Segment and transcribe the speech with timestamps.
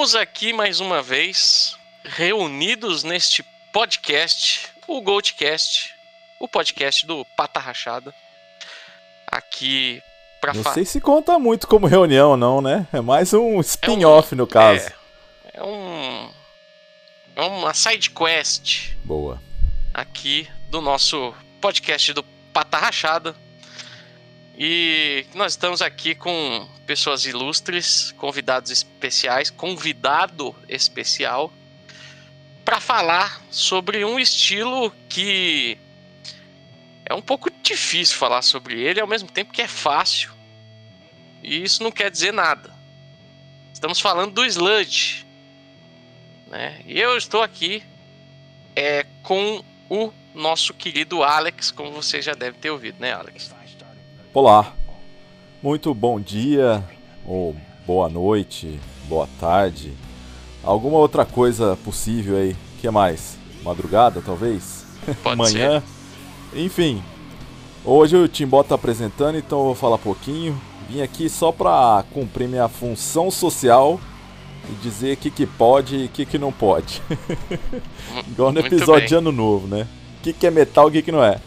[0.00, 5.94] Estamos aqui mais uma vez, reunidos neste podcast, o Goldcast,
[6.40, 8.14] o podcast do Pata Rachada.
[9.26, 10.02] Aqui
[10.40, 12.86] pra Não fa- sei se conta muito como reunião, não, né?
[12.94, 14.86] É mais um spin-off no caso.
[15.52, 16.30] É, é um.
[17.36, 19.38] É uma side quest Boa.
[19.92, 22.22] aqui do nosso podcast do
[22.54, 23.36] Pata Rachada.
[24.56, 31.52] E nós estamos aqui com pessoas ilustres, convidados especiais, convidado especial,
[32.64, 35.78] para falar sobre um estilo que
[37.06, 40.30] é um pouco difícil falar sobre ele, ao mesmo tempo que é fácil.
[41.42, 42.72] E isso não quer dizer nada.
[43.72, 45.26] Estamos falando do sludge.
[46.46, 46.82] Né?
[46.84, 47.82] E eu estou aqui
[48.76, 53.54] é, com o nosso querido Alex, como você já deve ter ouvido, né, Alex?
[54.32, 54.74] Olá.
[55.60, 56.84] Muito bom dia,
[57.26, 58.78] ou boa noite,
[59.08, 59.92] boa tarde.
[60.62, 62.56] Alguma outra coisa possível aí?
[62.80, 63.36] que mais?
[63.64, 64.86] Madrugada, talvez?
[65.20, 65.82] Pode Manhã?
[66.54, 67.02] Enfim.
[67.84, 70.56] Hoje o Timbó tá apresentando, então eu vou falar pouquinho.
[70.88, 74.00] Vim aqui só pra cumprir minha função social
[74.70, 77.02] e dizer o que, que pode e o que, que não pode.
[78.30, 79.88] Igual no episódio de ano novo, né?
[80.20, 81.40] O que, que é metal e o que, que não é.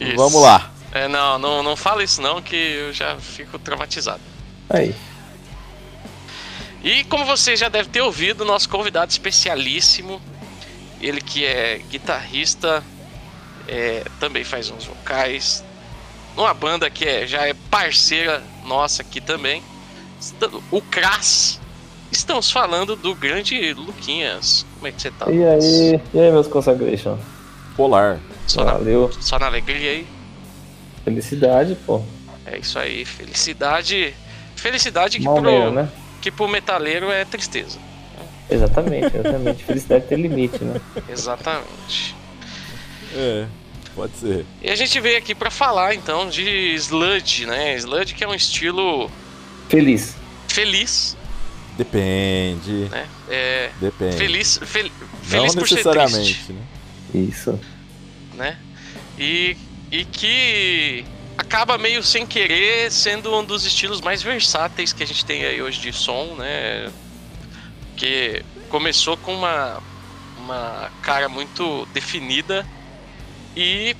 [0.00, 0.16] Isso.
[0.16, 0.71] Vamos lá.
[0.92, 4.20] É, não, não, não fala isso não, que eu já fico traumatizado.
[4.68, 4.94] Aí.
[6.84, 10.20] E como você já deve ter ouvido, nosso convidado especialíssimo,
[11.00, 12.82] ele que é guitarrista,
[13.66, 15.64] é, também faz uns vocais,
[16.36, 19.62] numa banda que é, já é parceira nossa aqui também,
[20.70, 21.60] o Crass.
[22.10, 24.66] Estamos falando do grande Luquinhas.
[24.74, 25.30] Como é que você tá?
[25.30, 27.18] E aí, e aí, meus consagration?
[27.74, 28.20] Polar.
[28.46, 29.10] Só na, Valeu.
[29.18, 30.06] só na alegria aí?
[31.04, 32.02] Felicidade, pô.
[32.46, 34.14] É isso aí, felicidade.
[34.56, 35.88] Felicidade que Mal pro, né?
[36.20, 37.78] que pro metaleiro é tristeza.
[38.50, 39.64] Exatamente, exatamente.
[39.64, 40.80] Felicidade tem limite, né?
[41.08, 42.14] Exatamente.
[43.14, 43.46] É,
[43.94, 44.44] pode ser.
[44.60, 47.76] E a gente veio aqui pra falar então de sludge, né?
[47.76, 49.10] Sludge que é um estilo
[49.68, 50.14] Feliz.
[50.48, 51.16] feliz,
[51.78, 52.88] Depende.
[52.90, 53.06] né?
[53.28, 54.16] É Depende.
[54.16, 54.90] feliz, fel- não
[55.24, 56.62] feliz por ser necessariamente, triste, né?
[57.14, 57.60] Isso.
[58.34, 58.56] né?
[59.18, 59.56] E,
[59.92, 61.04] e que
[61.36, 65.60] acaba meio sem querer sendo um dos estilos mais versáteis que a gente tem aí
[65.60, 66.90] hoje de som, né?
[67.94, 69.82] Que começou com uma,
[70.34, 72.66] uma cara muito definida
[73.54, 73.94] e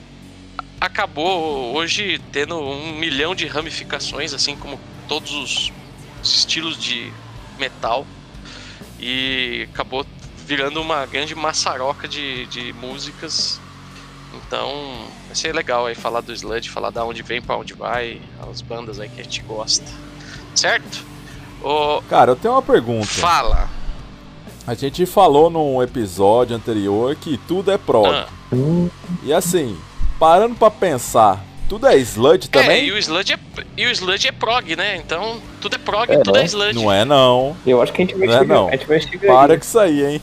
[0.80, 5.72] acabou hoje tendo um milhão de ramificações, assim como todos os
[6.22, 7.14] estilos de
[7.58, 8.08] metal.
[8.98, 10.06] E acabou
[10.46, 13.61] virando uma grande maçaroca de, de músicas.
[14.34, 14.70] Então,
[15.26, 18.20] vai ser legal aí falar do Sludge, falar da onde vem, pra onde vai,
[18.50, 19.84] as bandas aí que a gente gosta.
[20.54, 21.04] Certo?
[21.62, 23.06] Ô, Cara, eu tenho uma pergunta.
[23.06, 23.68] fala.
[24.66, 28.06] A gente falou num episódio anterior que tudo é prog.
[28.08, 28.28] Ah,
[29.22, 29.76] E assim,
[30.20, 32.84] parando pra pensar, tudo é sludge é, também?
[32.86, 33.38] e o, Sludge é,
[33.76, 34.96] e o Sludge é prog, né?
[34.96, 36.46] Então, tudo é prog, É, tudo é né?
[36.46, 36.74] Sludge.
[36.78, 37.56] Não é não.
[37.66, 38.54] Eu acho que a gente vai Não é, chegar.
[38.54, 38.68] não.
[38.68, 39.58] A gente vai chegar Para aí.
[39.58, 40.22] com isso aí, hein?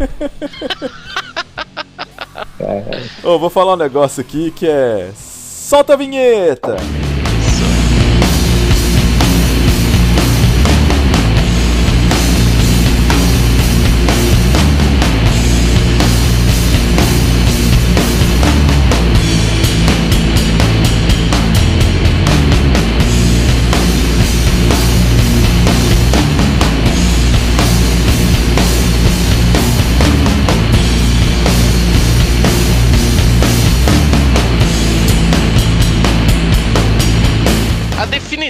[3.22, 5.10] Ô, vou falar um negócio aqui que é.
[5.14, 6.76] Solta a vinheta!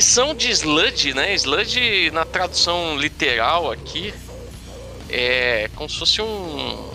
[0.05, 1.35] Definição de sludge, né?
[1.35, 4.13] Sludge na tradução literal aqui
[5.09, 6.95] é como se fosse um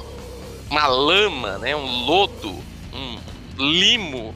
[0.69, 1.75] uma lama, né?
[1.75, 2.55] Um lodo,
[2.93, 3.17] um
[3.57, 4.35] limo,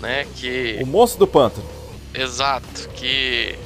[0.00, 0.26] né?
[0.34, 1.66] Que O moço do pântano.
[2.12, 3.56] Exato, que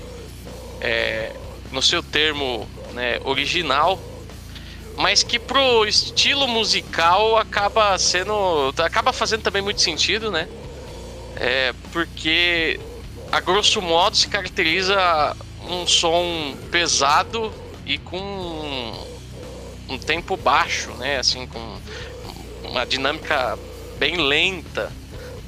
[0.83, 1.33] é,
[1.73, 3.99] no seu termo né, original,
[4.99, 8.75] mas que pro estilo musical acaba sendo.
[8.77, 10.47] acaba fazendo também muito sentido, né?
[11.37, 12.79] É, porque
[13.35, 15.37] a grosso modo se caracteriza
[15.69, 17.53] um som pesado
[17.85, 18.93] e com
[19.89, 21.19] um tempo baixo, né?
[21.19, 21.77] Assim, com
[22.69, 23.59] uma dinâmica
[23.99, 24.93] bem lenta,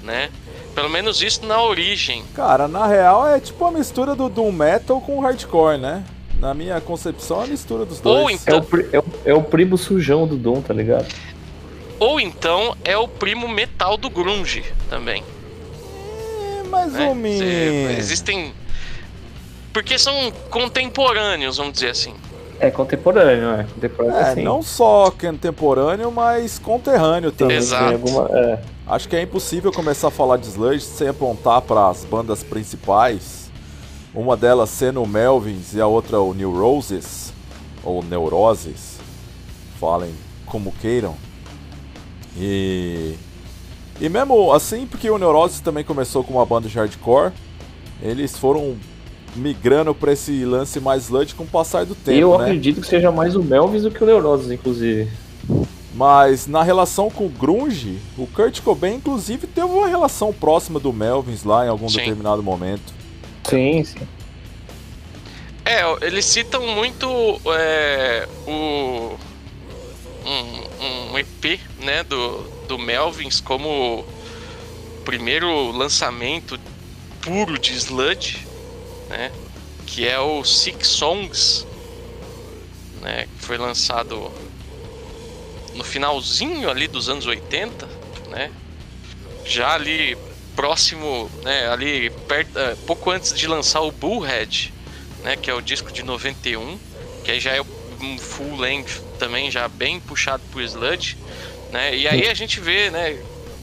[0.02, 0.30] né?
[0.74, 2.24] Pelo menos isso na origem.
[2.34, 6.04] Cara, na real é tipo a mistura do Doom Metal com o Hardcore, né?
[6.40, 8.20] Na minha concepção, é a mistura dos dois.
[8.24, 11.06] Ou é, então, o, pri- é, o, é o primo sujão do Doom, tá ligado?
[11.98, 15.22] ou então é o primo metal do grunge também.
[16.66, 17.06] Mais né?
[17.08, 17.98] ou Cê- menos.
[17.98, 18.52] Existem
[19.72, 22.14] porque são contemporâneos, vamos dizer assim.
[22.58, 23.64] É contemporâneo, é.
[23.64, 24.42] Contemporâneo É, sim.
[24.42, 27.58] não só contemporâneo, mas conterrâneo também.
[27.58, 27.92] Exato.
[27.92, 28.58] Alguma, é.
[28.86, 33.50] Acho que é impossível começar a falar de sludge sem apontar para as bandas principais.
[34.14, 37.30] Uma delas sendo o Melvins e a outra o New Roses,
[37.84, 38.98] ou Neuroses,
[39.78, 40.14] falem
[40.46, 41.14] como queiram.
[42.38, 43.14] E.
[44.00, 47.32] E mesmo assim, porque o Neuroses também começou com uma banda de hardcore,
[48.02, 48.76] eles foram
[49.34, 52.44] migrando para esse lance mais sludge com o passar do tempo, eu né?
[52.44, 55.10] acredito que seja mais o Melvis do que o Neuroses, inclusive.
[55.94, 60.92] Mas na relação com o Grunge, o Kurt Cobain inclusive teve uma relação próxima do
[60.92, 61.98] Melvins lá em algum Sim.
[61.98, 62.92] determinado momento.
[63.44, 64.06] Sim, sim.
[65.64, 67.08] É, eles citam muito
[67.46, 69.16] é, o
[70.26, 74.04] um, um EP né, do, do Melvins como
[75.04, 76.58] primeiro lançamento
[77.20, 78.46] puro de sludge,
[79.08, 79.32] né,
[79.86, 81.66] que é o Six Songs,
[83.00, 84.30] né, que foi lançado
[85.74, 87.88] no finalzinho ali dos anos 80,
[88.28, 88.50] né,
[89.44, 90.16] já ali
[90.56, 94.72] próximo, né, ali perto, eh, pouco antes de lançar o Bullhead,
[95.22, 96.78] né, que é o disco de 91,
[97.22, 97.60] que aí já é
[98.00, 101.16] um full length também, já bem puxado pro sludge,
[101.76, 101.96] né?
[101.96, 103.18] E aí a gente vê, né?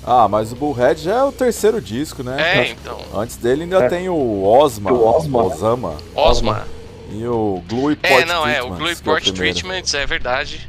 [0.06, 2.36] Ah, mas o Bullhead já é o terceiro disco, né?
[2.60, 3.88] É, então, Antes dele ainda É.
[3.90, 5.44] tem o Osma, O Osma.
[5.44, 6.68] Osama Osma.
[7.10, 9.32] e o Glue Port É, não, é, o Treatments, Glue que é o Port.
[9.32, 10.68] Treatments, é verdade.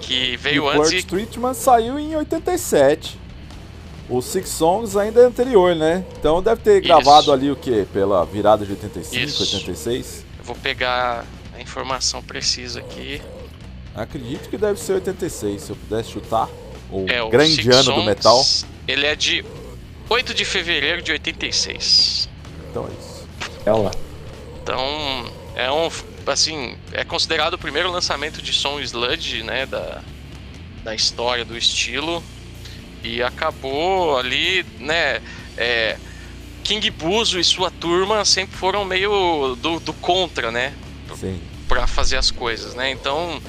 [0.00, 3.18] Que E veio o antes Port e Treatment saiu em 87.
[4.08, 6.04] O Six Songs ainda é anterior, né?
[6.18, 6.82] Então deve ter Isso.
[6.88, 7.86] gravado ali o quê?
[7.92, 9.42] Pela virada de 85, Isso.
[9.42, 10.24] 86?
[10.38, 11.24] eu vou pegar
[11.56, 13.20] a informação precisa aqui.
[13.94, 16.48] Acredito que deve ser 86, se eu pudesse chutar.
[16.92, 18.44] O É o grande Six ano do metal.
[18.86, 19.44] Ele é de
[20.08, 22.28] 8 de fevereiro de 86.
[22.70, 23.28] Então é isso.
[23.64, 23.90] É lá.
[24.62, 25.90] Então, é um
[26.26, 30.02] assim, é considerado o primeiro lançamento de som sludge, né, da,
[30.84, 32.22] da história do estilo
[33.02, 35.20] e acabou ali, né,
[35.56, 35.96] é,
[36.62, 40.72] King Buzo e sua turma sempre foram meio do, do contra, né,
[41.18, 41.40] Sim.
[41.66, 42.90] para fazer as coisas, né?
[42.90, 43.42] Então,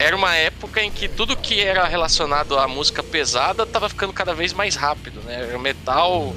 [0.00, 4.32] era uma época em que tudo que era relacionado à música pesada estava ficando cada
[4.32, 5.54] vez mais rápido, né?
[5.54, 6.34] O metal,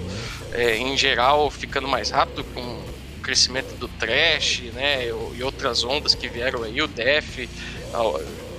[0.52, 5.08] é, em geral, ficando mais rápido com o crescimento do thrash, né?
[5.08, 7.50] E outras ondas que vieram aí, o death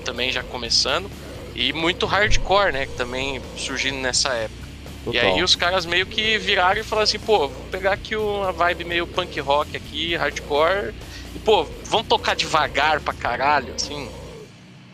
[0.07, 1.11] também já começando.
[1.55, 2.87] E muito hardcore, né?
[2.87, 4.69] Que também surgindo nessa época.
[5.03, 5.35] E Total.
[5.35, 8.85] aí os caras meio que viraram e falaram assim, pô, vou pegar aqui uma vibe
[8.85, 10.95] meio punk rock aqui, hardcore,
[11.37, 14.09] e pô, vamos tocar devagar pra caralho, assim.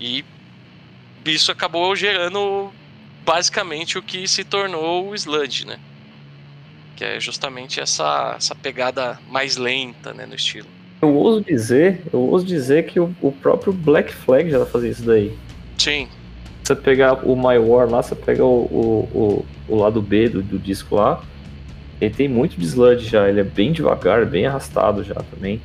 [0.00, 0.24] E
[1.24, 2.70] isso acabou gerando
[3.24, 5.78] basicamente o que se tornou o sludge, né?
[6.96, 10.68] Que é justamente essa, essa pegada mais lenta, né, no estilo.
[11.02, 15.02] Eu ouso dizer, eu ouso dizer que o, o próprio Black Flag já fazia isso
[15.04, 15.32] daí.
[15.78, 16.08] Sim,
[16.62, 20.42] Você pegar o My War lá, você pega o, o, o, o lado B do,
[20.42, 21.22] do disco lá,
[22.00, 25.60] ele tem muito de sludge já, ele é bem devagar, bem arrastado já também.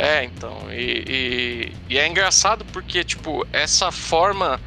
[0.00, 4.58] É, então, e, e, e é engraçado porque, tipo, essa forma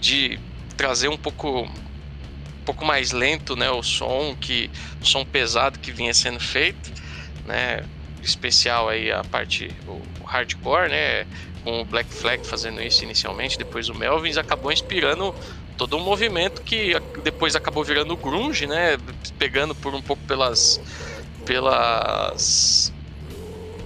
[0.00, 0.40] de
[0.78, 5.92] trazer um pouco um pouco mais lento, né, o som, que o som pesado que
[5.92, 6.90] vinha sendo feito,
[7.44, 7.84] né,
[8.22, 11.26] especial aí a parte, o, hardcore, né,
[11.62, 15.34] com o Black Flag fazendo isso inicialmente, depois o Melvins acabou inspirando
[15.76, 18.96] todo um movimento que depois acabou virando grunge, né,
[19.38, 20.80] pegando por um pouco pelas
[21.44, 22.92] pelas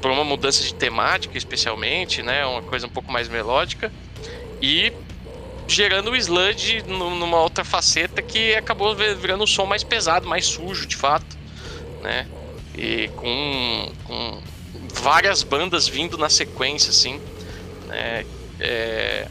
[0.03, 2.45] por uma mudança de temática, especialmente, né?
[2.45, 3.91] Uma coisa um pouco mais melódica.
[4.61, 4.93] E
[5.69, 10.29] gerando o sludge nu- numa outra faceta que acabou vi- virando um som mais pesado,
[10.29, 11.39] mais sujo, de fato,
[12.01, 12.27] né?
[12.77, 14.43] E com, com
[14.93, 17.21] várias bandas vindo na sequência, assim,
[17.87, 18.25] né?
[18.59, 19.29] É,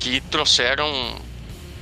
[0.00, 1.16] que trouxeram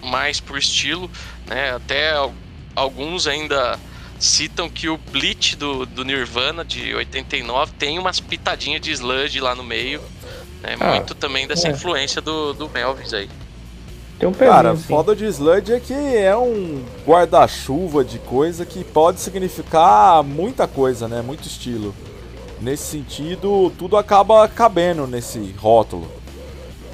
[0.03, 1.11] mais pro estilo,
[1.47, 1.75] né?
[1.75, 2.35] Até al-
[2.77, 3.81] alguns ainda
[4.21, 9.55] citam que o Bleach do, do Nirvana de 89 tem umas pitadinhas de sludge lá
[9.55, 10.01] no meio,
[10.63, 10.77] né?
[10.79, 11.71] Ah, Muito também dessa é.
[11.73, 13.29] influência do, do Melvis aí.
[14.19, 14.83] Tem um pezinho, Cara, assim.
[14.83, 21.09] foda de Sludge é que é um guarda-chuva de coisa que pode significar muita coisa,
[21.09, 21.23] né?
[21.23, 21.95] Muito estilo.
[22.61, 26.07] Nesse sentido, tudo acaba cabendo nesse rótulo.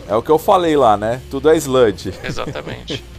[0.08, 1.20] É o que eu falei lá, né?
[1.28, 2.14] Tudo é Sludge.
[2.22, 3.02] Exatamente.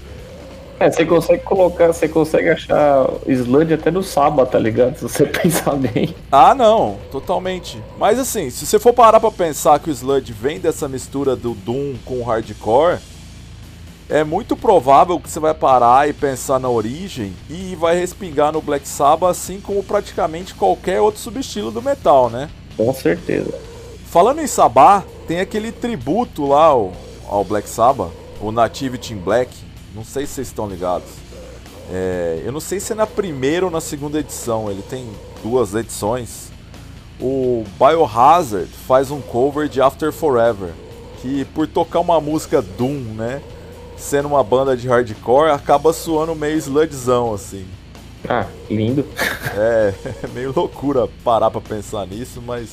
[0.79, 4.95] É, você consegue colocar, você consegue achar sludge até no sábado, tá ligado?
[4.95, 6.15] Se você pensar bem.
[6.31, 7.81] Ah, não, totalmente.
[7.97, 11.53] Mas assim, se você for parar pra pensar que o Sludge vem dessa mistura do
[11.55, 12.99] Doom com o Hardcore,
[14.09, 18.61] é muito provável que você vai parar e pensar na origem e vai respingar no
[18.61, 22.49] Black Sabbath, assim como praticamente qualquer outro subestilo do metal, né?
[22.77, 23.53] Com certeza.
[24.05, 26.93] Falando em Sabá, tem aquele tributo lá ao,
[27.27, 29.66] ao Black Sabbath, o Native Team Black.
[29.97, 31.09] Não sei se vocês estão ligados.
[31.91, 35.09] É, eu não sei se é na primeira ou na segunda edição, ele tem
[35.41, 36.51] duas edições.
[37.19, 40.71] O Biohazard faz um cover de After Forever,
[41.19, 43.41] que por tocar uma música Doom, né?
[43.97, 47.65] Sendo uma banda de hardcore, acaba soando meio sludzão, assim.
[48.29, 49.03] Ah, lindo.
[49.55, 52.69] É, é meio loucura parar pra pensar nisso, mas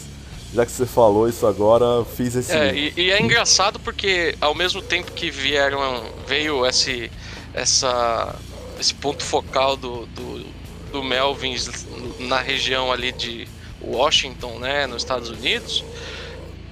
[0.55, 2.53] já que você falou isso agora, fiz esse.
[2.53, 6.05] É, e, e, é engraçado porque ao mesmo tempo que vieram.
[6.27, 7.11] veio esse.
[7.53, 8.37] essa.
[8.79, 10.47] esse ponto focal do, do,
[10.93, 11.85] do Melvins
[12.21, 13.49] na região ali de
[13.83, 15.85] Washington, né, nos Estados Unidos,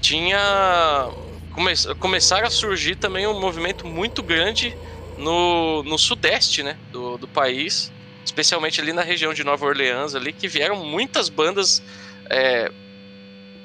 [0.00, 1.10] tinha.
[1.52, 4.76] Come, começaram a surgir também um movimento muito grande
[5.18, 7.92] no, no sudeste né, do, do país,
[8.24, 11.82] especialmente ali na região de Nova Orleans, ali, que vieram muitas bandas.
[12.30, 12.70] É,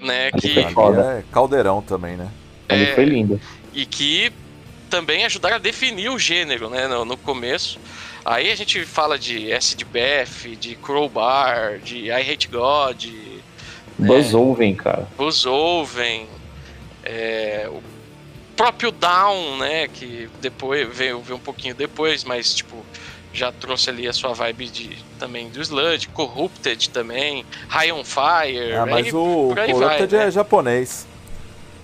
[0.01, 2.29] né, que é caldeirão também, né?
[2.69, 3.39] Ali é, foi lindo.
[3.73, 4.31] E que
[4.89, 7.79] também ajudaram a definir o gênero, né, no, no começo.
[8.25, 9.49] Aí a gente fala de
[9.85, 13.05] Bath, de Crowbar, de I Hate God.
[13.97, 14.07] Né?
[14.07, 15.07] Buzzolven, cara.
[15.17, 16.27] Buzzolven.
[17.03, 17.81] É, o
[18.57, 19.87] próprio Down, né?
[19.87, 22.85] Que depois veio, veio um pouquinho depois, mas tipo,
[23.33, 28.73] já trouxe ali a sua vibe de, também do Sludge, Corrupted também, High on Fire.
[28.73, 30.31] Ah, mas aí, o Corrupted vai, é né?
[30.31, 31.07] japonês.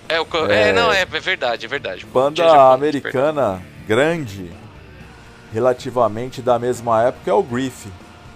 [0.09, 2.05] É, o, é, é, não, é, é verdade, é verdade.
[2.05, 4.51] Banda é americana grande,
[5.53, 7.89] relativamente da mesma época, é o Griff.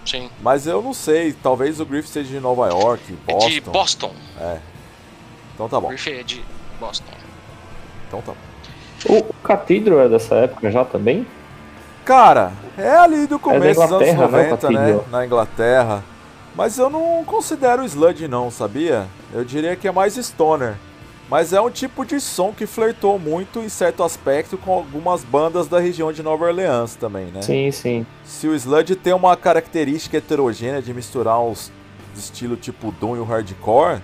[0.04, 0.30] Sim.
[0.40, 3.48] Mas eu não sei, talvez o Griff seja de Nova York, Boston.
[3.48, 4.14] De Boston.
[4.40, 4.58] É.
[5.54, 5.86] Então tá bom.
[5.86, 6.42] O Griff é de
[6.80, 7.12] Boston.
[8.06, 8.48] Então tá bom.
[9.14, 11.26] O Cathedral é dessa época já também?
[12.08, 14.94] Cara, é ali do começo é dos anos 90, né?
[14.94, 15.00] né?
[15.10, 16.02] Na Inglaterra.
[16.56, 19.06] Mas eu não considero sludge não, sabia?
[19.30, 20.76] Eu diria que é mais stoner.
[21.28, 25.68] Mas é um tipo de som que flertou muito em certo aspecto com algumas bandas
[25.68, 27.42] da região de Nova Orleans também, né?
[27.42, 28.06] Sim, sim.
[28.24, 31.70] Se o sludge tem uma característica heterogênea de misturar os
[32.16, 34.00] estilo tipo Doom e o hardcore,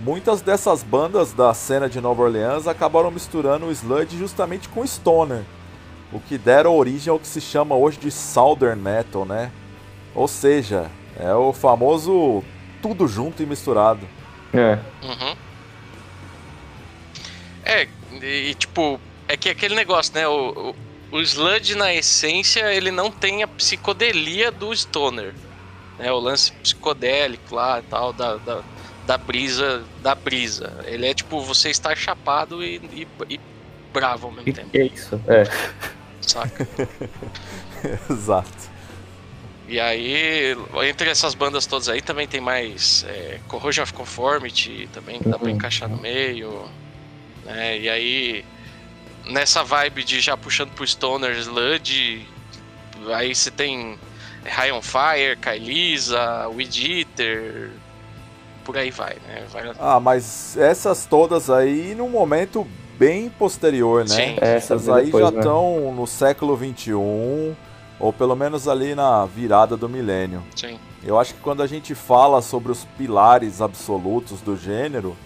[0.00, 5.44] muitas dessas bandas da cena de Nova Orleans acabaram misturando o sludge justamente com stoner
[6.14, 9.50] o que deram origem ao que se chama hoje de Southern Metal, né?
[10.14, 12.44] Ou seja, é o famoso
[12.80, 14.08] tudo junto e misturado.
[14.52, 14.78] É.
[15.02, 15.36] Uhum.
[17.64, 17.88] É,
[18.22, 20.28] e tipo, é que aquele negócio, né?
[20.28, 20.74] O,
[21.10, 25.34] o, o Sludge, na essência, ele não tem a psicodelia do Stoner.
[25.98, 26.12] Né?
[26.12, 28.62] O lance psicodélico lá e tal, da, da,
[29.04, 30.80] da brisa da brisa.
[30.84, 33.40] Ele é tipo, você estar chapado e, e, e
[33.92, 34.70] bravo ao mesmo tempo.
[34.72, 35.44] É isso, é
[36.30, 36.68] saca?
[38.10, 38.74] Exato.
[39.66, 40.54] E aí,
[40.88, 45.38] entre essas bandas todas aí, também tem mais é, Corrosion of Conformity, também que dá
[45.38, 45.54] pra uhum.
[45.54, 46.68] encaixar no meio.
[47.44, 47.78] Né?
[47.78, 48.44] E aí,
[49.26, 52.28] nessa vibe de já puxando pro Stoner Sludge,
[53.14, 53.98] aí você tem
[54.44, 57.70] High on Fire, Kailisa, Weed Eater,
[58.64, 59.46] por aí vai, né?
[59.50, 59.72] Vai...
[59.78, 62.66] Ah, mas essas todas aí, num momento
[62.98, 64.14] bem posterior, né?
[64.14, 64.36] Sim.
[64.40, 65.92] Essas aí depois, já estão né?
[65.92, 67.54] no século 21
[67.98, 70.42] ou pelo menos ali na virada do milênio.
[70.54, 70.78] Sim.
[71.02, 75.16] Eu acho que quando a gente fala sobre os pilares absolutos do gênero,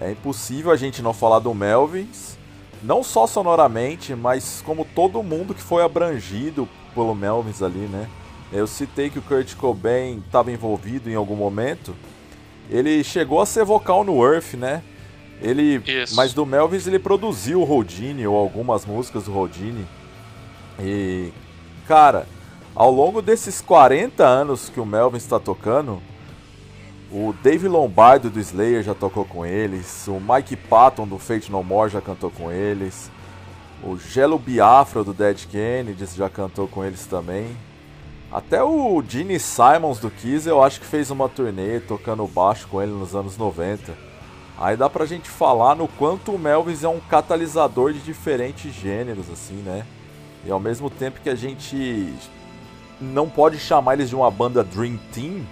[0.00, 2.36] é impossível a gente não falar do Melvins,
[2.82, 8.08] não só sonoramente, mas como todo mundo que foi abrangido pelo Melvins ali, né?
[8.52, 11.94] Eu citei que o Kurt Cobain estava envolvido em algum momento.
[12.68, 14.82] Ele chegou a ser vocal no Earth, né?
[15.42, 16.14] Ele, Isso.
[16.14, 19.86] mas do Melvins ele produziu o Rodine ou algumas músicas do Rodine.
[20.78, 21.32] E
[21.86, 22.26] cara,
[22.74, 26.00] ao longo desses 40 anos que o Melvin está tocando,
[27.10, 31.62] o Dave Lombardo do Slayer já tocou com eles, o Mike Patton do Fate No
[31.62, 33.10] More já cantou com eles,
[33.82, 37.54] o Gelo Biafra do Dead Kennedys já cantou com eles também.
[38.32, 42.80] Até o Gene Simons do Kiss eu acho que fez uma turnê tocando baixo com
[42.80, 44.11] ele nos anos 90.
[44.58, 49.30] Aí dá pra gente falar no quanto o Melvis é um catalisador de diferentes gêneros,
[49.30, 49.84] assim, né?
[50.44, 52.12] E ao mesmo tempo que a gente
[53.00, 55.44] não pode chamar eles de uma banda Dream Team,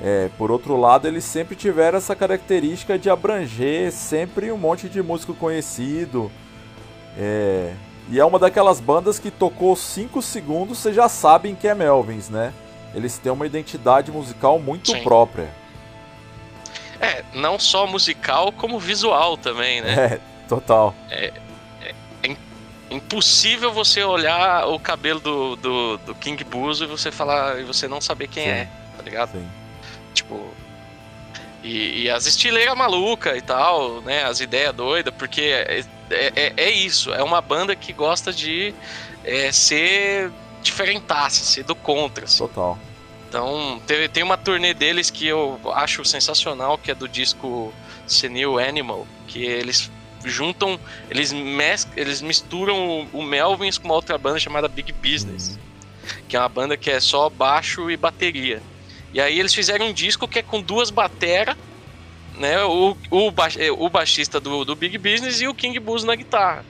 [0.00, 5.02] é, por outro lado, eles sempre tiveram essa característica de abranger sempre um monte de
[5.02, 6.30] músico conhecido.
[7.16, 7.72] É,
[8.10, 12.28] e é uma daquelas bandas que tocou 5 segundos, vocês já sabem que é Melvins,
[12.28, 12.52] né?
[12.94, 15.02] Eles têm uma identidade musical muito Sim.
[15.02, 15.48] própria.
[17.00, 19.94] É, não só musical, como visual também, né?
[20.14, 20.94] É, total.
[21.10, 21.32] É,
[21.82, 22.36] é, é
[22.90, 27.88] impossível você olhar o cabelo do, do, do, King Buzo e você falar e você
[27.88, 28.50] não saber quem Sim.
[28.50, 29.32] é, tá ligado?
[29.32, 29.48] Sim.
[30.14, 30.54] Tipo.
[31.62, 34.24] E, e as estileiras maluca e tal, né?
[34.24, 38.72] As ideias doidas, porque é, é, é, é isso, é uma banda que gosta de
[39.24, 40.30] é, ser
[40.62, 42.24] diferentasse, ser do contra.
[42.24, 42.38] Assim.
[42.38, 42.78] Total.
[43.28, 47.72] Então, tem, tem uma turnê deles que eu acho sensacional, que é do disco
[48.06, 49.90] Senile Animal, que eles
[50.24, 50.78] juntam,
[51.10, 55.58] eles, mes eles misturam o Melvins com uma outra banda chamada Big Business,
[56.28, 58.62] que é uma banda que é só baixo e bateria.
[59.12, 61.56] E aí eles fizeram um disco que é com duas bateras,
[62.34, 62.62] né?
[62.64, 66.64] O, o, ba o baixista do, do Big Business e o King Blues na guitarra.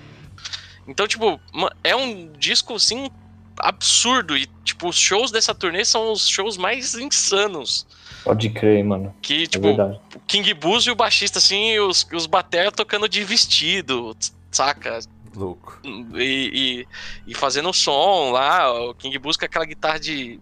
[0.86, 1.40] Então, tipo,
[1.82, 3.10] é um disco assim
[3.58, 4.36] absurdo.
[4.36, 7.86] E, tipo, os shows dessa turnê são os shows mais insanos.
[8.25, 9.14] Pode crer, mano.
[9.22, 13.08] Que, é tipo, é o King Booz e o baixista, assim, os, os batera tocando
[13.08, 14.16] de vestido,
[14.50, 14.98] saca?
[15.34, 15.78] Louco.
[16.14, 16.86] E,
[17.25, 20.40] e, e, fazendo som lá, o King Booz com aquela guitarra de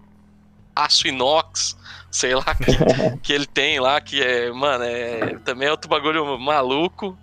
[0.74, 1.76] aço inox,
[2.10, 2.72] sei lá, que,
[3.22, 7.18] que ele tem lá, que é, mano, é, também é outro bagulho maluco.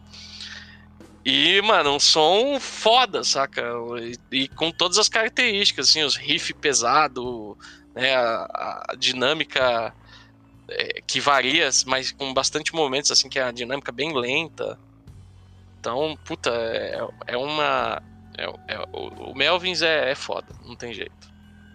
[1.23, 3.61] E, mano, um som foda, saca?
[4.31, 7.55] E, e, com todas as características, assim, os riff pesado,
[7.93, 9.93] né, a, a dinâmica
[10.67, 14.79] é, que varia, mas com bastante momentos, assim, que é a dinâmica bem lenta.
[15.79, 18.01] Então, puta, é, é uma...
[18.37, 21.29] É, é, o, Melvins é, é foda, não tem jeito.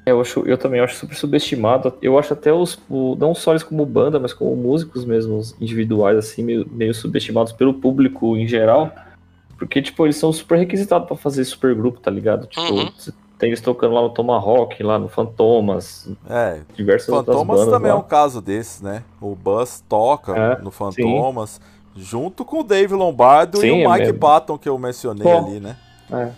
[0.06, 1.96] Eu, acho, eu também acho super subestimado.
[2.02, 6.16] Eu acho até os, o, não só eles como banda, mas como músicos mesmos individuais,
[6.16, 8.92] assim, meio, meio subestimados pelo público em geral
[9.58, 12.46] porque, tipo, eles são super requisitados para fazer super grupo, tá ligado?
[12.46, 12.90] Tipo, uhum.
[13.38, 16.08] tem eles tocando lá no Tomahawk, lá no Fantomas.
[16.28, 17.96] É, diversas Fantomas também lá.
[17.96, 19.02] é um caso desses, né?
[19.20, 21.60] O Buzz toca é, no Fantomas,
[21.94, 22.02] sim.
[22.02, 25.38] junto com o Dave Lombardo sim, e o Mike é Patton, que eu mencionei Pô,
[25.38, 25.76] ali, né?
[26.10, 26.30] É.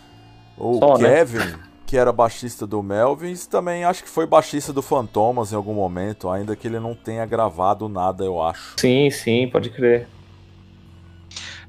[0.57, 1.09] O Só, né?
[1.09, 1.61] Kevin, né?
[1.87, 6.29] que era baixista do Melvins, também acho que foi baixista do Fantomas em algum momento,
[6.29, 8.75] ainda que ele não tenha gravado nada, eu acho.
[8.77, 10.07] Sim, sim, pode crer.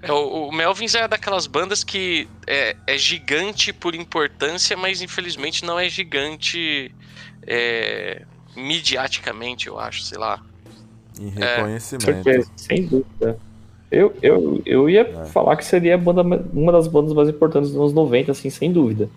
[0.02, 5.66] É, o, o Melvins é daquelas bandas que é, é, gigante por importância, mas infelizmente
[5.66, 6.94] não é gigante
[7.46, 8.24] é,
[8.56, 10.42] mediaticamente, eu acho, sei lá.
[11.20, 12.30] Em reconhecimento.
[12.30, 13.38] É, sem dúvida.
[13.92, 15.26] Eu, eu, eu ia é.
[15.26, 16.22] falar que seria banda,
[16.54, 19.10] uma das bandas mais importantes dos anos 90, assim, sem dúvida.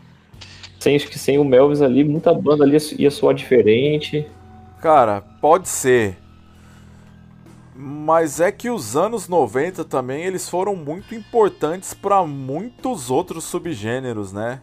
[0.80, 4.26] Sem, acho que sem o Melvis ali, muita banda ali ia soar diferente.
[4.80, 6.16] Cara, pode ser.
[7.84, 14.32] Mas é que os anos 90 também eles foram muito importantes para muitos outros subgêneros,
[14.32, 14.62] né?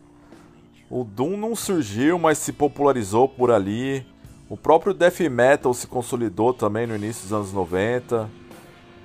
[0.89, 4.07] O Doom não surgiu, mas se popularizou por ali.
[4.49, 8.29] O próprio Death Metal se consolidou também no início dos anos 90.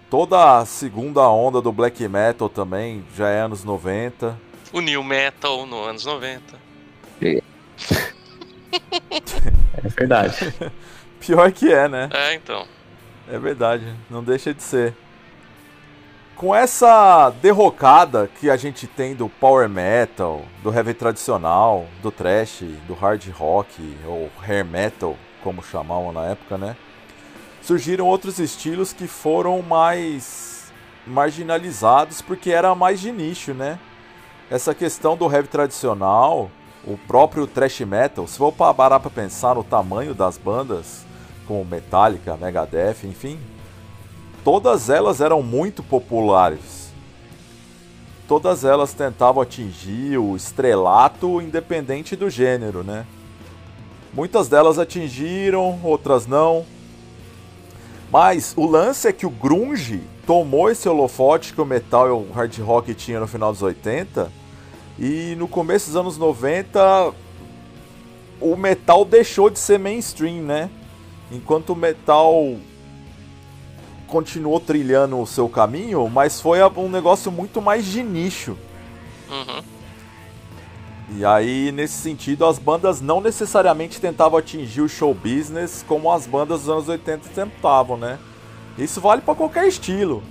[0.09, 4.41] Toda a segunda onda do Black Metal também já é anos 90.
[4.73, 6.41] O New Metal no anos 90.
[7.21, 7.43] É,
[9.83, 10.55] é verdade.
[11.19, 12.09] Pior que é, né?
[12.13, 12.65] É, então.
[13.29, 14.95] É verdade, não deixa de ser.
[16.37, 22.65] Com essa derrocada que a gente tem do power metal, do heavy tradicional, do thrash,
[22.87, 26.77] do hard rock ou hair metal, como chamavam na época, né?
[27.63, 30.73] Surgiram outros estilos que foram mais
[31.07, 33.79] marginalizados porque era mais de nicho, né?
[34.51, 36.51] Essa questão do heavy tradicional,
[36.85, 41.04] o próprio thrash metal, se for parar para pensar no tamanho das bandas,
[41.47, 43.39] como Metallica, Megadeth, enfim,
[44.43, 46.93] todas elas eram muito populares.
[48.27, 53.07] Todas elas tentavam atingir o estrelato independente do gênero, né?
[54.15, 56.65] Muitas delas atingiram, outras não.
[58.11, 62.33] Mas o lance é que o grunge tomou esse holofote que o metal e o
[62.33, 64.31] hard rock tinham no final dos 80
[64.99, 67.13] e no começo dos anos 90
[68.41, 70.71] o metal deixou de ser mainstream, né?
[71.35, 72.57] Enquanto o metal
[74.07, 78.57] continuou trilhando o seu caminho, mas foi um negócio muito mais de nicho.
[79.29, 79.63] Uhum.
[81.17, 86.25] E aí, nesse sentido, as bandas não necessariamente tentavam atingir o show business como as
[86.25, 88.19] bandas dos anos 80 tentavam, né?
[88.79, 90.23] Isso vale para qualquer estilo.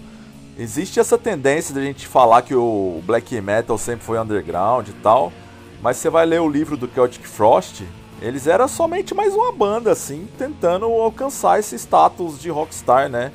[0.57, 4.93] Existe essa tendência de a gente falar que o black metal sempre foi underground e
[4.93, 5.33] tal,
[5.81, 7.83] mas você vai ler o livro do Celtic Frost,
[8.23, 13.33] eles eram somente mais uma banda, assim, tentando alcançar esse status de rockstar, né?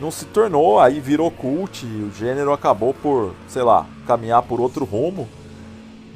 [0.00, 4.86] Não se tornou, aí virou cult, o gênero acabou por, sei lá, caminhar por outro
[4.86, 5.28] rumo.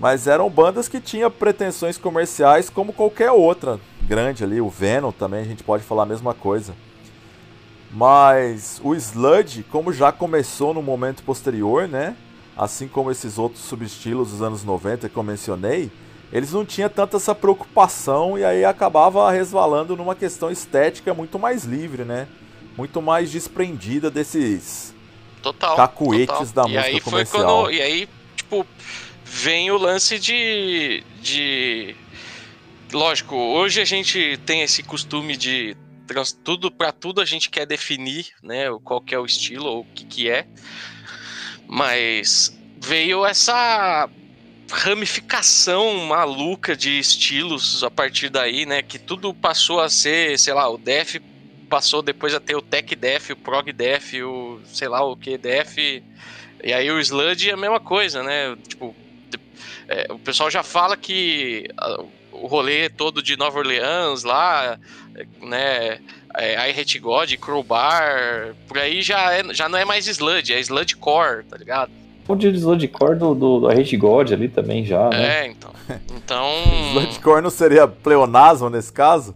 [0.00, 4.58] Mas eram bandas que tinham pretensões comerciais como qualquer outra grande ali.
[4.58, 6.74] O Venom também, a gente pode falar a mesma coisa.
[7.90, 12.16] Mas o Sludge, como já começou no momento posterior, né?
[12.56, 15.90] Assim como esses outros subestilos dos anos 90 que eu mencionei,
[16.32, 21.64] eles não tinham tanta essa preocupação e aí acabava resvalando numa questão estética muito mais
[21.64, 22.26] livre, né?
[22.76, 24.94] muito mais desprendida desses
[25.42, 25.76] Total.
[25.76, 26.64] cacuetes total.
[26.64, 27.62] da e música aí comercial.
[27.64, 28.66] quando E aí, tipo,
[29.24, 31.02] vem o lance de.
[31.20, 31.96] de.
[32.92, 35.76] Lógico, hoje a gente tem esse costume de.
[36.44, 38.66] Tudo para tudo a gente quer definir, né?
[38.84, 40.46] Qual que é o estilo ou o que, que é.
[41.66, 44.08] Mas veio essa
[44.72, 48.82] ramificação maluca de estilos a partir daí, né?
[48.82, 51.16] Que tudo passou a ser, sei lá, o Def
[51.68, 55.38] passou depois a ter o Tech Def, o Prog Def, o sei lá o que
[55.38, 55.78] Def.
[55.78, 58.56] E aí o Sludge é a mesma coisa, né?
[58.66, 58.94] Tipo,
[59.88, 64.78] é, o pessoal já fala que ah, o rolê todo de Nova Orleans lá,
[65.40, 66.00] né?
[66.34, 70.60] É, I Hate God, Crowbar, por aí já, é, já não é mais Sludge, é
[70.60, 72.01] Sludge Core, tá ligado?
[72.28, 75.40] O de Sludgecore do, do, do Hate God ali também já, né?
[75.40, 75.70] É, então.
[76.16, 76.46] Então.
[76.92, 79.34] Sludgecore não seria pleonasmo nesse caso?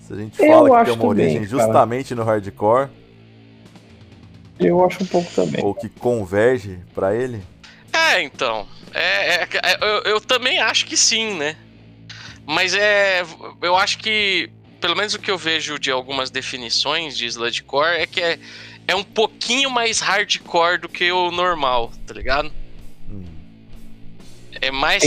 [0.00, 1.50] Se a gente Eu fala que acho tem uma também, origem cara.
[1.50, 2.88] justamente no hardcore,
[4.58, 5.64] Eu acho um pouco também.
[5.64, 7.42] ou que converge pra ele.
[7.92, 8.66] É, então.
[8.94, 11.56] É, é- é- eu, eu também acho que sim, né?
[12.46, 13.22] Mas é.
[13.60, 14.48] Eu acho que.
[14.80, 18.38] Pelo menos o que eu vejo de algumas definições de Sludgecore é que é,
[18.88, 22.52] é um pouquinho mais hardcore do que o normal, tá ligado?
[23.10, 23.24] Hum.
[24.60, 25.02] É mais.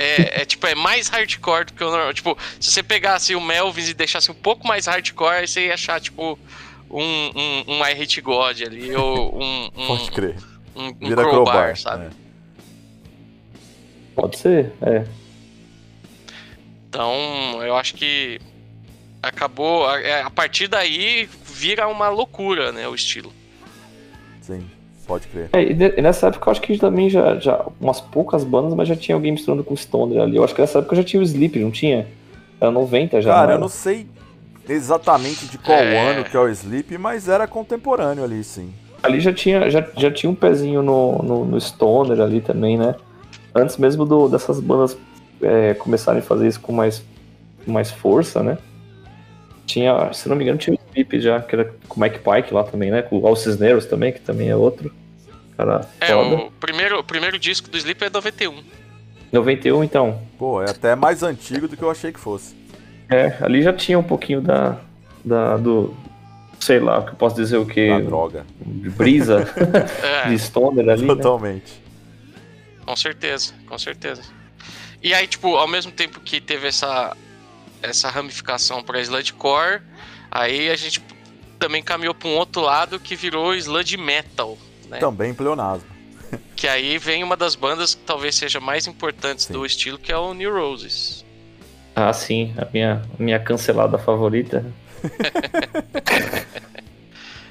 [0.00, 2.12] É, é, tipo, é mais hardcore do que o normal.
[2.12, 5.74] Tipo, se você pegasse o Melvins e deixasse um pouco mais hardcore, aí você ia
[5.74, 6.38] achar, tipo,
[6.90, 10.36] um, um, um I Hate God ali, ou um, um, Pode crer.
[10.74, 12.06] um, um crowbar, crowbar, sabe?
[12.06, 12.10] é.
[14.14, 15.04] Pode ser, é.
[16.88, 18.40] Então, eu acho que
[19.22, 19.86] acabou.
[19.86, 21.28] A, é, a partir daí
[21.58, 22.86] vira uma loucura, né?
[22.86, 23.32] O estilo.
[24.40, 24.64] Sim,
[25.06, 25.48] pode crer.
[25.52, 28.86] É, e ne- nessa época eu acho que também já, já umas poucas bandas, mas
[28.86, 30.36] já tinha alguém misturando com Stoner ali.
[30.36, 32.06] Eu acho que nessa época já tinha o Sleep, não tinha?
[32.60, 33.32] Era 90 já.
[33.34, 34.06] Cara, não eu não sei
[34.68, 36.10] exatamente de qual É.
[36.10, 38.72] ano que é o Sleep, mas era contemporâneo ali, sim.
[39.02, 42.94] Ali já tinha, já, já tinha um pezinho no, no, no Stoner ali também, né?
[43.54, 44.96] Antes mesmo do, dessas bandas
[45.42, 47.02] é, começarem a fazer isso com mais,
[47.64, 48.58] com mais força, né?
[49.68, 52.54] Tinha, se não me engano, tinha o Sleep já, que era com o Mike Pike
[52.54, 53.02] lá também, né?
[53.02, 54.90] Com o Al Cisneros também, que também é outro.
[55.56, 56.36] Cara, É, foda.
[56.36, 58.64] o primeiro, o primeiro disco do Sleep é 91.
[59.30, 60.22] 91, então.
[60.38, 62.56] Pô, é até mais antigo do que eu achei que fosse.
[63.10, 64.78] É, ali já tinha um pouquinho da,
[65.24, 65.94] da do,
[66.58, 68.46] sei lá, o que eu posso dizer o que, Da droga.
[68.64, 69.46] de brisa
[70.24, 71.08] É, de Stoner ali, né?
[71.14, 71.82] Totalmente.
[72.86, 74.22] com certeza, com certeza.
[75.02, 77.14] E aí, tipo, ao mesmo tempo que teve essa,
[77.82, 79.82] essa ramificação pra Sludgecore,
[80.30, 81.02] aí a gente
[81.58, 84.56] também caminhou pra um outro lado que virou Sludge Metal,
[84.88, 84.98] né?
[84.98, 85.86] Também pleonasmo.
[86.54, 89.52] Que aí vem uma das bandas que talvez seja mais importantes Sim.
[89.54, 91.24] do estilo, que é o New Roses.
[91.96, 94.64] Ah, sim, a minha, minha cancelada favorita.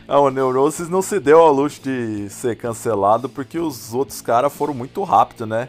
[0.08, 4.54] Ah, o Neurosis não se deu ao luxo de ser cancelado porque os outros caras
[4.54, 5.68] foram muito rápidos, né?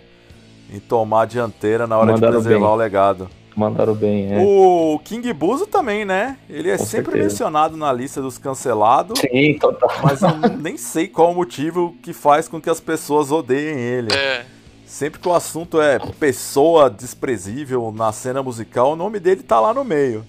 [0.70, 2.74] Em tomar a dianteira na hora Mandaram de preservar bem.
[2.74, 3.30] o legado.
[3.58, 4.38] Mandaram bem, é.
[4.40, 6.38] O King Buzo também, né?
[6.48, 7.24] Ele é Com sempre certeza.
[7.24, 9.90] mencionado na lista dos cancelados, Sim, total.
[10.00, 10.30] mas eu
[10.62, 14.14] nem sei qual o motivo que faz com que as pessoas odeiem ele.
[14.14, 14.46] É,
[14.86, 19.74] Sempre que o assunto é pessoa desprezível na cena musical, o nome dele tá lá
[19.74, 20.24] no meio.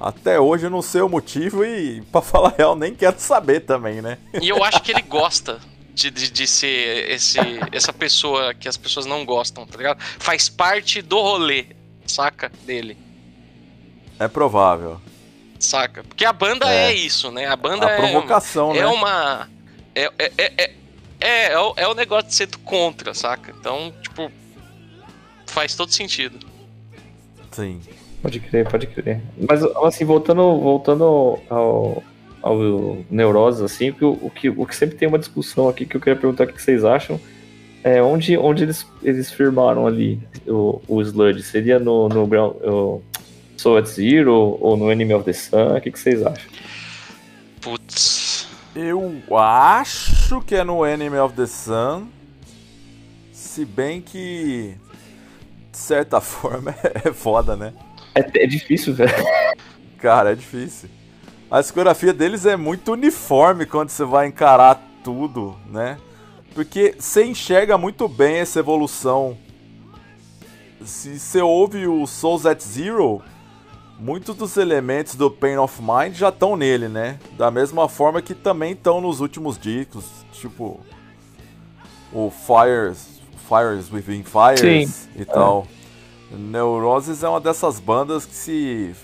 [0.00, 4.00] Até hoje eu não sei o motivo e, pra falar real, nem quero saber também,
[4.00, 4.16] né?
[4.40, 5.60] E eu acho que ele gosta
[5.92, 7.38] de, de, de ser esse,
[7.70, 10.00] essa pessoa que as pessoas não gostam, tá ligado?
[10.18, 11.66] Faz parte do rolê,
[12.10, 12.50] saca?
[12.66, 12.96] Dele,
[14.18, 15.00] É provável.
[15.58, 16.02] saca?
[16.04, 16.90] Porque a banda É.
[16.90, 17.46] é, isso, né?
[17.46, 18.86] A banda A é, provocação, é né?
[18.86, 19.48] uma.
[19.94, 20.70] É, é, é, é,
[21.20, 23.54] é, é o, é o negócio de ser do contra, saca?
[23.58, 24.30] Então, tipo,
[25.46, 26.38] faz todo sentido.
[27.50, 27.80] Sim.
[28.22, 29.20] Pode crer, pode crer.
[29.48, 32.02] Mas assim, voltando, voltando ao,
[32.42, 32.58] ao
[33.10, 36.00] Neurose, assim, que o, o que, o que sempre tem uma discussão aqui que eu
[36.00, 37.18] queria perguntar o que vocês acham.
[37.82, 41.42] É onde, onde eles, eles firmaram ali o, o Sludge?
[41.42, 43.02] Seria no, no Ground, o
[43.56, 45.76] Soul at Zero ou no Enemy of the Sun?
[45.76, 46.50] O que, que vocês acham?
[47.60, 48.48] Putz.
[48.74, 52.06] Eu acho que é no Enemy of the Sun.
[53.32, 54.76] Se bem que.
[55.72, 57.72] De certa forma é foda, né?
[58.14, 59.12] É, é difícil, velho.
[59.98, 60.88] Cara, é difícil.
[61.50, 65.98] A discografia deles é muito uniforme quando você vai encarar tudo, né?
[66.54, 69.36] Porque você enxerga muito bem essa evolução.
[70.84, 73.22] Se você ouve o Souls at Zero,
[73.98, 77.18] muitos dos elementos do Pain of Mind já estão nele, né?
[77.36, 80.80] Da mesma forma que também estão nos últimos discos, tipo
[82.12, 85.10] o Fires, Fires Within Fires Sim.
[85.16, 85.66] e tal.
[86.30, 88.94] Neurosis é uma dessas bandas que se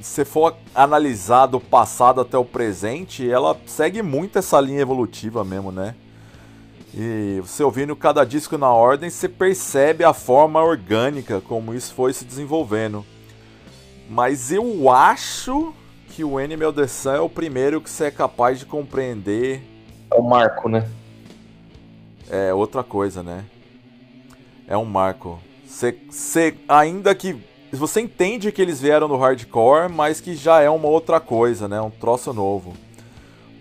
[0.00, 5.72] se for analisar do passado até o presente, ela segue muito essa linha evolutiva mesmo,
[5.72, 5.94] né?
[6.98, 12.14] E você ouvindo cada disco na ordem, você percebe a forma orgânica como isso foi
[12.14, 13.04] se desenvolvendo.
[14.08, 15.74] Mas eu acho
[16.08, 19.60] que o Animal The Sun é o primeiro que você é capaz de compreender.
[20.10, 20.88] É o marco, né?
[22.30, 23.44] É outra coisa, né?
[24.66, 25.38] É um marco.
[25.66, 27.36] Você, você ainda que
[27.72, 31.78] você entende que eles vieram do hardcore, mas que já é uma outra coisa, né?
[31.78, 32.72] Um troço novo.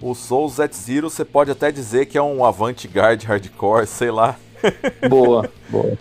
[0.06, 4.38] O Soul Z Zero você pode até dizer que é um avant-garde hardcore, sei lá.
[5.10, 5.98] Boa, boa.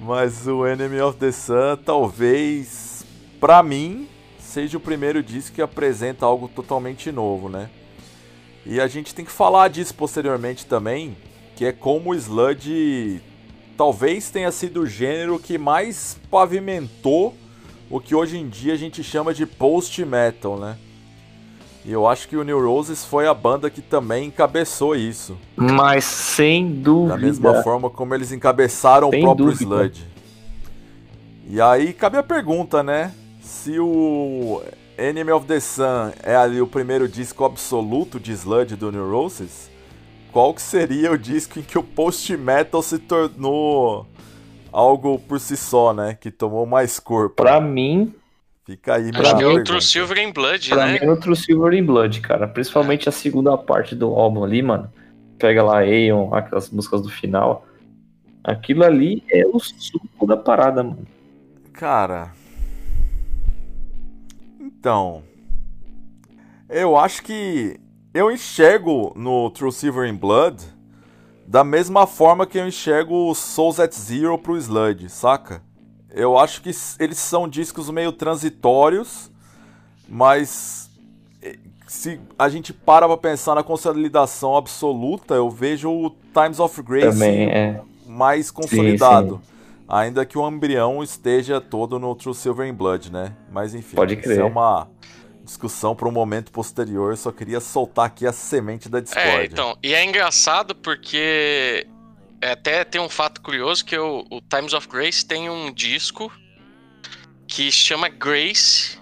[0.00, 3.06] Mas o Enemy of the Sun talvez,
[3.38, 4.08] pra mim,
[4.40, 7.70] seja o primeiro disco que apresenta algo totalmente novo, né?
[8.64, 11.16] E a gente tem que falar disso posteriormente também,
[11.54, 13.20] que é como o Sludge
[13.76, 17.32] talvez tenha sido o gênero que mais pavimentou
[17.88, 20.76] o que hoje em dia a gente chama de post-metal, né?
[21.86, 25.38] E eu acho que o New Roses foi a banda que também encabeçou isso.
[25.54, 27.14] Mas sem dúvida.
[27.14, 29.76] Da mesma forma como eles encabeçaram sem o próprio dúvida.
[29.76, 30.04] Sludge.
[31.48, 33.14] E aí cabe a pergunta, né?
[33.40, 34.60] Se o
[34.98, 39.70] Enemy of the Sun é ali o primeiro disco absoluto de Sludge do New Roses,
[40.32, 44.08] qual que seria o disco em que o post-metal se tornou
[44.72, 46.18] algo por si só, né?
[46.20, 47.36] Que tomou mais corpo?
[47.36, 48.12] Pra mim,
[48.66, 50.98] Fica aí, Acho que é outro Silver in Blood, pra né?
[50.98, 52.48] Mim outro Silver in Blood, cara.
[52.48, 54.92] Principalmente a segunda parte do álbum ali, mano.
[55.38, 57.64] Pega lá Aeon, aquelas músicas do final.
[58.42, 61.06] Aquilo ali é o suco da parada, mano.
[61.72, 62.32] Cara.
[64.60, 65.22] Então.
[66.68, 67.78] Eu acho que
[68.12, 70.64] eu enxergo no True Silver in Blood
[71.46, 75.62] da mesma forma que eu enxergo o Souls at Zero pro Sludge, saca?
[76.10, 79.30] Eu acho que eles são discos meio transitórios,
[80.08, 80.90] mas
[81.42, 86.82] eh, se a gente para pra pensar na consolidação absoluta, eu vejo o Times of
[86.82, 87.80] Grace Também, é.
[88.06, 89.36] mais consolidado.
[89.36, 89.56] Sim, sim.
[89.88, 93.32] Ainda que o embrião esteja todo no True Silver in Blood, né?
[93.52, 94.32] Mas enfim, Pode crer.
[94.32, 94.88] isso é uma
[95.44, 97.12] discussão para um momento posterior.
[97.12, 99.28] Eu só queria soltar aqui a semente da Discord.
[99.28, 101.86] É, então, e é engraçado porque é,
[102.42, 106.30] até tem um fato curioso que o, o, Times of Grace tem um disco
[107.46, 108.98] que chama Grace.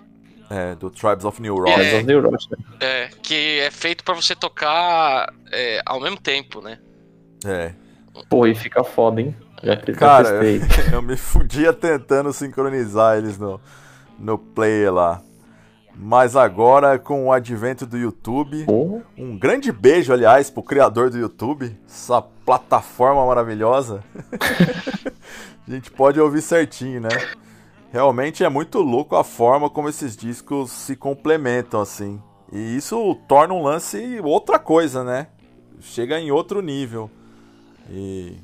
[0.50, 1.80] É, do Tribes of New Rock.
[1.80, 2.46] É, New Rock.
[2.80, 6.78] é que é feito para você tocar é, ao mesmo tempo, né?
[7.44, 7.72] É.
[8.28, 9.34] Pô, e fica foda, hein?
[9.62, 10.60] Já Cara, eu,
[10.92, 13.60] eu me fudia tentando sincronizar eles no,
[14.18, 15.22] no player lá.
[15.96, 18.66] Mas agora, com o advento do YouTube,
[19.16, 24.02] um grande beijo, aliás, pro criador do YouTube, essa plataforma maravilhosa.
[25.66, 27.08] a gente pode ouvir certinho, né?
[27.92, 32.20] Realmente é muito louco a forma como esses discos se complementam, assim.
[32.52, 35.28] E isso torna um lance outra coisa, né?
[35.80, 37.08] Chega em outro nível.
[37.88, 38.36] E,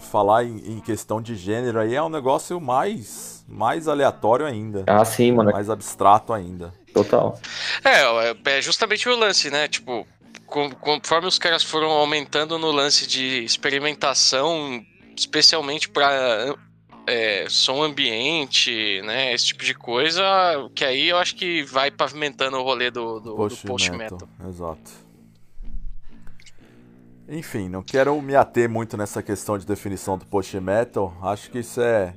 [0.00, 4.84] falar em, em questão de gênero aí é um negócio mais mais aleatório ainda.
[4.86, 5.52] Ah, sim, mano.
[5.52, 6.72] Mais abstrato ainda.
[6.92, 7.38] Total.
[7.84, 9.68] É, é justamente o lance, né?
[9.68, 10.06] Tipo,
[10.80, 14.84] conforme os caras foram aumentando no lance de experimentação,
[15.16, 16.54] especialmente para
[17.06, 19.32] é, som ambiente, né?
[19.32, 20.24] Esse tipo de coisa,
[20.74, 24.18] que aí eu acho que vai pavimentando o rolê do, do post-metal.
[24.18, 25.06] Post Exato.
[27.28, 31.16] Enfim, não quero me ater muito nessa questão de definição do post-metal.
[31.22, 32.14] Acho que isso é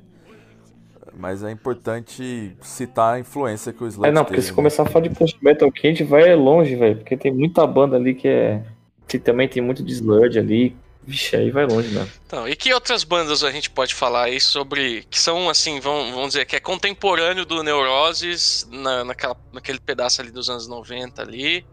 [1.16, 4.56] mas é importante citar a influência que o Sludge É, não, porque teve, se né?
[4.56, 6.96] começar a falar de post-metal aqui, a gente vai longe, velho.
[6.96, 8.62] Porque tem muita banda ali que é.
[9.06, 10.76] Que também tem muito de Sludge ali.
[11.02, 12.06] Vixe, aí vai longe, né?
[12.26, 15.04] Então, e que outras bandas a gente pode falar aí sobre.
[15.10, 20.20] Que são, assim, vamos, vamos dizer, que é contemporâneo do Neuroses, na, naquela, naquele pedaço
[20.20, 21.64] ali dos anos 90 ali.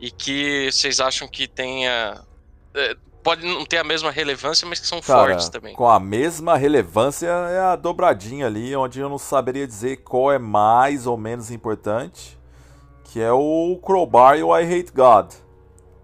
[0.00, 2.20] E que vocês acham que tenha.
[3.28, 5.74] Pode não ter a mesma relevância, mas que são Cara, fortes também.
[5.74, 10.38] Com a mesma relevância é a dobradinha ali, onde eu não saberia dizer qual é
[10.38, 12.38] mais ou menos importante,
[13.04, 15.30] que é o Crowbar e o I Hate God.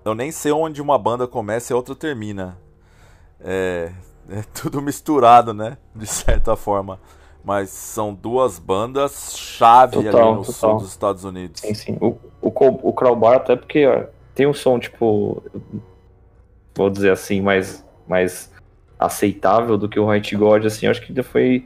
[0.05, 2.59] Eu nem sei onde uma banda começa e a outra termina.
[3.41, 3.91] É,
[4.29, 5.79] é tudo misturado, né?
[5.97, 7.01] De certa forma.
[7.43, 10.53] Mas são duas bandas chave total, ali no total.
[10.53, 11.63] sul dos Estados Unidos.
[11.63, 11.97] Sim, sim.
[12.03, 15.43] O, o, o Crowbar até porque ó, tem um som, tipo
[16.75, 18.53] vou dizer assim, mais, mais
[18.99, 21.65] aceitável do que o White God, assim, acho que ainda foi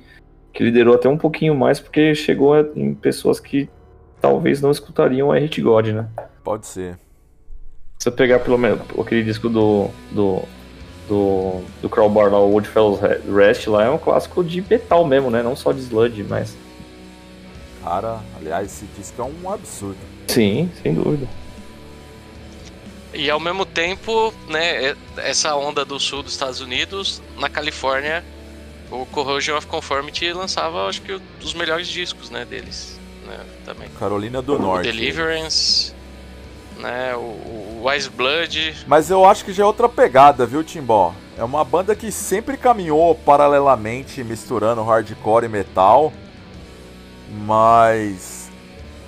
[0.53, 3.69] que liderou até um pouquinho mais, porque chegou em pessoas que
[4.21, 6.09] talvez não escutariam a Hate God, né?
[6.43, 6.97] Pode ser.
[7.99, 10.43] Se você pegar pelo menos aquele disco do, do,
[11.09, 13.01] do, do Crowbar lá, o Woodfell's
[13.33, 15.43] Rest lá, é um clássico de metal mesmo, né?
[15.43, 16.57] Não só de sludge, mas...
[17.83, 19.99] Cara, aliás, esse disco é um absurdo.
[20.27, 21.27] Sim, sem dúvida.
[23.13, 28.25] E ao mesmo tempo, né, essa onda do sul dos Estados Unidos, na Califórnia,
[28.91, 33.89] o Corrosion of Conformity lançava, acho que, os melhores discos, né, deles, né, também.
[33.99, 34.85] Carolina do Norte.
[34.85, 35.95] Deliverance,
[36.79, 38.77] né, o, o Wise Blood.
[38.87, 41.15] Mas eu acho que já é outra pegada, viu, Timbó?
[41.37, 46.13] É uma banda que sempre caminhou paralelamente misturando hardcore e metal,
[47.31, 48.38] mas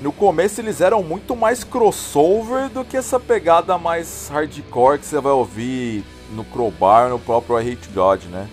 [0.01, 5.21] no começo eles eram muito mais crossover do que essa pegada mais hardcore que você
[5.21, 8.49] vai ouvir no Crowbar, no próprio I Hate God, né?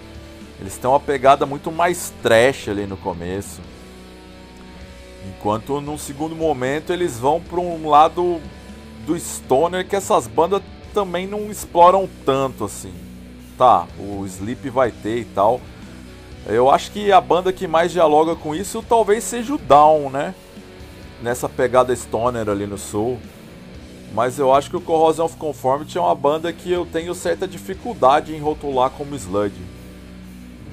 [0.59, 3.61] Eles têm uma pegada muito mais trash ali no começo.
[5.29, 8.41] Enquanto num segundo momento eles vão para um lado
[9.05, 10.61] do stoner que essas bandas
[10.93, 12.93] também não exploram tanto assim.
[13.57, 15.61] Tá, o Sleep vai ter e tal.
[16.45, 20.33] Eu acho que a banda que mais dialoga com isso talvez seja o Down, né?
[21.21, 23.19] Nessa pegada stoner ali no sul.
[24.13, 27.47] Mas eu acho que o Corrosion of Conformity é uma banda que eu tenho certa
[27.47, 29.61] dificuldade em rotular como sludge.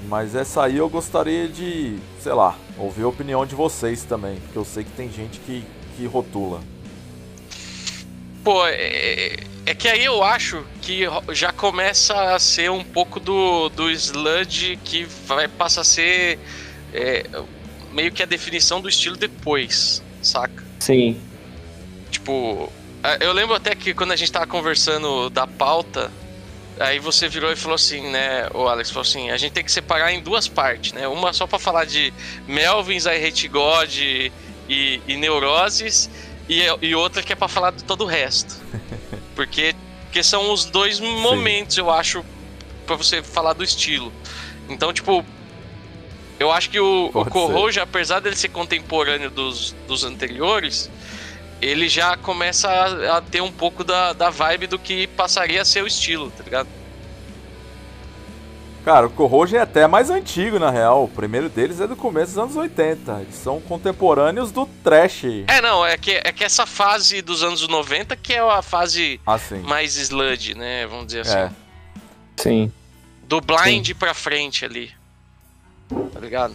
[0.09, 4.59] Mas essa aí eu gostaria de, sei lá, ouvir a opinião de vocês também, porque
[4.59, 5.65] eu sei que tem gente que,
[5.97, 6.61] que rotula.
[8.45, 13.71] Pô, é, é que aí eu acho que já começa a ser um pouco do,
[13.71, 16.39] do sludge que vai passar a ser
[16.93, 17.25] é,
[17.91, 20.65] meio que a definição do estilo depois, saca?
[20.81, 21.21] Sim.
[22.11, 22.73] Tipo,
[23.21, 26.11] eu lembro até que quando a gente tava conversando da pauta,
[26.79, 28.49] aí você virou e falou assim, né?
[28.55, 31.07] O Alex falou assim: a gente tem que separar em duas partes, né?
[31.07, 32.13] Uma só para falar de
[32.47, 34.33] Melvins, I Hate God e,
[35.07, 36.09] e Neuroses
[36.49, 38.57] e, e outra que é para falar de todo o resto.
[39.35, 41.81] Porque, porque são os dois momentos, Sim.
[41.81, 42.25] eu acho,
[42.87, 44.13] para você falar do estilo.
[44.69, 45.27] Então, tipo,
[46.39, 50.91] eu acho que o, o Corroja, apesar dele ser contemporâneo dos, dos anteriores,
[51.63, 55.65] ele já começa a, a, ter um pouco da, da vibe do que passaria a
[55.65, 56.69] ser o estilo, tá ligado?
[58.85, 61.05] Cara, o Corrosion é até mais antigo, na real.
[61.05, 63.23] O primeiro deles é do começo dos anos 80.
[63.23, 65.25] Eles são contemporâneos do trash.
[65.47, 69.19] É, não, é que, é que essa fase dos anos 90 que é a fase
[69.27, 70.87] ah, mais sludge, né?
[70.87, 71.39] Vamos dizer assim.
[71.39, 71.51] É.
[72.37, 72.73] Sim.
[73.23, 73.95] Do blind sim.
[73.95, 74.93] pra frente ali.
[76.13, 76.55] Tá ligado?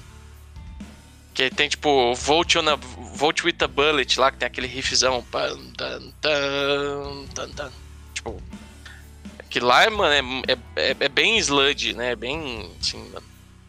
[1.34, 2.76] Que tem tipo Volt, on a,
[3.16, 5.24] Volt with a Bullet lá, que tem aquele riffzão.
[8.14, 8.42] Tipo,
[9.50, 12.12] que lá, mano, é, é, é bem sludge, né?
[12.12, 13.04] É bem, assim,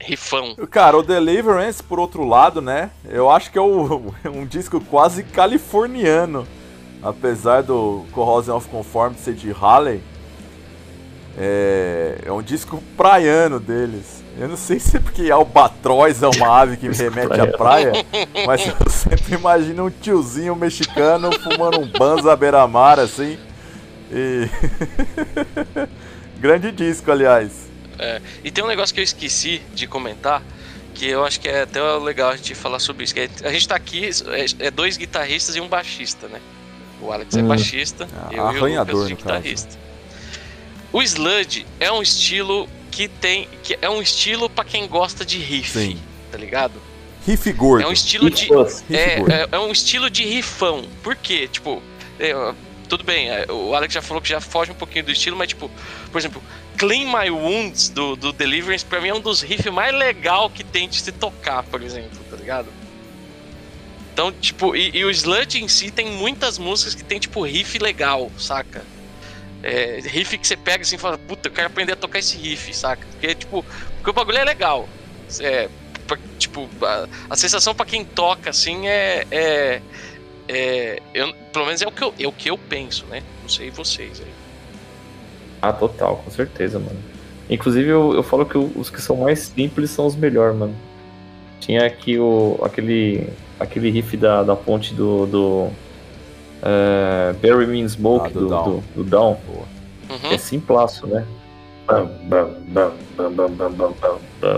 [0.01, 0.55] rifão.
[0.71, 2.91] Cara, o Deliverance, por outro lado, né?
[3.05, 6.47] Eu acho que é o, um disco quase californiano.
[7.03, 10.03] Apesar do Corrosion of Conformity ser de Halley.
[11.39, 14.20] É, é um disco praiano deles.
[14.41, 17.93] Eu não sei se é porque Albatroz é uma ave que me remete à praia,
[18.47, 23.39] mas eu sempre imagino um tiozinho mexicano fumando um banza beira-mar assim
[24.11, 24.49] e...
[26.41, 27.69] Grande disco, aliás.
[27.99, 30.43] É, e tem um negócio que eu esqueci de comentar,
[30.95, 33.13] que eu acho que é até legal a gente falar sobre isso.
[33.13, 36.41] Que é, a gente tá aqui, é, é, dois guitarristas e um baixista, né?
[36.99, 37.49] O Alex é hum.
[37.49, 39.79] baixista, ah, eu arranhador, e o Lucas de guitarrista.
[40.91, 43.49] O sludge é um estilo que tem.
[43.63, 46.01] que é um estilo para quem gosta de riff, Sim.
[46.31, 46.75] tá ligado?
[47.27, 47.85] Riff gordo.
[47.85, 48.49] É um estilo de.
[48.91, 50.85] É, é, é, um estilo de riffão.
[51.03, 51.49] Por quê?
[51.49, 51.83] Tipo,
[52.19, 52.33] é,
[52.89, 55.49] tudo bem, é, o Alex já falou que já foge um pouquinho do estilo, mas
[55.49, 55.71] tipo,
[56.11, 56.43] por exemplo,
[56.77, 60.65] Clean My Wounds do, do Deliverance pra mim é um dos riffs mais legal que
[60.65, 62.69] tem de se tocar, por exemplo, tá ligado?
[64.13, 67.79] Então, tipo, e, e o Sludge em si tem muitas músicas que tem, tipo, riff
[67.79, 68.85] legal, saca?
[69.63, 72.37] É, riff que você pega assim e fala, puta, eu quero aprender a tocar esse
[72.37, 73.07] riff, saca?
[73.13, 73.65] Porque, tipo,
[73.97, 74.89] porque o bagulho é legal.
[75.41, 75.69] É,
[76.07, 79.83] pra, tipo, a, a sensação para quem toca, assim, é, é
[80.53, 83.23] é, eu, pelo menos é o, que eu, é o que eu penso, né?
[83.41, 84.33] Não sei vocês aí.
[85.63, 86.99] Ah, total, com certeza, mano.
[87.49, 90.75] Inclusive eu, eu falo que os que são mais simples são os melhores, mano.
[91.61, 93.29] Tinha aqui o, aquele,
[93.61, 95.27] aquele riff da, da ponte do.
[95.27, 95.71] do
[96.63, 98.65] uh, Bury Me in Smoke ah, do, do, Down.
[98.65, 99.37] Do, do Down.
[100.09, 100.33] Uhum.
[100.33, 101.27] É simplaço, né?
[101.87, 102.93] Bam, bam, bam.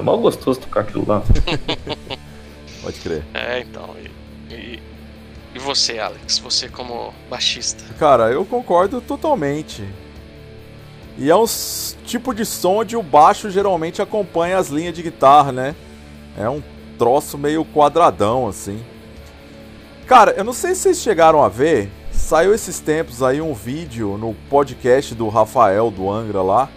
[0.03, 1.23] Mal gostoso tocar aquilo lá.
[2.83, 3.25] Pode crer.
[3.33, 3.95] É, então.
[4.51, 4.83] E, e,
[5.55, 6.39] e você, Alex?
[6.39, 7.83] Você como baixista?
[7.99, 9.87] Cara, eu concordo totalmente.
[11.17, 11.45] E é um
[12.07, 15.75] tipo de som onde o baixo geralmente acompanha as linhas de guitarra, né?
[16.37, 16.63] É um
[16.99, 18.83] troço meio quadradão assim.
[20.13, 24.19] Cara, eu não sei se vocês chegaram a ver, saiu esses tempos aí um vídeo
[24.19, 26.69] no podcast do Rafael do Angra lá,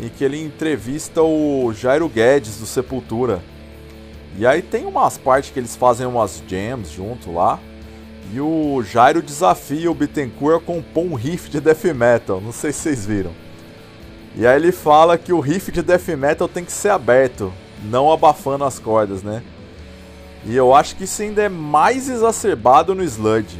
[0.00, 3.42] em que ele entrevista o Jairo Guedes do Sepultura.
[4.38, 7.60] E aí tem umas partes que eles fazem umas jams junto lá.
[8.32, 12.40] E o Jairo desafia o Bittencourt a compor um riff de death metal.
[12.40, 13.32] Não sei se vocês viram.
[14.34, 17.52] E aí ele fala que o riff de death metal tem que ser aberto,
[17.84, 19.42] não abafando as cordas, né?
[20.44, 23.58] E eu acho que isso ainda é mais exacerbado no Sludge,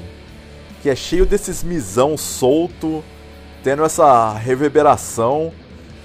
[0.82, 3.02] que é cheio desses misão solto,
[3.62, 5.52] tendo essa reverberação,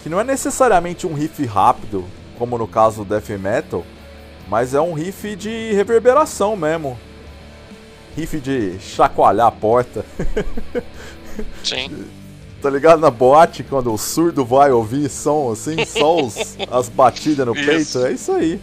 [0.01, 2.05] que não é necessariamente um riff rápido,
[2.38, 3.86] como no caso do death metal,
[4.49, 6.99] mas é um riff de reverberação mesmo.
[8.15, 10.05] Riff de chacoalhar a porta.
[11.63, 12.05] Sim.
[12.61, 17.45] Tá ligado na boate quando o surdo vai ouvir som assim, só os, as batidas
[17.45, 17.65] no Isso.
[17.65, 18.05] peito?
[18.07, 18.61] É isso aí.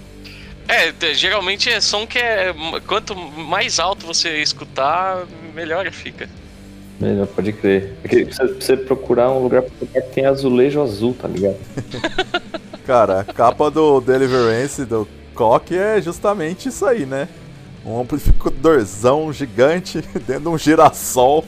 [0.71, 2.55] É, te- geralmente é som que é.
[2.87, 6.29] Quanto mais alto você escutar, melhor fica.
[7.01, 7.95] Melhor, pode crer.
[8.03, 11.57] Porque você, você procurar um lugar que tem azulejo azul, tá ligado?
[12.87, 17.29] Cara, a capa do Deliverance do Cock é justamente isso aí, né?
[17.85, 21.47] Um amplificadorzão gigante dentro de um girassol.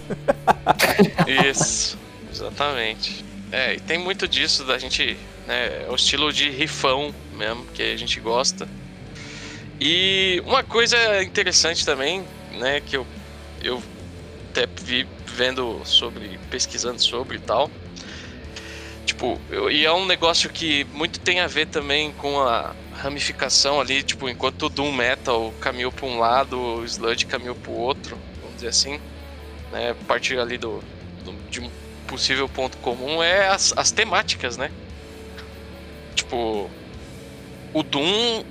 [1.50, 1.98] Isso,
[2.32, 3.22] exatamente.
[3.50, 5.16] É, e tem muito disso da gente.
[5.46, 8.66] Né, é o estilo de rifão mesmo, que a gente gosta.
[9.80, 13.08] E uma coisa interessante também, né, que eu,
[13.60, 13.82] eu
[14.50, 17.72] até vi vendo sobre, pesquisando sobre e tal.
[19.04, 23.80] Tipo, eu- e é um negócio que muito tem a ver também com a ramificação
[23.80, 27.74] ali, tipo, enquanto o Doom Metal caminhou para um lado, o Sludge caminhou para o
[27.74, 29.00] outro, vamos dizer assim,
[29.70, 30.84] né, a partir ali do,
[31.24, 31.72] do- de um
[32.06, 34.72] possível ponto comum é as, as temáticas, né?
[36.14, 36.72] Tipo,
[37.72, 38.42] o Doom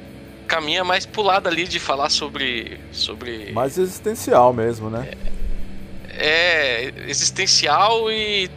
[0.52, 5.10] caminha mais pro lado ali de falar sobre sobre Mais existencial mesmo, né?
[6.10, 8.50] é existencial e,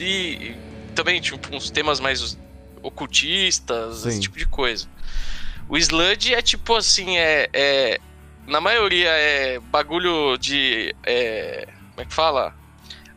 [0.00, 0.56] e
[0.94, 2.38] também tipo uns temas mais
[2.82, 4.08] ocultistas, Sim.
[4.08, 4.86] esse tipo de coisa.
[5.68, 7.98] O Sludge é tipo assim, é, é-
[8.46, 12.54] na maioria é bagulho de é, como é que fala?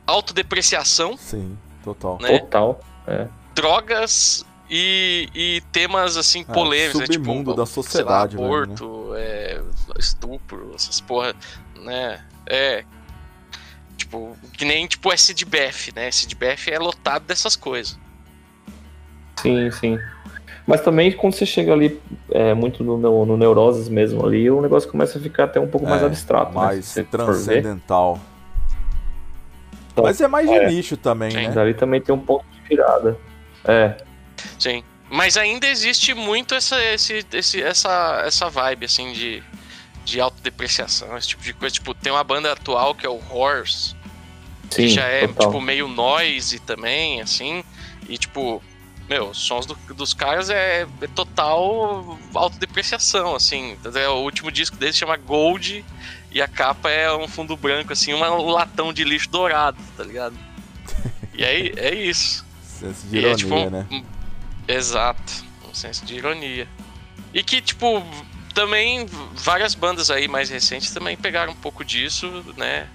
[0.05, 2.17] Autodepreciação, Sim, total.
[2.21, 2.39] né?
[2.39, 2.79] Total.
[3.07, 3.27] É.
[3.55, 7.05] drogas e, e temas assim É, polêmicos, né?
[7.13, 8.63] submundo tipo, da sociedade lá, mesmo, né?
[8.73, 9.61] aborto, é,
[9.97, 11.33] estupro, essas porra,
[11.75, 12.21] né?
[12.45, 12.83] É.
[13.97, 16.07] Tipo, que nem tipo SDBF, né?
[16.07, 17.97] SDBF é lotado dessas coisas.
[19.41, 19.99] Sim, sim.
[20.65, 21.99] Mas também quando você chega ali
[22.31, 25.67] é, muito no, no, no Neuroses mesmo ali, o negócio começa a ficar até um
[25.67, 26.51] pouco mais É, abstrato.
[26.51, 26.55] né?
[26.55, 27.25] mais você for ver.
[27.25, 28.19] transcendental.
[29.91, 30.67] Então, Mas é mais de é.
[30.67, 31.37] nicho também, Sim.
[31.37, 31.51] né?
[31.51, 33.17] Dali também tem um ponto de virada.
[33.65, 33.97] É,
[34.59, 34.83] Sim.
[35.09, 39.41] Mas ainda existe muito essa, esse, esse, essa, essa vibe, assim, de,
[40.03, 41.73] de autodepreciação, esse tipo de coisa.
[41.73, 43.95] Tipo, tem uma banda atual que é o Horse,
[44.69, 45.47] sim, que já é, total.
[45.47, 47.63] tipo, meio noise também, assim.
[48.09, 48.61] E, tipo,
[49.07, 53.77] meu, os sons do- dos caras é, é total autodepreciação, assim.
[54.09, 55.85] O último disco deles chama Gold
[56.31, 60.03] e a capa é um fundo branco, assim, uma- um latão de lixo dourado, tá
[60.03, 60.35] ligado?
[61.33, 62.45] E aí, é isso.
[63.11, 63.85] E é, tipo, né?
[63.89, 64.03] um-
[64.67, 65.45] Exato.
[65.69, 66.67] Um senso de ironia.
[67.33, 68.03] E que, tipo,
[68.53, 69.05] também
[69.35, 72.87] várias bandas aí mais recentes também pegaram um pouco disso, né?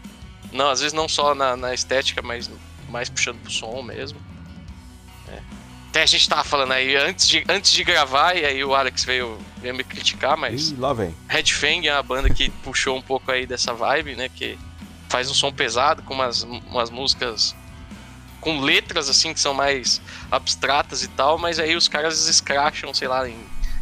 [0.52, 2.50] Não, às vezes não só na, na estética, mas
[2.88, 4.20] mais puxando pro som mesmo.
[5.28, 5.40] É.
[5.88, 9.04] Até a gente tava falando aí antes de, antes de gravar, e aí o Alex
[9.04, 11.14] veio, veio me criticar, mas Ih, lá vem.
[11.28, 14.28] Red Fang é uma banda que puxou um pouco aí dessa vibe, né?
[14.28, 14.58] Que
[15.08, 17.54] faz um som pesado, com umas, umas músicas
[18.42, 23.06] com letras assim que são mais abstratas e tal, mas aí os caras escracham, sei
[23.06, 23.38] lá, em,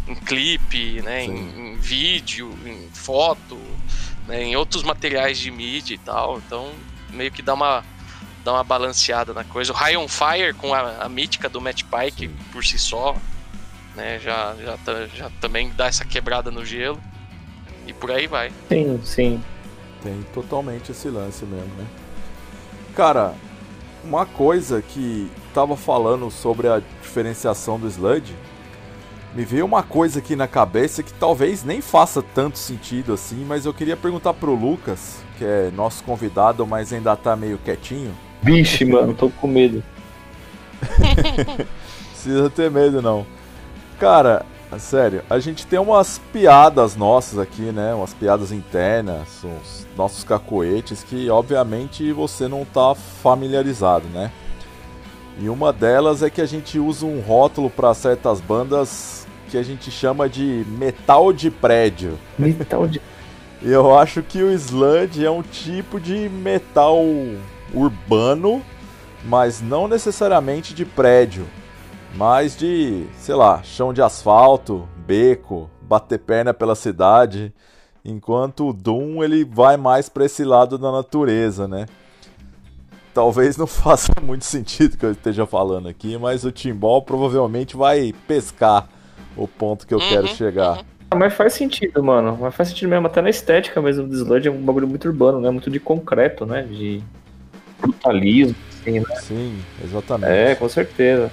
[0.07, 1.25] em clipe, né?
[1.25, 3.59] Em, em vídeo, em foto,
[4.29, 6.39] né, em outros materiais de mídia e tal.
[6.39, 6.71] Então
[7.09, 7.83] meio que dá uma
[8.45, 9.73] dá uma balanceada na coisa.
[9.73, 12.37] O High on Fire com a, a mítica do Matt Pike Sim.
[12.53, 13.17] por si só,
[13.97, 14.19] né?
[14.19, 17.01] Já, já, tá- já também dá essa quebrada no gelo.
[17.87, 18.53] E por aí vai.
[18.69, 19.45] Sim, sim.
[20.03, 21.87] Tem totalmente esse lance mesmo, né?
[22.95, 23.35] Cara,
[24.05, 28.35] uma coisa que tava falando sobre a diferenciação do Sludge,
[29.35, 33.65] me veio uma coisa aqui na cabeça que talvez nem faça tanto sentido assim, mas
[33.65, 38.13] eu queria perguntar pro Lucas, que é nosso convidado, mas ainda tá meio quietinho.
[38.43, 39.83] Vixe, mano, tô com medo.
[42.11, 43.25] Precisa ter medo não.
[43.99, 44.45] Cara,
[44.79, 47.93] sério, a gente tem umas piadas nossas aqui, né?
[47.93, 54.31] Umas piadas internas, os nossos cacoetes que obviamente você não tá familiarizado, né?
[55.41, 59.63] E uma delas é que a gente usa um rótulo para certas bandas que a
[59.63, 62.19] gente chama de metal de prédio.
[62.39, 63.01] Metal de.
[63.61, 66.99] E eu acho que o sludge é um tipo de metal
[67.75, 68.63] urbano,
[69.25, 71.47] mas não necessariamente de prédio,
[72.15, 77.53] mas de, sei lá, chão de asfalto, beco, bater perna pela cidade,
[78.05, 81.87] enquanto o Doom ele vai mais para esse lado da natureza, né?
[83.13, 88.15] Talvez não faça muito sentido que eu esteja falando aqui, mas o Timbal provavelmente vai
[88.27, 88.89] pescar
[89.37, 90.79] o ponto que eu uhum, quero chegar.
[90.79, 90.85] Uhum.
[91.13, 92.39] Ah, mas faz sentido, mano.
[92.41, 95.41] Mas faz sentido mesmo, até na estética mesmo do Sludge é um bagulho muito urbano,
[95.41, 95.51] né?
[95.51, 96.63] Muito de concreto, né?
[96.63, 97.03] De
[97.81, 99.17] brutalismo, assim, né?
[99.17, 100.33] Sim, exatamente.
[100.33, 101.33] É, com certeza.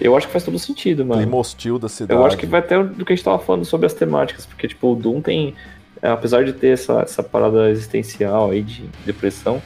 [0.00, 1.20] Eu acho que faz todo sentido, mano.
[1.20, 2.18] Clima hostil da cidade.
[2.18, 4.66] Eu acho que vai até do que a gente tava falando sobre as temáticas, porque,
[4.66, 5.54] tipo, o Doom tem,
[6.00, 9.60] é, apesar de ter essa, essa parada existencial aí de depressão,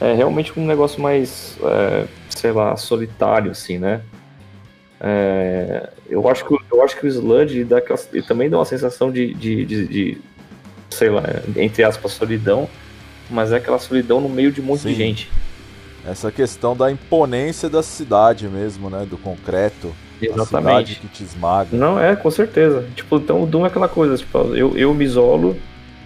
[0.00, 4.02] é realmente um negócio mais, é, sei lá, solitário, assim, né?
[5.00, 9.10] É, eu, acho que, eu acho que o Sludge dá aquela, também dá uma sensação
[9.10, 10.18] de, de, de, de,
[10.90, 11.22] sei lá,
[11.56, 12.68] entre aspas, solidão,
[13.30, 14.88] mas é aquela solidão no meio de um monte Sim.
[14.90, 15.30] de gente.
[16.06, 19.06] Essa questão da imponência da cidade mesmo, né?
[19.08, 19.94] Do concreto.
[20.20, 20.44] Exatamente.
[20.44, 21.76] A cidade que te esmaga.
[21.76, 22.86] Não, é, com certeza.
[22.94, 25.56] Tipo, então o Doom é aquela coisa, tipo, eu, eu me isolo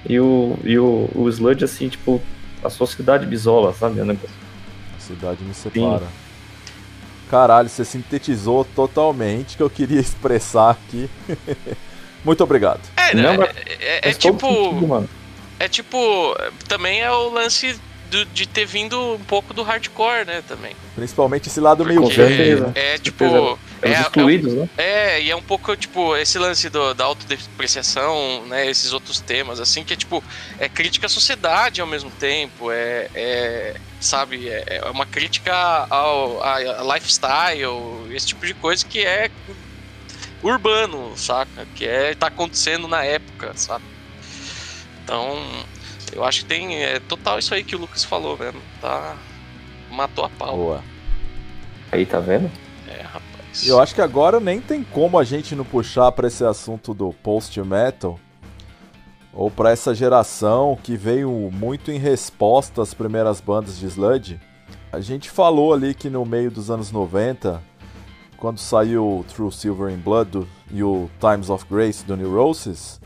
[0.09, 2.21] e o, e o, o Sludge, assim, tipo,
[2.63, 4.01] a sociedade me isola, sabe?
[4.01, 6.01] A cidade me separa.
[6.01, 6.27] Sim.
[7.31, 11.11] Caralho, você sintetizou totalmente o que eu queria expressar aqui.
[12.25, 12.81] Muito obrigado.
[12.97, 14.47] É, Não, é, é, é tipo.
[14.49, 15.09] Sentido,
[15.61, 16.37] é tipo.
[16.69, 17.79] Também é o lance
[18.11, 20.75] do, de ter vindo um pouco do hardcore, né, também.
[20.95, 22.73] Principalmente esse lado meio velho.
[22.75, 23.59] É, é, tipo...
[23.83, 24.69] É, é, excluídos, é, né?
[24.79, 29.61] É, e é um pouco, tipo, esse lance do, da autodepreciação, né, esses outros temas,
[29.61, 30.23] assim, que é, tipo,
[30.59, 35.53] é crítica à sociedade ao mesmo tempo, é, é sabe, é, é uma crítica
[35.91, 39.31] ao a lifestyle, esse tipo de coisa que é
[40.43, 41.67] urbano, saca?
[41.75, 43.85] Que é, tá acontecendo na época, sabe?
[45.03, 45.39] Então,
[46.17, 48.61] eu acho que tem é, total isso aí que o Lucas falou mesmo.
[48.81, 49.17] Tá.
[49.91, 50.57] Matou a pau.
[50.57, 50.85] Boa.
[51.93, 52.51] Aí, tá vendo?
[52.89, 53.67] É, rapaz.
[53.67, 57.13] Eu acho que agora nem tem como a gente não puxar para esse assunto do
[57.13, 58.19] post-metal.
[59.33, 64.41] Ou para essa geração que veio muito em resposta às primeiras bandas de sludge.
[64.91, 67.63] A gente falou ali que no meio dos anos 90,
[68.39, 72.99] quando saiu True Silver in Blood do, e o Times of Grace do Neurosis,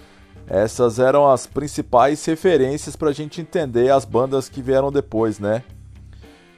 [0.50, 5.62] essas eram as principais referências para a gente entender as bandas que vieram depois, né?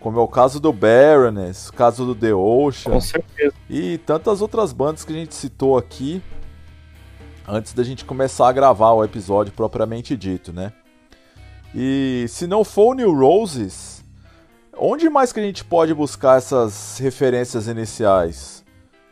[0.01, 2.95] Como é o caso do Baroness, o caso do The Ocean.
[2.95, 3.55] Com certeza.
[3.69, 6.23] E tantas outras bandas que a gente citou aqui
[7.47, 10.73] antes da gente começar a gravar o episódio propriamente dito, né?
[11.75, 14.03] E se não for o New Roses,
[14.75, 18.65] onde mais que a gente pode buscar essas referências iniciais?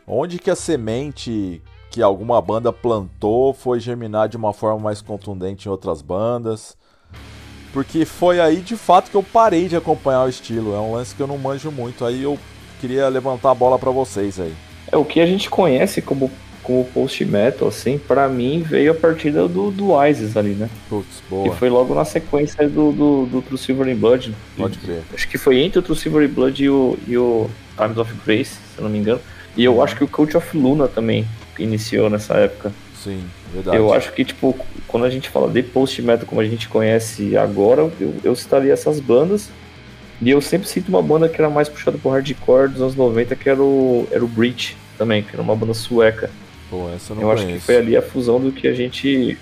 [0.07, 1.61] Onde que a semente
[1.91, 6.77] que alguma banda plantou foi germinar de uma forma mais contundente em outras bandas.
[7.73, 10.73] Porque foi aí de fato que eu parei de acompanhar o estilo.
[10.73, 12.05] É um lance que eu não manjo muito.
[12.05, 12.39] Aí eu
[12.79, 14.53] queria levantar a bola para vocês aí.
[14.89, 16.31] É o que a gente conhece como
[16.63, 20.69] como post metal, assim, para mim veio a partir do, do Isis ali, né?
[20.87, 21.49] Putz, boa.
[21.49, 24.35] Que foi logo na sequência do, do, do True Silver in Blood.
[24.55, 25.01] Pode crer.
[25.11, 28.13] Acho que foi entre o True Silver in Blood e o, e o Times of
[28.23, 29.19] Grace, se eu não me engano.
[29.57, 29.83] E eu uhum.
[29.83, 31.27] acho que o Cult of Luna também
[31.59, 32.71] iniciou nessa época.
[33.03, 33.23] Sim,
[33.53, 33.77] verdade.
[33.77, 37.89] Eu acho que, tipo, quando a gente fala de post-metal como a gente conhece agora,
[37.99, 39.49] eu, eu citaria essas bandas.
[40.21, 43.35] E eu sempre sinto uma banda que era mais puxada pro hardcore dos anos 90,
[43.35, 46.29] que era o, era o Breach também, que era uma banda sueca.
[46.69, 47.47] Pô, essa eu não Eu conheço.
[47.47, 49.37] acho que foi ali a fusão do que a gente.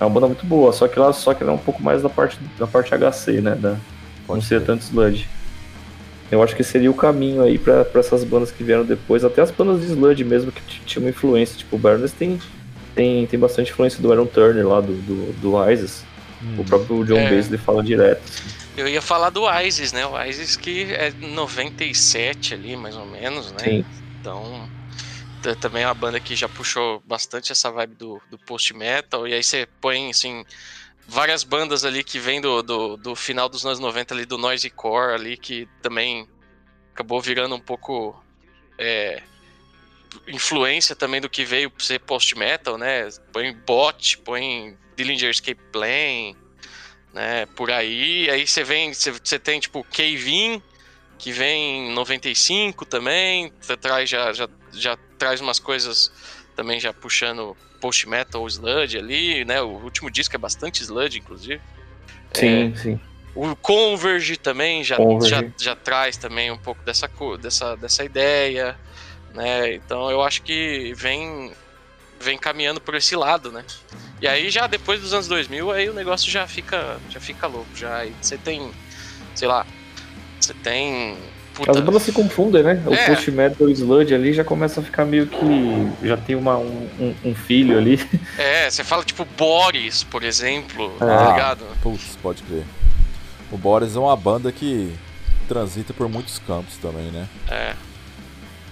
[0.00, 2.02] É uma banda muito boa, só que ela só que ela é um pouco mais
[2.02, 3.54] da parte, da parte HC, né?
[3.54, 3.76] Da,
[4.26, 5.28] não ser tanto sludge.
[6.30, 9.50] Eu acho que seria o caminho aí para essas bandas que vieram depois, até as
[9.50, 12.40] bandas de sludge mesmo que tinham uma influência, tipo o Barnes tem,
[12.94, 16.04] tem, tem bastante influência do Aaron Turner lá, do, do, do Isis.
[16.42, 16.56] Hum.
[16.58, 17.30] O próprio John é.
[17.34, 18.20] Bass fala direto.
[18.24, 18.66] Assim.
[18.76, 20.04] Eu ia falar do Isis, né?
[20.04, 23.58] O Isis que é 97 ali, mais ou menos, né?
[23.58, 23.84] Sim.
[24.20, 24.68] Então,
[25.54, 29.42] também é uma banda que já puxou bastante essa vibe do, do post-metal, e aí
[29.42, 30.44] você põe, assim,
[31.08, 34.68] várias bandas ali que vêm do, do, do, final dos anos 90 ali, do noise
[34.70, 36.28] core ali, que também
[36.92, 38.20] acabou virando um pouco
[38.78, 39.22] é,
[40.26, 43.08] influência também do que veio ser post-metal, né?
[43.32, 46.36] Põe Bot, põe Dillinger Escape Plane,
[47.12, 47.46] né?
[47.54, 50.62] Por aí, aí você vem, você tem tipo Cave
[51.18, 53.50] que vem em 95 também,
[53.80, 56.12] traz já, já, já traz umas coisas
[56.54, 59.60] também já puxando post metal sludge ali, né?
[59.62, 61.60] O último disco é bastante sludge, inclusive.
[62.32, 63.00] Sim, é, sim.
[63.34, 65.30] O Converge também já, Converge.
[65.30, 67.08] já, já traz também um pouco dessa,
[67.40, 68.76] dessa, dessa ideia,
[69.34, 69.74] né?
[69.74, 71.52] Então eu acho que vem
[72.18, 73.62] vem caminhando por esse lado, né?
[74.20, 77.68] E aí já depois dos anos 2000 aí o negócio já fica já fica louco,
[77.74, 78.72] já aí você tem,
[79.34, 79.66] sei lá,
[80.40, 81.18] você tem
[81.56, 81.70] Puta.
[81.70, 82.82] As bandas se confundem, né?
[82.86, 83.06] O É.
[83.06, 86.06] post-metal e o sludge ali já começa a ficar meio que.
[86.06, 87.98] Já tem uma, um, um- filho ali.
[88.38, 91.06] É, você fala tipo Boris, por exemplo, É.
[91.06, 91.64] tá ligado?
[91.82, 92.64] Putz, pode crer.
[93.50, 94.92] O Boris é uma banda que
[95.48, 97.26] transita por muitos campos também, né?
[97.50, 97.72] É.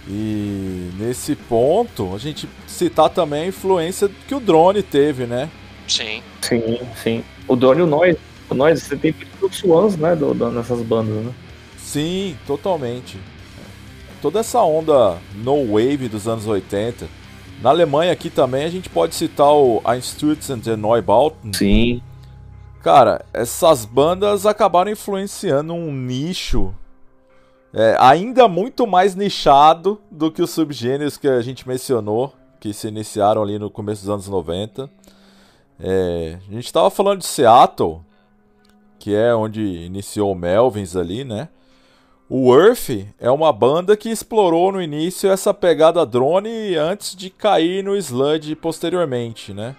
[0.07, 5.49] E nesse ponto, a gente citar também a influência que o drone teve, né?
[5.87, 6.21] Sim.
[6.41, 7.23] Sim, sim.
[7.47, 8.19] O Donnie e o Noise.
[8.49, 10.15] O Noise, você tem muitos swans, né?
[10.15, 11.31] Do, do- nessas bandas, né?
[11.95, 13.17] Sim, totalmente.
[14.21, 17.07] Toda essa onda no wave dos anos 80.
[17.61, 21.53] Na Alemanha aqui também a gente pode citar o Einstürzen der Neubauten.
[21.53, 22.01] Sim.
[22.83, 26.75] Cara, essas bandas acabaram influenciando um nicho
[27.73, 32.89] é, ainda muito mais nichado do que os subgêneros que a gente mencionou, que se
[32.89, 34.89] iniciaram ali no começo dos anos 90.
[35.79, 38.01] É, a gente estava falando de Seattle,
[38.99, 41.47] que é onde iniciou o Melvins ali, né?
[42.27, 47.83] O Earth é uma banda que explorou no início essa pegada drone antes de cair
[47.83, 49.75] no sludge posteriormente, né?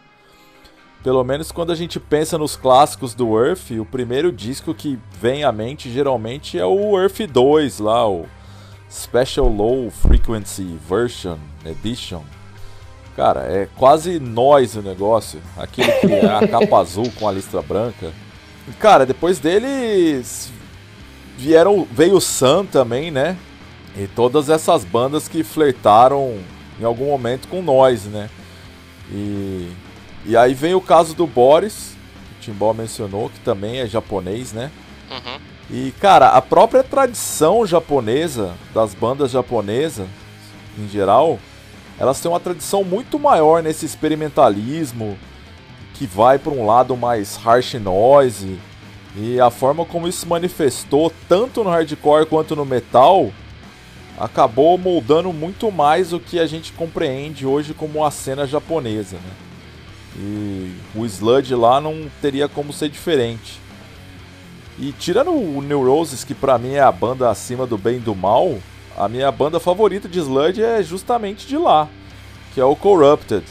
[1.03, 5.43] Pelo menos quando a gente pensa nos clássicos do Earth, o primeiro disco que vem
[5.43, 8.27] à mente geralmente é o Earth 2 lá, o
[8.89, 12.23] Special Low Frequency Version Edition.
[13.17, 15.41] Cara, é quase noise o negócio.
[15.57, 18.13] Aquele que é a capa azul com a listra branca.
[18.79, 20.53] Cara, depois deles
[21.37, 23.37] vieram veio o Sun também, né?
[23.97, 26.39] E todas essas bandas que flertaram
[26.81, 28.29] em algum momento com noise, né?
[29.11, 29.71] E
[30.29, 31.95] e aí vem o caso do Boris,
[32.41, 34.73] que o Timbó mencionou, que também é japonês, né?
[35.09, 35.39] Uhum.
[35.71, 40.09] E, cara, a própria tradição japonesa, das bandas japonesas,
[40.77, 41.39] em geral,
[41.97, 45.17] elas têm uma tradição muito maior nesse experimentalismo,
[45.95, 48.59] que vai para um lado mais harsh noise,
[49.17, 53.33] e a forma como isso se manifestou, tanto no hardcore quanto no metal,
[54.19, 59.33] acabou moldando muito mais o que a gente compreende hoje como a cena japonesa, né?
[60.19, 63.59] E o Sludge lá não teria como ser diferente.
[64.79, 68.15] E tirando o Neurosis, que pra mim é a banda acima do bem e do
[68.15, 68.59] mal,
[68.97, 71.89] a minha banda favorita de Sludge é justamente de lá,
[72.53, 73.45] que é o Corrupted.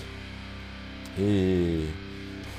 [1.18, 1.88] E,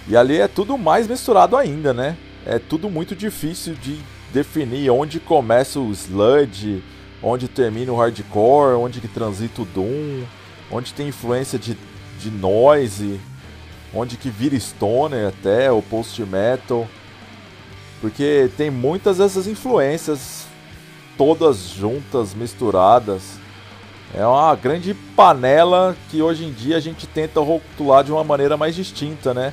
[0.09, 2.17] e ali é tudo mais misturado ainda, né?
[2.47, 3.99] É tudo muito difícil de
[4.33, 6.83] definir onde começa o Sludge,
[7.23, 10.25] onde termina o Hardcore, onde que transita o Doom,
[10.71, 11.77] onde tem influência de,
[12.21, 13.21] de noise
[13.95, 16.87] onde que vira stoner até, ou post metal.
[18.01, 20.47] Porque tem muitas dessas influências
[21.17, 23.23] todas juntas, misturadas.
[24.15, 28.57] É uma grande panela que hoje em dia a gente tenta rotular de uma maneira
[28.57, 29.53] mais distinta, né?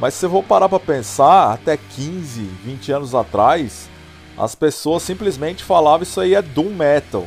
[0.00, 3.88] Mas se eu vou parar para pensar, até 15, 20 anos atrás,
[4.36, 7.26] as pessoas simplesmente falavam isso aí é Doom Metal.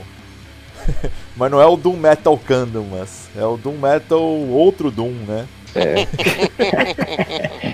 [1.37, 5.47] mas não é o Doom Metal Candlemas, é o Doom Metal outro Doom, né?
[5.75, 6.07] É.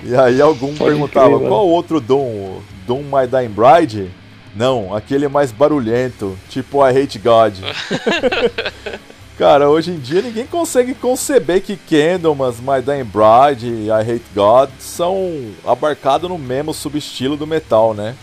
[0.02, 2.60] E aí algum Pode perguntava, crer, qual outro Doom?
[2.86, 4.10] Doom My Dying Bride?
[4.56, 7.54] Não, aquele mais barulhento, tipo I Hate God.
[9.40, 14.22] Cara, hoje em dia ninguém consegue conceber que Candlemas, My Dying Bride e I Hate
[14.34, 15.32] God são
[15.64, 18.14] abarcados no mesmo subestilo do metal, né?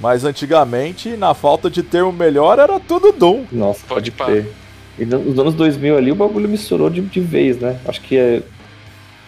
[0.00, 3.44] Mas antigamente, na falta de termo melhor, era tudo Doom.
[3.52, 4.50] Nossa, Pode crer.
[4.98, 7.78] E no- nos anos 2000 ali o bagulho misturou de, de vez, né?
[7.84, 8.42] Acho que é,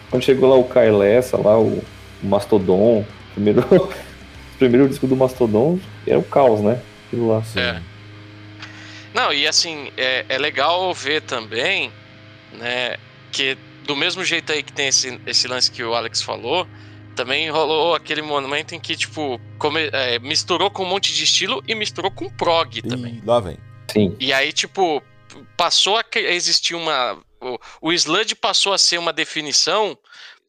[0.09, 1.83] quando chegou lá o Kylessa, lá o,
[2.23, 5.77] o Mastodon, primeiro, o primeiro disco do Mastodon
[6.07, 6.79] era o caos, né?
[7.05, 7.43] Aquilo lá.
[7.55, 7.79] É.
[9.15, 11.89] Não, e assim, é, é legal ver também,
[12.51, 12.97] né,
[13.31, 16.67] que do mesmo jeito aí que tem esse, esse lance que o Alex falou,
[17.15, 21.63] também rolou aquele momento em que, tipo, come- é, misturou com um monte de estilo
[21.65, 23.21] e misturou com prog também.
[23.23, 23.57] E lá vem.
[23.89, 24.17] Sim.
[24.19, 25.01] E aí, tipo,
[25.55, 27.17] passou a existir uma.
[27.39, 29.97] O, o sludge passou a ser uma definição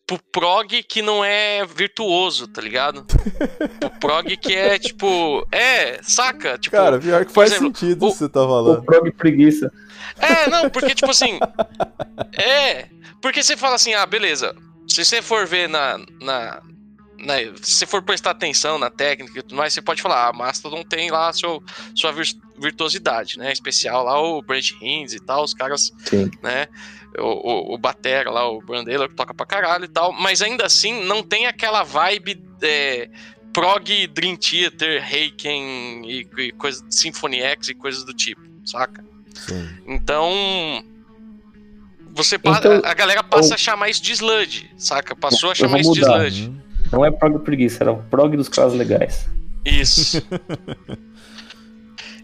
[0.07, 3.05] pro prog que não é virtuoso, tá ligado?
[3.81, 5.47] pro prog que é, tipo.
[5.51, 6.57] É, saca?
[6.59, 8.83] Tipo, Cara, pior que faz exemplo, sentido o- o que você tá O falando.
[8.85, 9.73] prog preguiça.
[10.19, 11.39] É, não, porque, tipo assim.
[12.33, 12.87] É.
[13.21, 14.55] Porque você fala assim, ah, beleza.
[14.89, 15.99] Se você for ver na.
[16.21, 16.63] na
[17.19, 20.33] na- se você for prestar atenção na técnica e tudo mais, você pode falar, ah,
[20.33, 21.63] Mastodon tem lá seu,
[21.95, 23.53] sua vir- virtuosidade, né?
[23.53, 26.31] Especial lá o Brent Hinds e tal, os caras, Sim.
[26.43, 26.67] né?
[27.19, 30.67] O, o, o Batera lá, o Brandela, que toca pra caralho e tal, mas ainda
[30.67, 33.09] assim não tem aquela vibe é,
[33.55, 39.03] prog Dream Theater, Heiken e, e coisa, Symphony X e coisas do tipo, saca?
[39.35, 39.69] Sim.
[39.87, 40.85] Então.
[42.13, 45.15] Você Então, a galera passa eu- a chamar isso de sludge, saca?
[45.15, 46.49] Passou a chamar isso de sludge.
[46.49, 46.61] Hum.
[46.93, 49.29] Não é prog preguiça, era o prog dos caras legais.
[49.65, 50.23] Isso.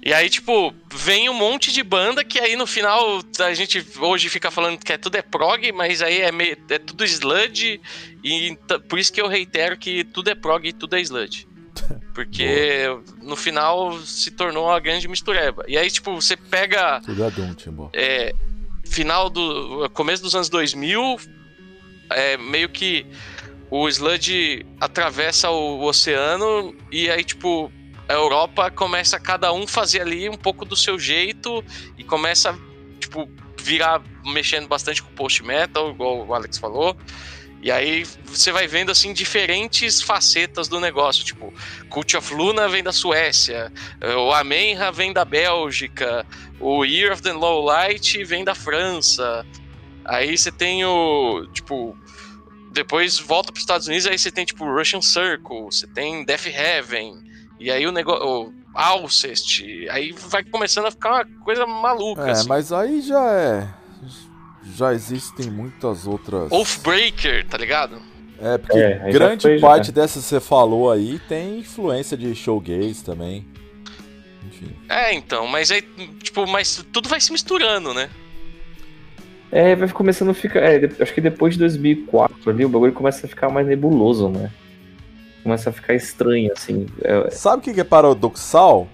[0.04, 4.28] E aí, tipo, vem um monte de banda que aí no final a gente hoje
[4.28, 7.80] fica falando que é, tudo é prog, mas aí é, meio, é tudo sludge.
[8.24, 8.58] E
[8.88, 11.46] por isso que eu reitero que tudo é prog e tudo é sludge.
[12.12, 12.86] Porque
[13.22, 15.64] no final se tornou uma grande mistureba.
[15.68, 17.00] E aí, tipo, você pega.
[17.02, 17.30] Tudo é.
[17.92, 18.32] É,
[18.84, 19.88] final do.
[19.90, 21.16] começo dos anos 2000,
[22.10, 23.06] é meio que
[23.74, 27.72] o sludge atravessa o oceano e aí, tipo,
[28.06, 31.64] a Europa começa cada um fazer ali um pouco do seu jeito
[31.96, 32.54] e começa,
[33.00, 33.26] tipo,
[33.58, 36.94] virar mexendo bastante com post metal, igual o Alex falou.
[37.62, 41.50] E aí você vai vendo assim diferentes facetas do negócio, tipo,
[41.88, 43.72] Cult of Luna vem da Suécia,
[44.18, 46.26] o Amenra vem da Bélgica,
[46.60, 49.46] o Year of the Low Light vem da França.
[50.04, 51.96] Aí você tem o, tipo,
[52.72, 56.46] depois volta para os Estados Unidos, aí você tem tipo Russian Circle, você tem Death
[56.46, 57.22] Heaven,
[57.60, 58.54] e aí o negócio.
[58.74, 62.26] Alcest, aí vai começando a ficar uma coisa maluca.
[62.26, 62.48] É, assim.
[62.48, 63.68] mas aí já é.
[64.74, 66.50] Já existem muitas outras.
[66.50, 68.00] Oathbreaker, tá ligado?
[68.40, 69.92] É, porque é, grande foi, parte já.
[69.92, 73.46] dessa que você falou aí tem influência de showgaze também.
[74.46, 74.74] Enfim.
[74.88, 75.82] É, então, mas aí,
[76.22, 78.08] tipo, mas tudo vai se misturando, né?
[79.53, 80.61] É, vai começando a ficar.
[80.61, 84.50] É, acho que depois de 2004 ali, o bagulho começa a ficar mais nebuloso, né?
[85.42, 86.86] começa a ficar estranho, assim.
[87.03, 87.30] É...
[87.30, 88.88] Sabe o que é paradoxal?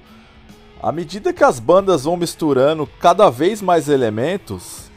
[0.82, 4.90] À medida que as bandas vão misturando cada vez mais elementos,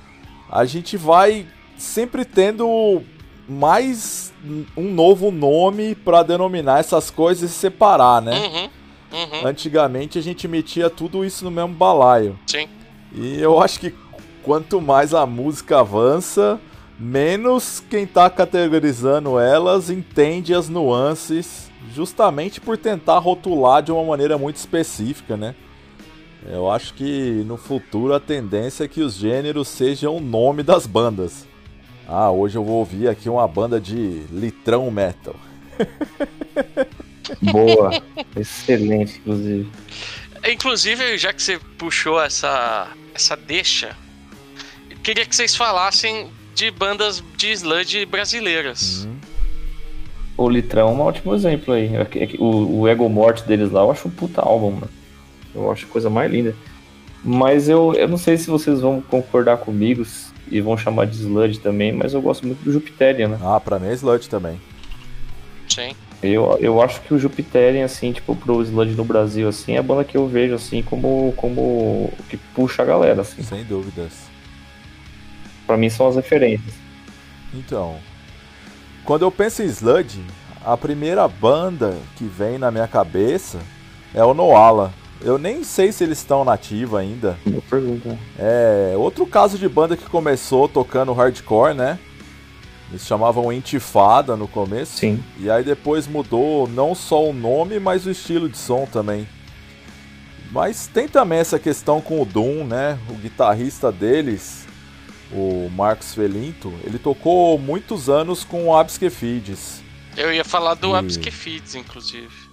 [0.49, 1.45] a gente vai
[1.78, 3.01] sempre tendo
[3.49, 4.32] mais
[4.78, 8.38] um novo nome para denominar essas coisas e separar, né?
[8.38, 8.70] Uhum,
[9.20, 9.47] uhum.
[9.47, 12.39] Antigamente a gente metia tudo isso no mesmo balaio.
[12.45, 12.68] Sim.
[13.14, 13.93] E eu acho que
[14.43, 16.59] quanto mais a música avança,
[16.99, 24.37] menos quem está categorizando elas entende as nuances, justamente por tentar rotular de uma maneira
[24.37, 25.55] muito específica, né?
[26.49, 30.87] Eu acho que no futuro a tendência é que os gêneros sejam o nome das
[30.87, 31.47] bandas.
[32.07, 35.35] Ah, hoje eu vou ouvir aqui uma banda de litrão metal.
[37.41, 37.91] Boa,
[38.35, 39.69] excelente, inclusive.
[40.51, 43.95] Inclusive, já que você puxou essa, essa deixa,
[45.02, 49.06] queria que vocês falassem de bandas de sludge brasileiras.
[49.06, 49.16] Uhum.
[50.38, 51.89] O Litrão é um ótimo exemplo aí.
[51.95, 54.89] É é o, o Ego Morte deles lá eu acho um puta álbum, mano.
[55.54, 56.56] Eu acho a coisa mais linda.
[57.24, 60.06] Mas eu, eu não sei se vocês vão concordar comigo
[60.49, 63.39] e vão chamar de sludge também, mas eu gosto muito do Jupiterian, né?
[63.43, 64.60] Ah, pra mim é sludge também.
[65.68, 65.93] Sim.
[66.24, 69.84] Eu, eu acho que o Jupiterian, assim, tipo, pro sludge no Brasil, assim, é a
[69.84, 73.43] banda que eu vejo, assim, como, como que puxa a galera, assim.
[73.43, 74.30] Sem dúvidas
[75.72, 76.74] para mim são as referências.
[77.53, 77.95] Então,
[79.05, 80.22] quando eu penso em Sludge,
[80.65, 83.57] a primeira banda que vem na minha cabeça
[84.13, 84.93] é o Noala.
[85.22, 87.38] Eu nem sei se eles estão nativa ainda.
[87.45, 88.17] Boa pergunta.
[88.38, 91.97] É outro caso de banda que começou tocando hardcore, né?
[92.89, 94.97] Eles chamavam Intifada no começo.
[94.97, 95.24] Sim.
[95.39, 99.26] E aí depois mudou não só o nome, mas o estilo de som também.
[100.51, 102.99] Mas tem também essa questão com o Doom, né?
[103.09, 104.67] O guitarrista deles,
[105.34, 109.82] o Marcos Felinto, ele tocou muitos anos com o Absquefides.
[110.17, 110.95] Eu ia falar do e...
[110.95, 112.51] Absquefides, inclusive.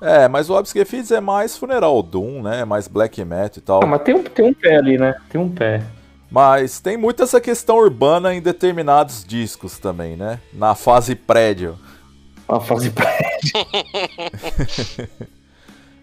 [0.00, 2.64] É, mas o Absquefides é mais funeral doom, né?
[2.64, 3.80] Mais black metal e tal.
[3.82, 5.14] Ah, mas tem um, tem um pé ali, né?
[5.28, 5.82] Tem um pé.
[6.30, 10.40] Mas tem muito essa questão urbana em determinados discos também, né?
[10.52, 11.78] Na fase prédio.
[12.48, 13.18] Na fase prédio.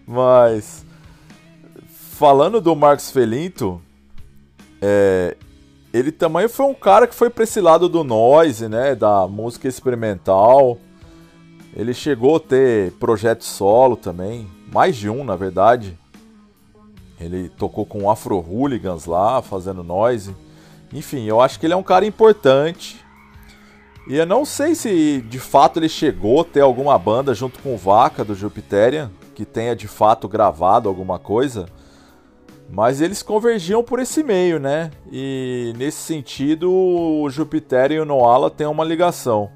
[0.06, 0.84] mas
[2.16, 3.80] falando do Marcos Felinto,
[4.82, 5.36] é,
[5.96, 9.66] ele também foi um cara que foi para esse lado do noise, né, da música
[9.66, 10.78] experimental.
[11.74, 15.98] Ele chegou a ter projeto solo também, mais de um, na verdade.
[17.20, 20.34] Ele tocou com Afro Hooligans lá, fazendo noise.
[20.92, 23.04] Enfim, eu acho que ele é um cara importante.
[24.06, 27.74] E eu não sei se de fato ele chegou a ter alguma banda junto com
[27.74, 31.66] o Vaca do Jupiterian, que tenha de fato gravado alguma coisa.
[32.68, 34.90] Mas eles convergiam por esse meio, né?
[35.10, 39.50] E nesse sentido, o Jupiter e o Noala têm uma ligação.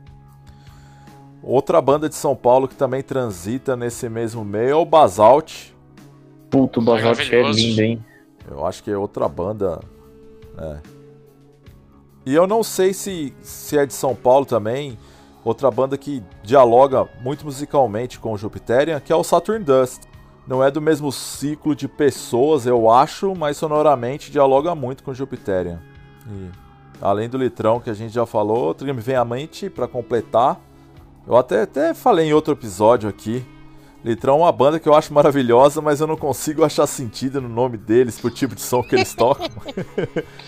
[1.43, 5.71] Outra banda de São Paulo que também transita nesse mesmo meio é o Basalt.
[6.51, 8.05] Puto, o Basalt é lindo, hein?
[8.49, 9.81] Eu acho que é outra banda.
[10.59, 10.79] É.
[12.27, 14.99] E eu não sei se, se é de São Paulo também.
[15.43, 20.03] Outra banda que dialoga muito musicalmente com o Jupiterian, que é o Saturn Dust.
[20.51, 25.79] Não é do mesmo ciclo de pessoas, eu acho, mas sonoramente dialoga muito com Jupiterian.
[26.29, 26.49] E,
[27.01, 29.87] além do litrão que a gente já falou, outro que me vem à mente para
[29.87, 30.61] completar.
[31.25, 33.47] Eu até, até falei em outro episódio aqui,
[34.05, 37.49] Litrão é uma banda que eu acho maravilhosa, mas eu não consigo achar sentido no
[37.49, 39.47] nome deles pro tipo de som que eles tocam.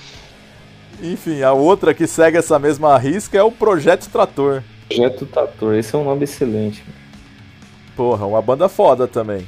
[1.00, 4.64] Enfim, a outra que segue essa mesma risca é o Projeto Trator.
[4.88, 6.82] Projeto Trator, esse é um nome excelente.
[7.94, 9.46] Porra, uma banda foda também.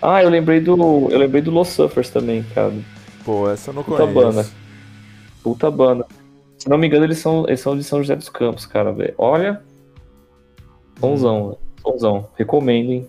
[0.00, 1.08] Ah, eu lembrei do.
[1.10, 2.72] Eu lembrei do Los Suffers também, cara.
[3.24, 4.14] Pô, essa eu não Puta conheço.
[4.14, 4.46] banda.
[5.42, 6.06] Puta banda.
[6.56, 9.14] Se não me engano, eles são, eles são de São José dos Campos, cara, velho.
[9.18, 9.62] Olha.
[10.98, 11.58] Sonzão, velho.
[11.82, 12.28] Sonzão.
[12.36, 13.08] Recomendo, hein?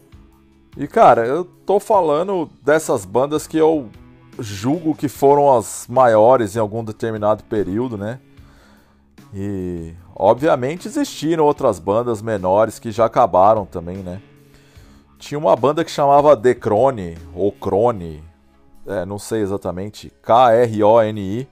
[0.78, 3.90] E cara, eu tô falando dessas bandas que eu
[4.38, 8.20] julgo que foram as maiores em algum determinado período, né?
[9.34, 14.22] E obviamente existiram outras bandas menores que já acabaram também, né?
[15.20, 18.24] Tinha uma banda que chamava The Crone, ou Crone,
[18.88, 21.46] é, não sei exatamente, K-R-O-N-I,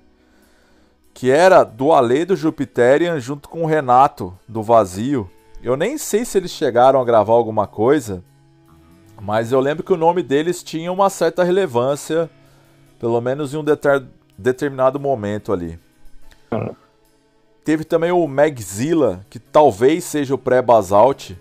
[1.14, 5.30] que era do Ale do Jupiterian junto com o Renato do Vazio.
[5.62, 8.24] Eu nem sei se eles chegaram a gravar alguma coisa,
[9.22, 12.30] mas eu lembro que o nome deles tinha uma certa relevância,
[13.00, 14.06] pelo menos em um deter-
[14.38, 15.78] determinado momento ali.
[17.66, 21.32] Teve também o Magzilla, que talvez seja o pré-Basalt.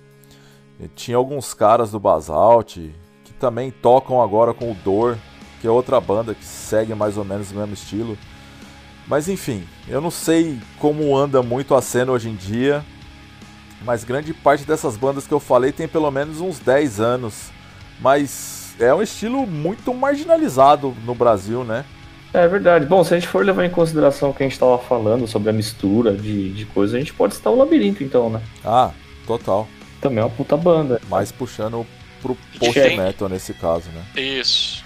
[0.78, 2.76] E Tinha alguns caras do Basalt
[3.24, 5.16] que também tocam agora com o Dor,
[5.60, 8.18] que é outra banda que segue mais ou menos o mesmo estilo.
[9.06, 12.84] Mas enfim, eu não sei como anda muito a cena hoje em dia,
[13.82, 17.50] mas grande parte dessas bandas que eu falei tem pelo menos uns 10 anos.
[18.00, 21.84] Mas é um estilo muito marginalizado no Brasil, né?
[22.34, 22.84] É verdade.
[22.84, 25.48] Bom, se a gente for levar em consideração o que a gente tava falando sobre
[25.48, 28.42] a mistura de, de coisas, a gente pode citar o Labirinto, então, né?
[28.64, 28.90] Ah,
[29.26, 29.66] total.
[30.00, 31.00] Também é uma puta banda.
[31.08, 31.86] Mais puxando
[32.22, 34.04] pro E post tem- metal nesse caso, né?
[34.16, 34.84] Isso.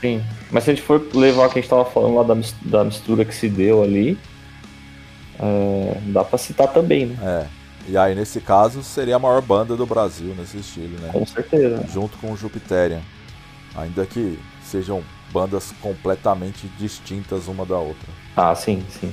[0.00, 0.22] Sim.
[0.50, 2.84] Mas se a gente for levar o que a gente tava falando lá da, da
[2.84, 4.18] mistura que se deu ali,
[5.38, 7.16] é, dá pra citar também, né?
[7.22, 7.58] É.
[7.90, 11.08] E aí, nesse caso, seria a maior banda do Brasil nesse estilo, né?
[11.12, 11.84] Com certeza.
[11.92, 13.00] Junto com o Jupiterian.
[13.74, 15.02] Ainda que sejam
[15.32, 18.08] bandas completamente distintas uma da outra.
[18.36, 19.12] Ah, sim, sim.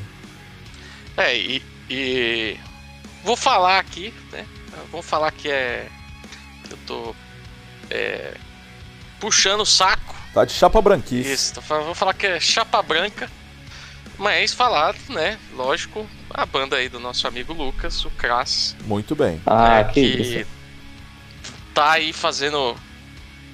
[1.16, 2.58] É, e, e
[3.24, 4.46] vou falar aqui, né?
[4.92, 5.88] Vamos falar que é.
[6.64, 7.16] que Eu tô.
[7.90, 8.36] é,
[9.20, 10.16] puxando o saco.
[10.34, 11.32] Tá de chapa branquice.
[11.32, 13.30] Isso, vou falar que é chapa branca.
[14.18, 15.38] Mas falar, né?
[15.54, 18.76] Lógico, a banda aí do nosso amigo Lucas, o Crass.
[18.86, 19.42] Muito bem.
[19.46, 20.50] Ah, né, que, isso.
[21.74, 22.76] tá aí fazendo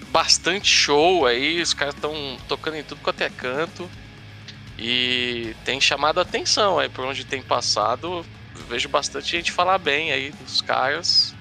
[0.09, 3.89] bastante show aí, os caras estão tocando em tudo quanto é canto.
[4.77, 8.25] E tem chamado a atenção aí por onde tem passado.
[8.71, 11.35] Vejo bastante gente falar bem aí dos caras,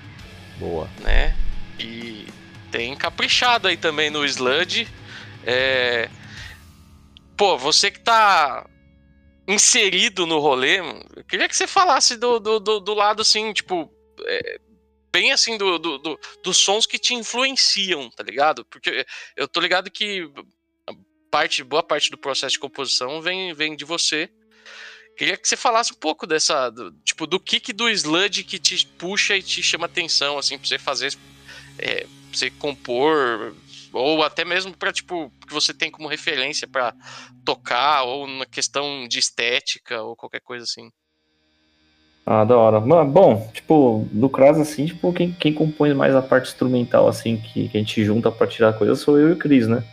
[0.58, 0.90] Boa.
[1.00, 1.32] né?
[1.78, 2.26] E
[2.72, 4.88] tem caprichado aí também no Sludge.
[5.46, 6.10] É...
[7.36, 8.68] Pô, você que tá
[9.46, 13.52] inserido no rolê, mano, eu queria que você falasse do, do, do, do lado assim,
[13.52, 13.88] tipo,
[14.26, 14.58] é,
[15.12, 18.64] bem assim, do, do, do- dos sons que te influenciam, tá ligado?
[18.64, 19.06] Porque
[19.36, 20.28] eu tô ligado que
[21.30, 24.28] parte, boa parte do processo de composição vem, vem de você.
[25.20, 28.86] Queria que você falasse um pouco dessa, do- tipo, do que do sludge que te
[28.86, 31.12] puxa e te chama atenção, assim, pra você fazer,
[31.78, 33.54] é, pra você compor,
[33.92, 36.94] ou até mesmo pra, tipo, que você tem como referência pra
[37.44, 40.88] tocar, ou na questão de estética, ou qualquer coisa assim.
[42.24, 42.80] Ah, da hora.
[42.80, 47.36] Mano, bom, tipo, do Kras, assim, tipo, quem, quem compõe mais a parte instrumental, assim,
[47.36, 49.84] que, que a gente junta pra tirar coisas sou eu e o Cris, né?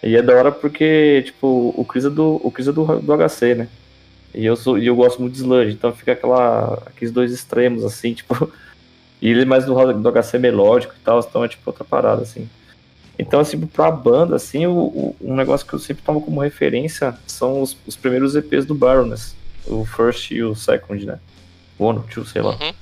[0.00, 3.12] E é da hora porque, tipo, o Cris é do, o Chris é do, do
[3.12, 3.68] HC, né?
[4.38, 7.84] E eu, sou, e eu gosto muito de sludge, então fica aquela, aqueles dois extremos,
[7.84, 8.50] assim, tipo.
[9.20, 12.22] E ele é mais do, do HC melódico e tal, então é tipo outra parada,
[12.22, 12.48] assim.
[13.18, 17.16] Então, assim, pra banda, assim, o, o- um negócio que eu sempre tomo como referência
[17.26, 19.34] são os, os primeiros EPs do Baroness.
[19.66, 21.18] O First e o Second, né?
[21.76, 22.52] One, two, sei lá.
[22.60, 22.72] Uhum.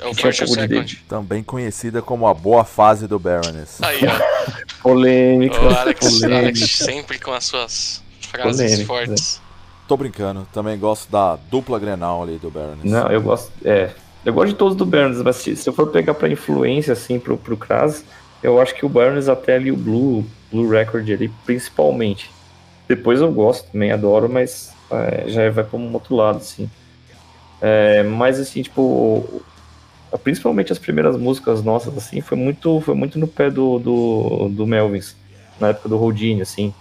[0.00, 1.04] É o First e o Second.
[1.08, 3.80] Também conhecida como a boa fase do Baroness.
[3.80, 4.50] Aí, ó.
[4.82, 6.38] Polêmica, O Alex, polêmica.
[6.38, 9.40] Alex sempre com as suas frases Polêmica, fortes.
[9.88, 12.84] Tô brincando, também gosto da dupla Grenal ali do Baroness.
[12.84, 13.50] Não, eu gosto.
[13.64, 13.90] É.
[14.22, 17.18] Eu gosto de todos do Burns, mas se, se eu for pegar pra influência, assim,
[17.18, 18.04] pro, pro Kras,
[18.42, 22.30] eu acho que o Burns até ali o Blue, Blue Record ali, principalmente.
[22.86, 26.68] Depois eu gosto também, adoro, mas é, já vai pra um outro lado, assim.
[27.58, 29.42] É, mas assim, tipo,
[30.22, 34.66] principalmente as primeiras músicas nossas, assim, foi muito, foi muito no pé do, do, do
[34.66, 35.16] Melvins,
[35.58, 36.74] na época do Houdini, assim.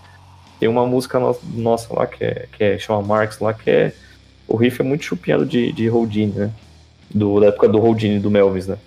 [0.60, 3.94] Tem uma música no- nossa lá que é, que é chama Marx lá, que é.
[4.48, 6.52] O riff é muito chupinhado de, de Houdini, né?
[7.14, 8.78] Do, da época do Houdini, do Melvins, né?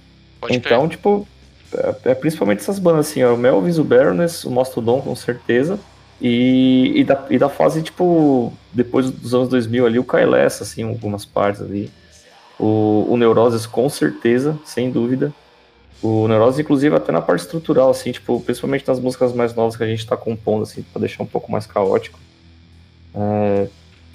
[0.41, 1.27] Pode então, tipo,
[1.75, 5.79] é, é principalmente essas bandas assim, ó, o Melvins, o Baroness, o Mastodon, com certeza.
[6.21, 10.83] E, e, da, e da fase, tipo, depois dos anos 2000 ali, o Kyless, assim,
[10.83, 11.91] algumas partes ali.
[12.59, 15.33] O, o Neuroses, com certeza, sem dúvida.
[16.03, 19.83] O Neurose, inclusive, até na parte estrutural, assim, tipo, principalmente nas músicas mais novas que
[19.83, 22.19] a gente tá compondo, assim, pra deixar um pouco mais caótico.
[23.15, 23.69] É,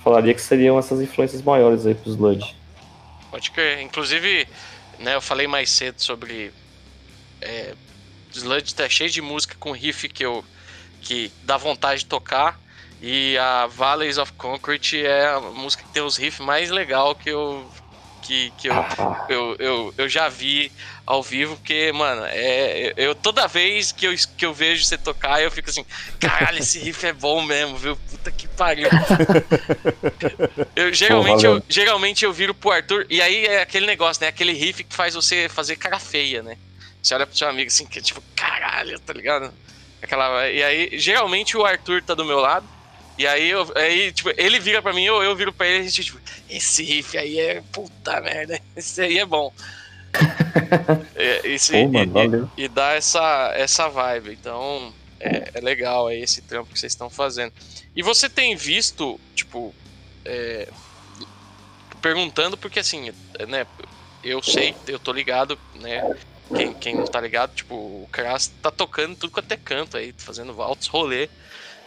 [0.03, 2.55] falaria que seriam essas influências maiores aí pro Sludge.
[3.29, 3.81] Pode crer.
[3.81, 4.47] Inclusive,
[4.99, 6.51] né, eu falei mais cedo sobre.
[7.41, 7.73] É,
[8.33, 10.43] Sludge tá cheio de música com riff que eu.
[11.01, 12.59] que dá vontade de tocar.
[13.01, 17.29] E a Valleys of Concrete é a música que tem os riffs mais legal que
[17.29, 17.69] eu
[18.25, 18.85] que, que eu,
[19.29, 20.71] eu, eu, eu já vi
[21.05, 25.41] ao vivo, porque, mano, é, eu toda vez que eu, que eu vejo você tocar,
[25.41, 25.85] eu fico assim,
[26.19, 27.95] caralho, esse riff é bom mesmo, viu?
[27.95, 28.89] Puta que pariu.
[30.75, 34.29] eu, geralmente, Pô, eu, geralmente eu viro pro Arthur, e aí é aquele negócio, né?
[34.29, 36.57] Aquele riff que faz você fazer cara feia, né?
[37.01, 39.53] Você olha pro seu amigo assim, que é tipo, caralho, tá ligado?
[40.01, 42.67] Aquela, e aí, geralmente o Arthur tá do meu lado,
[43.17, 45.83] e aí, eu, aí tipo, ele vira pra mim, eu, eu viro pra ele, a
[45.83, 49.53] gente, tipo, esse riff aí é puta merda, esse aí é bom.
[51.15, 56.07] é, isso, Pô, e, mano, e, e, dá essa, essa vibe, então é, é, legal
[56.07, 57.53] aí esse trampo que vocês estão fazendo.
[57.95, 59.73] E você tem visto, tipo,
[60.23, 60.67] é,
[62.01, 63.11] perguntando, porque assim,
[63.47, 63.65] né,
[64.23, 66.15] eu sei, eu tô ligado, né,
[66.53, 70.13] quem, quem não tá ligado, tipo, o Kras tá tocando tudo quanto é canto aí,
[70.17, 71.29] fazendo altos rolê.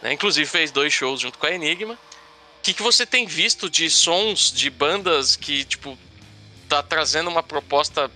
[0.01, 0.13] Né?
[0.13, 1.93] Inclusive fez dois shows junto com a Enigma.
[1.93, 5.97] O que, que você tem visto de sons de bandas que, tipo,
[6.67, 8.11] tá trazendo uma proposta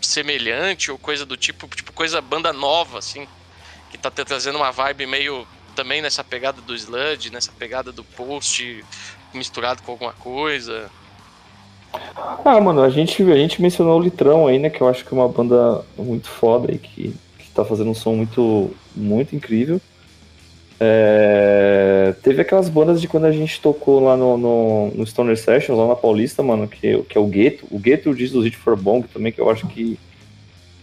[0.00, 3.26] semelhante ou coisa do tipo, tipo, coisa banda nova, assim,
[3.90, 5.46] que tá trazendo uma vibe meio
[5.76, 8.84] também nessa pegada do sludge, nessa pegada do post
[9.32, 10.90] misturado com alguma coisa.
[12.44, 15.14] Ah, mano, a gente, a gente mencionou o Litrão aí, né, que eu acho que
[15.14, 19.80] é uma banda muito foda e que, que tá fazendo um som muito, muito incrível.
[20.80, 25.78] É, teve aquelas bandas de quando a gente tocou lá no, no, no, Stoner Sessions,
[25.78, 27.66] lá na Paulista, mano, que, que é o Gueto.
[27.70, 29.96] O Gueto diz do Hit for Bomb também, que eu acho que,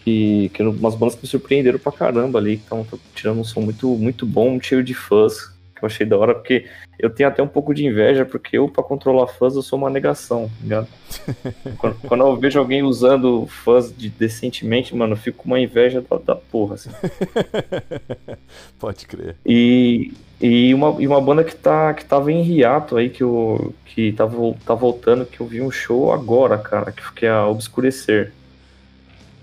[0.05, 3.59] que, que umas bandas que me surpreenderam pra caramba ali, que estão tirando um som
[3.59, 6.65] muito, muito bom, cheio de fãs que eu achei da hora, porque
[6.99, 9.89] eu tenho até um pouco de inveja, porque eu, para controlar fãs, eu sou uma
[9.89, 10.87] negação, tá ligado?
[11.77, 16.01] quando, quando, eu vejo alguém usando fãs de, decentemente, mano, eu fico com uma inveja
[16.01, 16.89] da, da porra, assim.
[18.77, 19.35] Pode crer.
[19.45, 23.73] E, e, uma, e uma banda que, tá, que tava em hiato aí, que, eu,
[23.85, 24.27] que tá,
[24.65, 28.33] tá voltando, que eu vi um show agora, cara, que, que é a Obscurecer.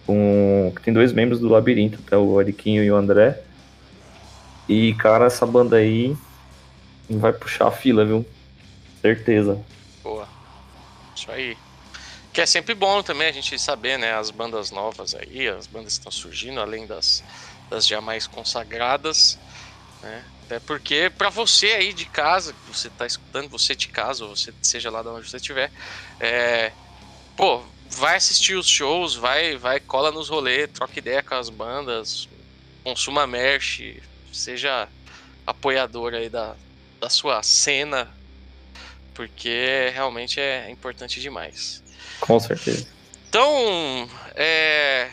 [0.07, 2.17] Com, que tem dois membros do Labirinto, tá?
[2.17, 3.41] o Ariquinho e o André.
[4.69, 6.17] E, cara, essa banda aí
[7.09, 8.27] vai puxar a fila, viu?
[9.01, 9.63] Certeza.
[10.03, 10.29] Boa.
[11.15, 11.57] Isso aí.
[12.33, 15.95] Que é sempre bom também a gente saber, né, as bandas novas aí, as bandas
[15.95, 17.25] que estão surgindo, além das,
[17.71, 19.39] das jamais consagradas,
[20.03, 20.25] né?
[20.45, 24.37] Até porque para você aí de casa, que você tá escutando, você de casa, ou
[24.37, 25.73] você seja lá de onde você estiver,
[26.21, 26.71] é,
[27.37, 32.29] pô, vai assistir os shows, vai, vai, cola nos rolês, troca ideia com as bandas,
[32.85, 34.01] consuma merch,
[34.33, 34.89] seja
[35.45, 36.55] apoiador aí da,
[37.07, 38.13] da sua cena,
[39.15, 41.81] porque realmente é importante demais.
[42.19, 42.89] Com certeza.
[43.29, 45.13] Então, é...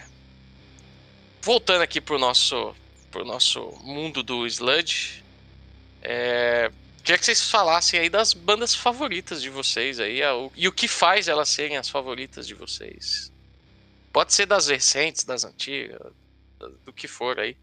[1.39, 2.75] voltando aqui pro nosso,
[3.11, 5.23] pro nosso mundo do Sludge,
[6.01, 6.71] é...
[7.03, 10.19] queria que vocês falassem aí das bandas favoritas de vocês aí,
[10.55, 13.31] e o que faz elas serem as favoritas de vocês.
[14.11, 16.11] Pode ser das recentes, das antigas,
[16.83, 17.55] do que for aí.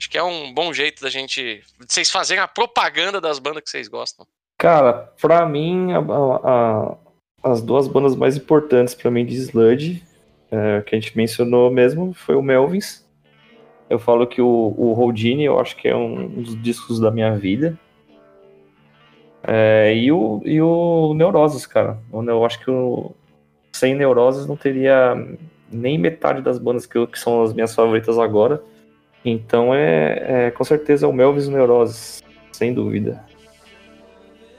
[0.00, 1.62] Acho que é um bom jeito da gente.
[1.86, 4.26] vocês fazerem a propaganda das bandas que vocês gostam.
[4.56, 5.98] Cara, pra mim, a,
[6.42, 6.96] a,
[7.42, 10.02] as duas bandas mais importantes para mim de Sludge,
[10.50, 13.06] é, que a gente mencionou mesmo, foi o Melvins.
[13.90, 17.36] Eu falo que o, o Houdini, eu acho que é um, dos discos da minha
[17.36, 17.78] vida.
[19.42, 21.98] É, e, o, e o Neuroses, cara.
[22.10, 23.14] Eu acho que o,
[23.70, 25.14] sem Neuroses não teria
[25.70, 28.62] nem metade das bandas que, que são as minhas favoritas agora.
[29.24, 33.24] Então é, é com certeza o Melvis Neuroses, sem dúvida.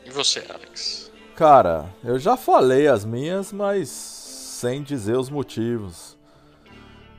[0.05, 1.12] E você, Alex?
[1.36, 6.18] Cara, eu já falei as minhas, mas sem dizer os motivos.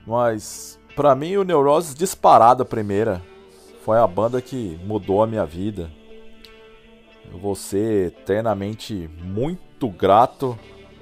[0.07, 3.22] Mas para mim o Neuroses disparado a primeira.
[3.84, 5.90] Foi a banda que mudou a minha vida.
[7.32, 10.57] Eu vou ser eternamente muito grato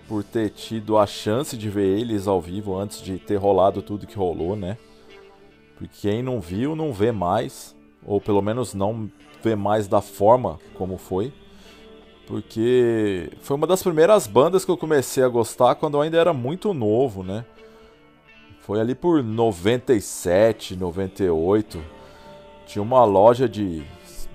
[0.08, 4.06] por ter tido a chance de ver eles ao vivo antes de ter rolado tudo
[4.06, 4.78] que rolou, né?
[5.80, 7.74] Porque quem não viu, não vê mais.
[8.04, 9.10] Ou pelo menos não
[9.42, 11.32] vê mais da forma como foi.
[12.26, 16.34] Porque foi uma das primeiras bandas que eu comecei a gostar quando eu ainda era
[16.34, 17.46] muito novo, né?
[18.60, 21.82] Foi ali por 97, 98.
[22.66, 23.82] Tinha uma loja de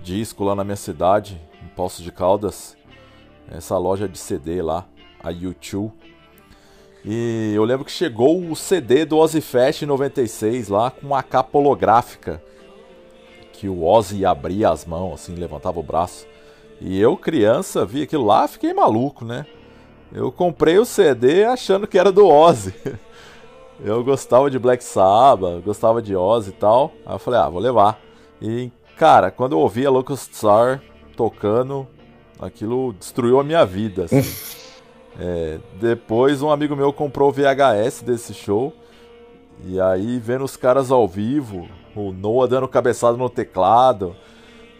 [0.01, 2.75] disco lá na minha cidade, em Poços de Caldas.
[3.47, 4.87] Essa loja de CD lá,
[5.23, 5.93] a YouTube.
[7.07, 11.55] E eu lembro que chegou o CD do Ozzy Fest 96 lá com uma capa
[11.55, 12.41] holográfica.
[13.53, 16.25] Que o Ozzy abria as mãos, assim, levantava o braço.
[16.81, 19.45] E eu, criança, vi aquilo lá, fiquei maluco, né?
[20.11, 22.73] Eu comprei o CD achando que era do Ozzy.
[23.83, 26.93] Eu gostava de Black Sabbath, gostava de Ozzy e tal.
[27.05, 27.99] Aí eu falei, ah, vou levar.
[28.41, 30.81] E, cara, quando eu ouvi a Locust Star
[31.17, 31.85] tocando,
[32.39, 34.05] aquilo destruiu a minha vida.
[34.05, 34.23] Assim.
[35.19, 38.73] é, depois um amigo meu comprou o VHS desse show.
[39.65, 44.15] E aí, vendo os caras ao vivo, o Noah dando cabeçada no teclado,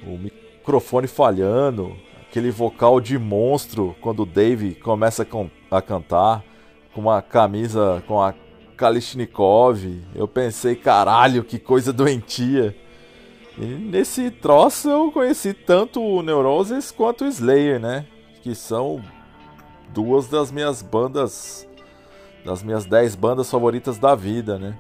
[0.06, 1.96] o microfone falhando,
[2.30, 5.26] aquele vocal de monstro quando o Dave começa
[5.72, 6.44] a, cantar
[6.94, 8.34] com uma camisa com a
[8.76, 9.80] Kalishnikov.
[10.14, 12.76] Eu pensei, caralho, que coisa doentia.
[13.58, 18.06] E nesse troço eu conheci tanto o Neurosis quanto o Slayer, né?
[18.44, 19.02] Que são
[19.96, 21.66] duas das minhas bandas,
[22.44, 24.78] das minhas dez bandas favoritas da vida, né?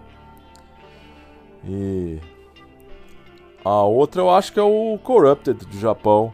[1.65, 2.19] E
[3.63, 6.33] a outra eu acho que é o Corrupted do Japão.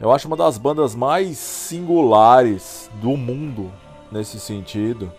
[0.00, 3.72] Eu acho uma das bandas mais singulares do mundo
[4.10, 5.10] nesse sentido.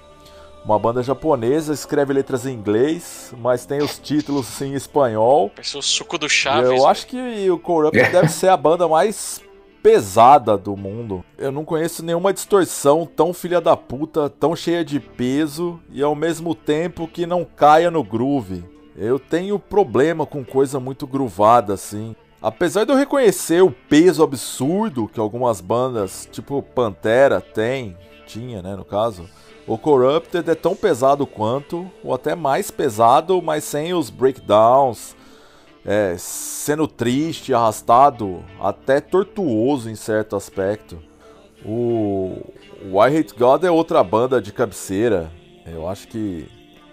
[0.64, 5.50] Uma banda japonesa, escreve letras em inglês, mas tem os títulos em espanhol.
[5.50, 6.70] Parece o suco do Chaves.
[6.70, 9.42] Eu acho que o Corrupt deve ser a banda mais
[9.82, 11.24] pesada do mundo.
[11.38, 16.16] Eu não conheço nenhuma distorção tão filha da puta, tão cheia de peso e ao
[16.16, 18.64] mesmo tempo que não caia no groove.
[18.96, 22.16] Eu tenho problema com coisa muito groovada assim.
[22.42, 28.76] Apesar de eu reconhecer o peso absurdo que algumas bandas, tipo Pantera, tem, tinha, né,
[28.76, 29.26] no caso,
[29.68, 35.16] o Corrupted é tão pesado quanto, ou até mais pesado, mas sem os breakdowns,
[35.90, 41.00] é, sendo triste, arrastado, até tortuoso em certo aspecto.
[41.66, 42.38] O,
[42.84, 45.32] I Hate God é outra banda de cabeceira.
[45.66, 46.48] Eu acho que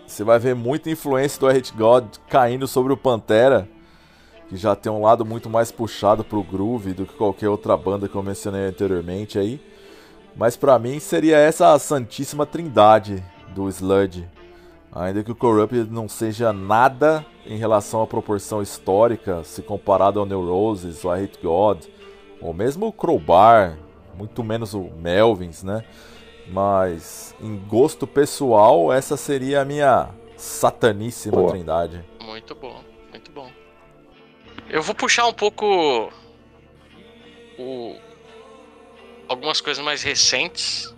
[0.07, 3.69] você vai ver muita influência do I Hate God caindo sobre o Pantera,
[4.49, 8.09] que já tem um lado muito mais puxado pro groove do que qualquer outra banda
[8.09, 9.61] que eu mencionei anteriormente aí.
[10.35, 13.23] Mas para mim seria essa a santíssima trindade
[13.55, 14.27] do Sludge.
[14.99, 20.25] Ainda que o Corrupted não seja nada em relação à proporção histórica, se comparado ao
[20.25, 21.85] Neurosis, ou a Hate God,
[22.41, 23.77] ou mesmo o Crowbar,
[24.17, 25.85] muito menos o Melvins, né?
[26.49, 31.51] Mas em gosto pessoal, essa seria a minha sataníssima Boa.
[31.51, 32.03] trindade.
[32.23, 33.51] Muito bom, muito bom.
[34.67, 36.11] Eu vou puxar um pouco
[37.59, 37.97] o,
[39.29, 40.95] algumas coisas mais recentes.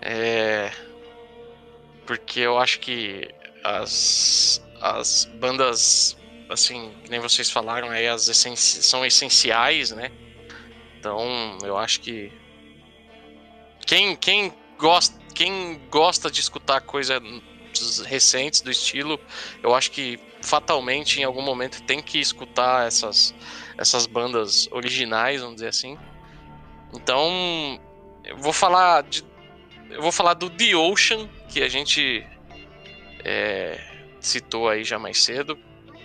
[0.00, 0.70] É,
[2.10, 3.28] porque eu acho que
[3.62, 6.16] as, as bandas,
[6.48, 10.10] assim, que nem vocês falaram, aí, as essenci são essenciais, né?
[10.98, 12.32] Então, eu acho que
[13.86, 17.22] quem, quem, gosta, quem gosta de escutar coisas
[18.04, 19.16] recentes do estilo,
[19.62, 23.32] eu acho que fatalmente em algum momento tem que escutar essas,
[23.78, 25.96] essas bandas originais, vamos dizer assim.
[26.92, 27.80] Então,
[28.24, 29.24] eu vou falar de,
[29.90, 32.26] eu vou falar do The Ocean, que a gente
[33.24, 33.80] é,
[34.20, 35.58] citou aí já mais cedo,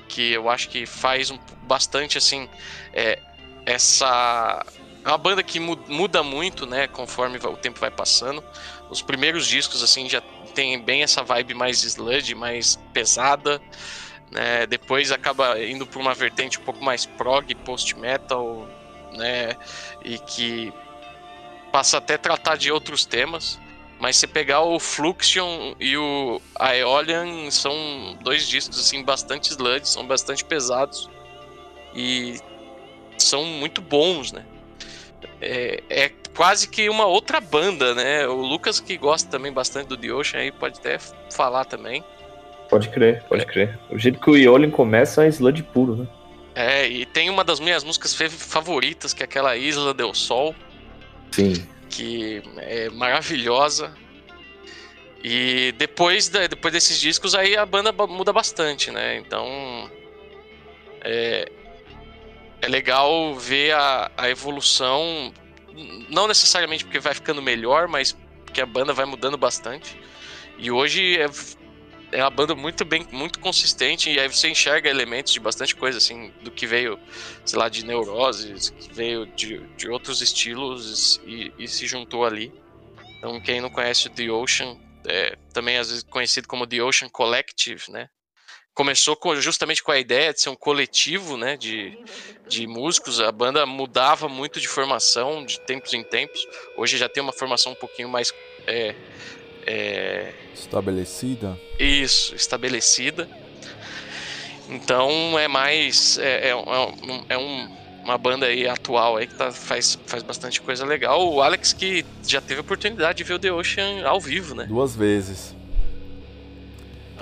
[0.07, 2.49] que eu acho que faz um, bastante assim
[2.93, 3.19] é,
[3.65, 4.65] essa
[5.03, 8.43] é uma banda que muda muito, né, conforme o tempo vai passando.
[8.89, 10.21] Os primeiros discos assim já
[10.55, 13.61] tem bem essa vibe mais sludge, mais pesada,
[14.31, 14.65] né?
[14.65, 18.67] Depois acaba indo para uma vertente um pouco mais prog, post metal,
[19.13, 19.55] né?
[20.03, 20.73] E que
[21.71, 23.59] passa até a tratar de outros temas.
[24.05, 30.05] Mas se pegar o Fluxion e o Aeolian são dois discos assim bastante sludge, são
[30.05, 31.09] bastante pesados
[31.91, 32.39] e
[33.17, 34.45] são muito bons, né?
[35.41, 38.27] É, é, quase que uma outra banda, né?
[38.27, 40.99] O Lucas que gosta também bastante do The Ocean aí pode até
[41.33, 42.03] falar também.
[42.69, 43.79] Pode crer, pode crer.
[43.89, 46.07] O jeito que o Aeolian começa é sludge puro, né?
[46.53, 50.53] É, e tem uma das minhas músicas favoritas, que é aquela Isla del Sol.
[51.31, 51.67] Sim.
[51.95, 53.95] Que é maravilhosa.
[55.23, 59.17] E depois, depois desses discos, aí a banda muda bastante, né?
[59.17, 59.89] Então.
[61.01, 61.49] É,
[62.61, 65.33] é legal ver a, a evolução.
[66.09, 68.11] Não necessariamente porque vai ficando melhor, mas
[68.43, 69.97] porque a banda vai mudando bastante.
[70.57, 71.27] E hoje é,
[72.11, 75.97] é uma banda muito bem, muito consistente, e aí você enxerga elementos de bastante coisa,
[75.97, 76.99] assim, do que veio,
[77.45, 82.53] sei lá, de neuroses, que veio de, de outros estilos e, e se juntou ali.
[83.17, 84.77] Então, quem não conhece The Ocean,
[85.07, 88.09] é, também às vezes conhecido como The Ocean Collective, né?
[88.73, 91.97] Começou com, justamente com a ideia de ser um coletivo, né, de,
[92.45, 93.21] de músicos.
[93.21, 96.45] A banda mudava muito de formação de tempos em tempos.
[96.75, 98.33] Hoje já tem uma formação um pouquinho mais
[98.67, 98.93] é,
[99.65, 101.59] é, Estabelecida.
[101.79, 103.29] Isso, estabelecida.
[104.69, 106.17] Então é mais.
[106.17, 107.69] É, é, é, um, é um,
[108.03, 111.31] uma banda aí atual aí que tá, faz, faz bastante coisa legal.
[111.31, 114.65] O Alex que já teve a oportunidade de ver o The Ocean ao vivo, né?
[114.65, 115.53] Duas vezes.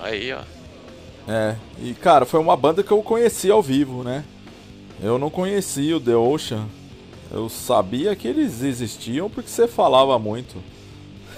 [0.01, 0.41] Aí, ó.
[1.27, 4.23] É, e cara, foi uma banda que eu conheci ao vivo, né?
[5.01, 6.67] Eu não conhecia o The Ocean.
[7.31, 10.61] Eu sabia que eles existiam porque você falava muito.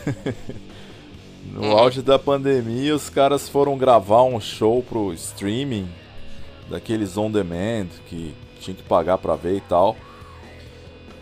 [1.54, 1.72] no Uhum.
[1.78, 5.88] auge da pandemia, os caras foram gravar um show pro streaming
[6.70, 9.96] daqueles on demand que tinha que pagar pra ver e tal.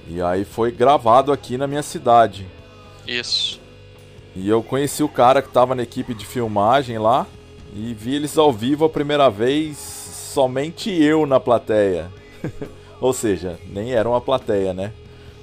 [0.08, 2.46] E aí foi gravado aqui na minha cidade.
[3.08, 3.60] Isso.
[4.36, 7.28] E eu conheci o cara que tava na equipe de filmagem lá
[7.76, 12.10] e vi eles ao vivo a primeira vez, somente eu na plateia.
[13.00, 14.92] Ou seja, nem era uma plateia, né?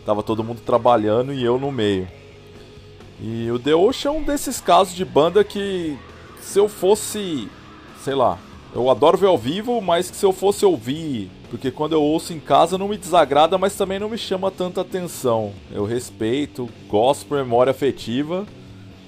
[0.04, 2.08] Tava todo mundo trabalhando e eu no meio.
[3.22, 5.96] E o The Ocean é um desses casos de banda que
[6.40, 7.48] se eu fosse,
[8.02, 8.38] sei lá,
[8.74, 12.32] eu adoro ver ao vivo, mas que se eu fosse ouvir, porque quando eu ouço
[12.32, 15.52] em casa não me desagrada, mas também não me chama tanta atenção.
[15.70, 18.46] Eu respeito, gosto por memória afetiva,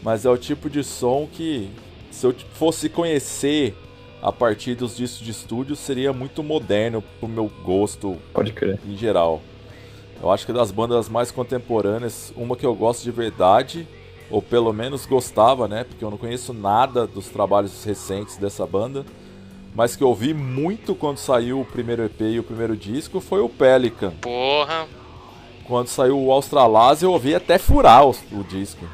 [0.02, 1.70] mas é o tipo de som que
[2.10, 3.74] se eu fosse conhecer
[4.20, 8.78] a partir dos discos de estúdio seria muito moderno pro meu gosto Pode crer.
[8.86, 9.40] em geral.
[10.22, 13.89] Eu acho que das bandas mais contemporâneas, uma que eu gosto de verdade,
[14.32, 15.84] ou pelo menos gostava, né?
[15.84, 19.04] Porque eu não conheço nada dos trabalhos recentes dessa banda,
[19.74, 23.40] mas que eu ouvi muito quando saiu o primeiro EP e o primeiro disco foi
[23.40, 24.10] o Pelican.
[24.20, 24.86] Porra.
[25.66, 28.84] Quando saiu o Australase, eu ouvi até furar o, o disco.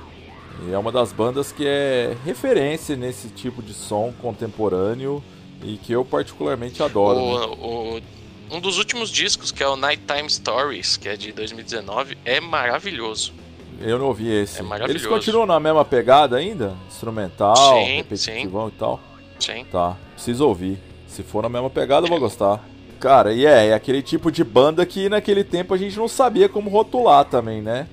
[0.67, 5.23] E é uma das bandas que é referência nesse tipo de som contemporâneo
[5.63, 7.19] e que eu particularmente adoro.
[7.19, 7.47] né?
[7.59, 8.19] O, o-
[8.51, 13.33] um dos últimos discos, que é o Nighttime Stories, que é de 2019, é maravilhoso.
[13.81, 14.61] Eu não ouvi esse.
[14.61, 15.07] É maravilhoso.
[15.07, 16.75] Eles continuam na mesma pegada ainda?
[16.89, 19.01] Instrumental, Sim, repetitivão e tal?
[19.39, 19.65] Sim.
[19.71, 20.79] Tá, preciso ouvir.
[21.07, 22.65] Se for na mesma pegada, eu vou gostar.
[22.99, 26.49] Cara, e é, é aquele tipo de banda que naquele tempo a gente não sabia
[26.49, 27.87] como rotular também, né?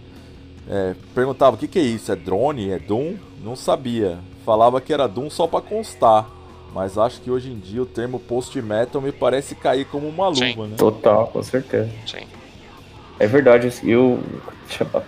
[0.68, 2.12] É, perguntava o que, que é isso?
[2.12, 2.72] É drone?
[2.72, 3.16] É Doom?
[3.44, 4.18] Não sabia.
[4.44, 6.28] Falava que era Doom só pra constar.
[6.74, 10.40] Mas acho que hoje em dia o termo post-metal me parece cair como uma luva,
[10.45, 10.68] Sim.
[10.68, 10.76] né?
[10.76, 11.90] Total, com certeza.
[12.06, 12.26] Sim.
[13.19, 14.19] É verdade, eu,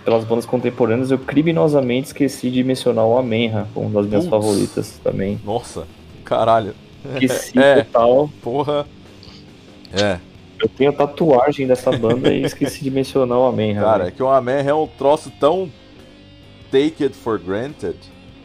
[0.04, 4.30] pelas bandas contemporâneas, eu criminosamente esqueci de mencionar o Amenra, uma das minhas Putz.
[4.30, 5.38] favoritas também.
[5.44, 5.86] Nossa,
[6.24, 6.74] caralho.
[7.14, 7.82] Esqueci É.
[7.84, 8.30] total.
[8.42, 8.86] Porra.
[9.92, 10.18] É.
[10.60, 13.82] Eu tenho a tatuagem dessa banda e esqueci de mencionar o Amenra.
[13.82, 14.12] Cara, é né?
[14.16, 15.70] que o Amen é um troço tão
[16.70, 17.96] take it for granted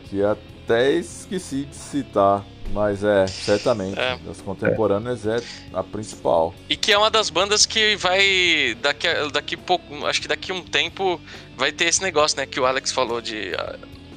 [0.06, 2.45] que até esqueci de citar.
[2.72, 3.99] Mas é, certamente.
[3.99, 4.18] É.
[4.26, 5.41] Das contemporâneas é
[5.73, 6.53] a principal.
[6.69, 8.76] E que é uma das bandas que vai.
[8.81, 10.06] Daqui a, daqui pouco.
[10.06, 11.19] Acho que daqui a um tempo
[11.56, 12.45] vai ter esse negócio, né?
[12.45, 13.53] Que o Alex falou de.
[13.56, 13.76] ah,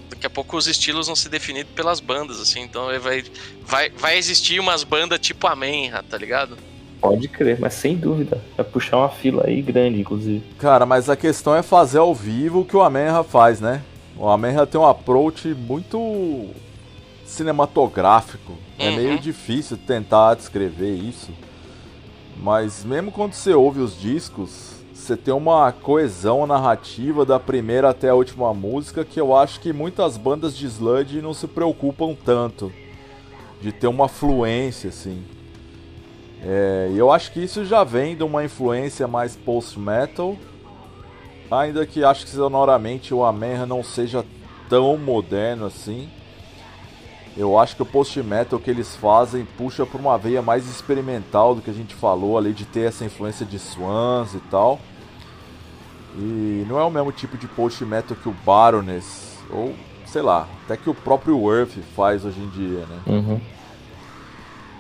[0.09, 2.62] Daqui a pouco os estilos vão ser definidos pelas bandas, assim.
[2.62, 3.24] Então ele vai,
[3.62, 6.56] vai, vai existir umas bandas tipo a Menra, tá ligado?
[7.01, 8.43] Pode crer, mas sem dúvida.
[8.56, 10.43] Vai puxar uma fila aí grande, inclusive.
[10.59, 13.82] Cara, mas a questão é fazer ao vivo o que o Amenra faz, né?
[14.16, 16.48] O Amenra tem um approach muito
[17.27, 18.55] cinematográfico.
[18.78, 18.97] É Uhum.
[18.97, 21.31] meio difícil tentar descrever isso.
[22.36, 28.09] Mas mesmo quando você ouve os discos, você tem uma coesão narrativa da primeira até
[28.09, 32.73] a última música que eu acho que muitas bandas de sludge não se preocupam tanto
[33.61, 35.24] de ter uma fluência assim.
[36.43, 40.36] É, e eu acho que isso já vem de uma influência mais post-metal,
[41.51, 44.24] ainda que acho que sonoramente o Amenra não seja
[44.69, 46.09] tão moderno assim.
[47.37, 51.61] Eu acho que o post-metal que eles fazem puxa por uma veia mais experimental do
[51.61, 54.81] que a gente falou ali, de ter essa influência de Swans e tal.
[56.17, 59.75] E não é o mesmo tipo de post-metal que o Baroness, ou
[60.07, 63.01] sei lá, até que o próprio Worth faz hoje em dia, né?
[63.07, 63.41] Uhum.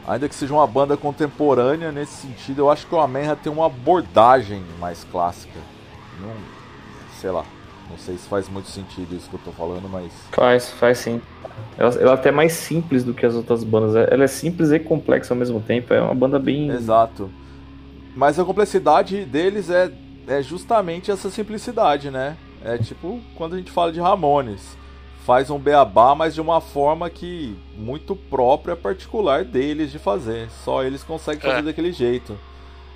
[0.08, 3.66] Ainda que seja uma banda contemporânea nesse sentido, eu acho que o Amenra tem uma
[3.66, 5.58] abordagem mais clássica.
[6.20, 6.32] Não,
[7.20, 7.44] sei lá,
[7.90, 11.20] não sei se faz muito sentido isso que eu tô falando, mas Faz, faz sim.
[11.78, 13.94] Ela, ela é até mais simples do que as outras bandas.
[14.10, 15.92] Ela é simples e complexa ao mesmo tempo.
[15.94, 16.68] É uma banda bem.
[16.70, 17.30] exato.
[18.14, 19.90] Mas a complexidade deles é,
[20.26, 22.36] é justamente essa simplicidade, né?
[22.64, 24.76] É tipo quando a gente fala de Ramones.
[25.24, 30.48] Faz um beabá, mas de uma forma que muito própria, particular deles de fazer.
[30.64, 31.62] Só eles conseguem fazer É.
[31.62, 32.38] daquele jeito.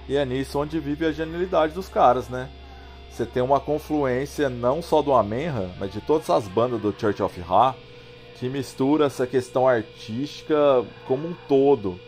[0.09, 2.49] E é nisso onde vive a genialidade dos caras, né?
[3.11, 7.23] Você tem uma confluência não só do Amenra, mas de todas as bandas do Church
[7.23, 7.75] of Ra,
[8.37, 10.55] que mistura essa questão artística
[11.07, 12.01] como um todo.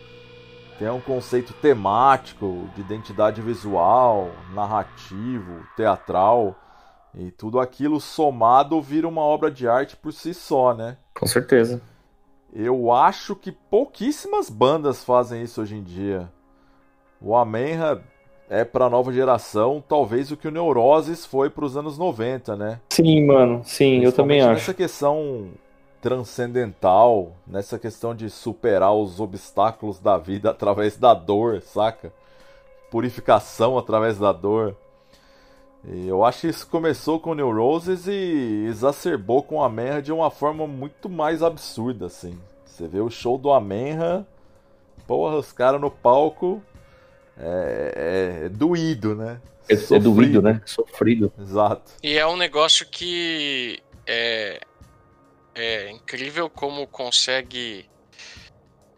[0.79, 6.57] Tem um conceito temático, de identidade visual, narrativo, teatral,
[7.15, 10.97] E tudo aquilo somado vira uma obra de arte por si só, né?
[11.15, 11.83] Com certeza.
[12.55, 16.33] Eu acho que pouquíssimas bandas fazem isso hoje em dia.
[17.21, 18.03] O Amenra
[18.49, 22.81] é pra nova geração, talvez o que o Neuroses foi pros anos 90, né?
[22.91, 23.63] Sim, mano.
[23.65, 24.53] Sim, eu também acho.
[24.53, 25.49] Nessa questão
[26.03, 32.13] transcendental, nessa questão de superar os obstáculos da vida através da dor, saca?
[32.91, 34.77] Purificação através da dor.
[35.85, 40.03] E eu acho que isso começou com o New Roses e exacerbou com a Amenra
[40.03, 42.39] de uma forma muito mais absurda, assim.
[42.65, 44.27] Você vê o show do Amenra,
[45.07, 46.63] porra, os caras no palco
[47.39, 49.41] é, é, é, doído, né?
[49.69, 50.61] É, é doído, né?
[50.67, 51.33] Sofrido.
[51.39, 51.93] Exato.
[52.03, 54.61] E é um negócio que é,
[55.55, 57.89] é incrível como consegue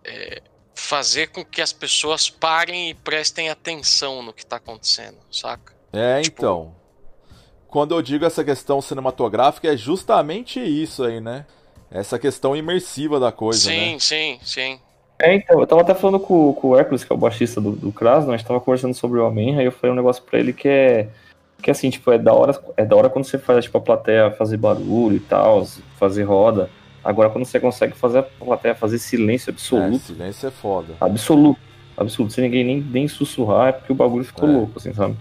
[0.04, 0.42] é,
[0.74, 5.74] fazer com que as pessoas parem e prestem atenção no que está acontecendo, saca?
[5.92, 6.40] É, tipo...
[6.40, 6.74] então.
[7.68, 11.44] Quando eu digo essa questão cinematográfica, é justamente isso aí, né?
[11.90, 13.98] Essa questão imersiva da coisa, sim, né?
[13.98, 14.80] Sim, sim, sim.
[15.24, 17.72] É, então, eu tava até falando com, com o Hércules, que é o baixista do,
[17.72, 20.38] do Krasno, a gente tava conversando sobre o Amenra, e eu falei um negócio pra
[20.38, 21.08] ele que é
[21.62, 24.30] que assim, tipo, é da hora, é da hora quando você faz, tipo, a plateia
[24.32, 25.66] fazer barulho e tal,
[25.98, 26.68] fazer roda.
[27.02, 29.96] Agora quando você consegue fazer a plateia fazer silêncio absoluto.
[29.96, 30.94] É, silêncio é foda.
[31.00, 31.58] Absoluto.
[31.96, 32.34] Absoluto.
[32.34, 34.52] Sem ninguém nem, nem sussurrar, é porque o bagulho ficou é.
[34.52, 35.16] louco, assim, sabe?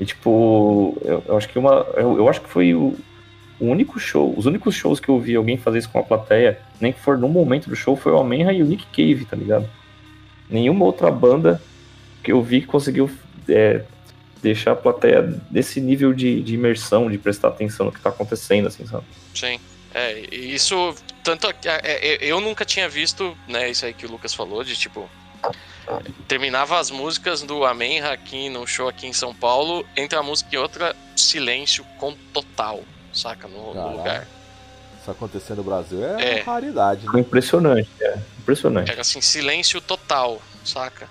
[0.00, 1.86] E tipo, eu, eu acho que uma.
[1.94, 2.96] Eu, eu, acho que foi o,
[3.58, 6.60] o único show, os únicos shows que eu vi alguém fazer isso com a plateia,
[6.80, 9.36] nem que for no momento do show, foi o Amenra e o Nick Cave, tá
[9.36, 9.68] ligado?
[10.48, 11.60] Nenhuma outra banda
[12.22, 13.10] que eu vi que conseguiu
[13.48, 13.82] é,
[14.42, 18.68] deixar a plateia desse nível de, de, imersão, de prestar atenção no que tá acontecendo,
[18.68, 19.04] assim, sabe?
[19.34, 19.58] Sim.
[19.94, 24.34] É, isso, tanto é, é, eu nunca tinha visto, né, isso aí que o Lucas
[24.34, 25.08] falou, de tipo,
[26.28, 30.54] terminava as músicas do Amenra aqui no show aqui em São Paulo, entre a música
[30.54, 32.82] e outra, silêncio com total,
[33.16, 33.48] saca?
[33.48, 34.26] No, no lugar.
[35.00, 36.42] Isso acontecendo no Brasil é, é.
[36.42, 37.20] raridade, né?
[37.20, 38.18] Impressionante, é.
[38.38, 38.90] Impressionante.
[38.90, 41.08] Era assim, silêncio total, saca?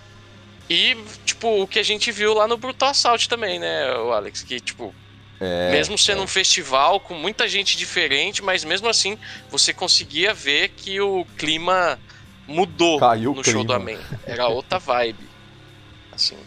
[0.70, 4.42] E, tipo, o que a gente viu lá no Brutal Assault também, né, o Alex?
[4.44, 4.94] Que, tipo,
[5.40, 6.24] é, mesmo sendo é.
[6.24, 9.18] um festival com muita gente diferente, mas mesmo assim
[9.50, 12.00] você conseguia ver que o clima
[12.48, 14.00] mudou Caiu no show do Amém.
[14.26, 15.28] Era outra vibe.
[16.12, 16.38] Assim.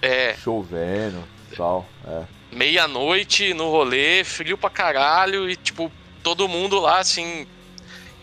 [0.00, 0.34] É.
[0.34, 1.22] Chovendo
[1.56, 1.86] tal.
[2.06, 2.22] É.
[2.52, 5.90] Meia-noite no rolê, frio pra caralho e, tipo,
[6.22, 7.46] todo mundo lá, assim,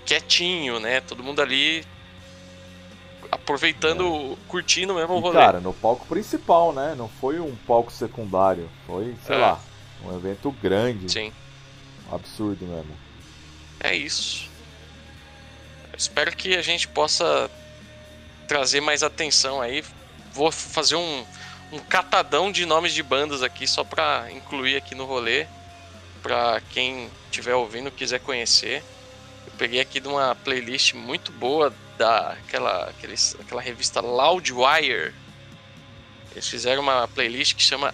[0.05, 1.01] quietinho, né?
[1.01, 1.83] Todo mundo ali
[3.31, 4.47] aproveitando, é.
[4.47, 5.39] curtindo mesmo o rolê.
[5.39, 6.95] cara, no palco principal, né?
[6.97, 8.69] Não foi um palco secundário.
[8.87, 9.39] Foi, sei é.
[9.39, 9.59] lá,
[10.03, 11.11] um evento grande.
[11.11, 11.33] Sim.
[12.11, 12.95] absurdo mesmo.
[13.79, 14.49] É isso.
[15.97, 17.49] Espero que a gente possa
[18.47, 19.83] trazer mais atenção aí.
[20.33, 21.25] Vou fazer um,
[21.71, 25.45] um catadão de nomes de bandas aqui só para incluir aqui no rolê,
[26.21, 28.83] para quem estiver ouvindo quiser conhecer.
[29.45, 35.13] Eu peguei aqui de uma playlist muito boa da aquela, aqueles, aquela revista Loudwire.
[36.31, 37.93] Eles fizeram uma playlist que chama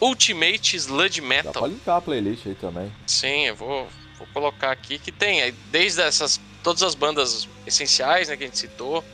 [0.00, 1.52] Ultimate Sludge Metal.
[1.52, 2.92] Dá pra linkar a playlist aí também.
[3.06, 8.36] Sim, eu vou, vou colocar aqui que tem desde essas todas as bandas essenciais né,
[8.36, 9.04] que a gente citou,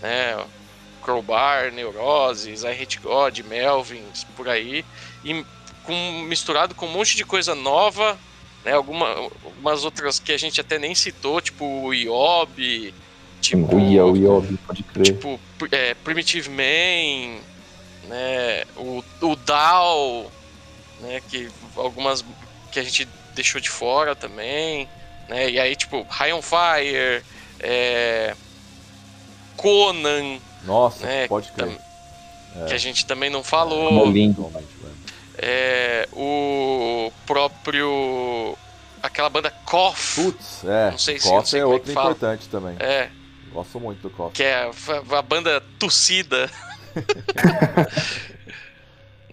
[0.00, 0.36] né?
[1.08, 4.84] Crowbar, Neuroses, I Hate God, Melvins, por aí,
[5.24, 5.42] e
[5.82, 5.94] com,
[6.28, 8.18] misturado com um monte de coisa nova,
[8.62, 8.74] né?
[8.74, 9.08] Alguma,
[9.42, 12.92] algumas outras que a gente até nem citou, tipo o Iob,
[13.40, 15.04] tipo o Iob, pode crer.
[15.06, 15.40] Tipo
[15.72, 17.40] é, Primitive Man,
[18.06, 18.64] né?
[18.76, 20.30] O, o Dow,
[21.00, 21.22] né?
[21.26, 22.22] Que algumas
[22.70, 24.86] que a gente deixou de fora também.
[25.26, 25.52] Né?
[25.52, 27.22] E aí, tipo, High on Fire,
[27.60, 28.34] é...
[29.56, 30.38] Conan.
[30.64, 31.28] Nossa, né?
[31.28, 31.68] pode crer.
[31.68, 32.64] Que, é.
[32.66, 34.06] que a gente também não falou.
[34.08, 34.48] É.
[35.40, 38.56] É, o próprio.
[39.02, 40.22] Aquela banda Koff.
[40.22, 40.90] Putz, é.
[40.90, 42.76] Não sei se Koff é, é outro importante também.
[42.80, 43.10] É.
[43.52, 44.34] Gosto muito do Koff.
[44.34, 46.50] Que é a, a banda Tossida.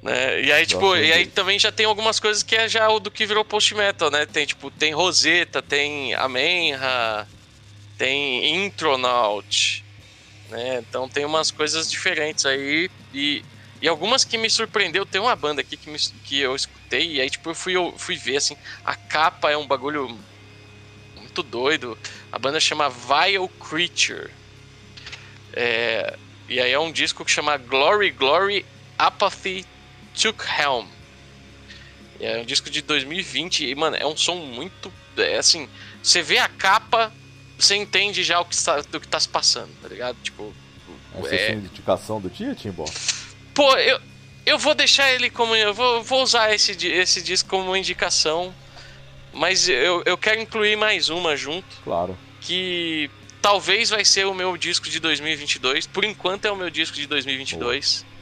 [0.06, 0.44] Né?
[0.44, 3.10] E aí, tipo, e aí também já tem algumas coisas que é já o do
[3.10, 4.28] que virou post-metal, né?
[4.28, 7.28] Tem, tipo, tem Rosetta, tem Amenra,
[7.98, 9.84] tem Intronaut,
[10.50, 10.78] né?
[10.80, 13.44] Então tem umas coisas diferentes aí e,
[13.82, 15.06] e algumas que me surpreendeu.
[15.06, 17.94] Tem uma banda aqui que, me, que eu escutei e aí, tipo, eu fui, eu
[17.98, 20.18] fui ver, assim, a capa é um bagulho
[21.16, 21.98] muito doido.
[22.32, 24.32] A banda chama Vile Creature.
[25.54, 26.18] É,
[26.48, 28.66] e aí é um disco que chama Glory, Glory,
[28.98, 29.66] Apathy
[30.14, 30.88] Took Helm.
[32.20, 34.92] É um disco de 2020 e, mano, é um som muito.
[35.18, 35.68] É assim,
[36.02, 37.12] você vê a capa,
[37.58, 40.18] você entende já o que está, do que tá se passando, tá ligado?
[40.22, 40.54] Tipo.
[41.18, 42.86] Essa é, é indicação do dia, Timbó?
[43.54, 44.00] Pô, eu.
[44.46, 45.56] Eu vou deixar ele como.
[45.56, 48.54] Eu vou, vou usar esse, esse disco como indicação.
[49.34, 51.68] Mas eu, eu quero incluir mais uma junto.
[51.84, 52.16] Claro.
[52.40, 53.10] Que
[53.42, 55.88] talvez vai ser o meu disco de 2022.
[55.88, 58.04] Por enquanto é o meu disco de 2022.
[58.04, 58.16] Boa.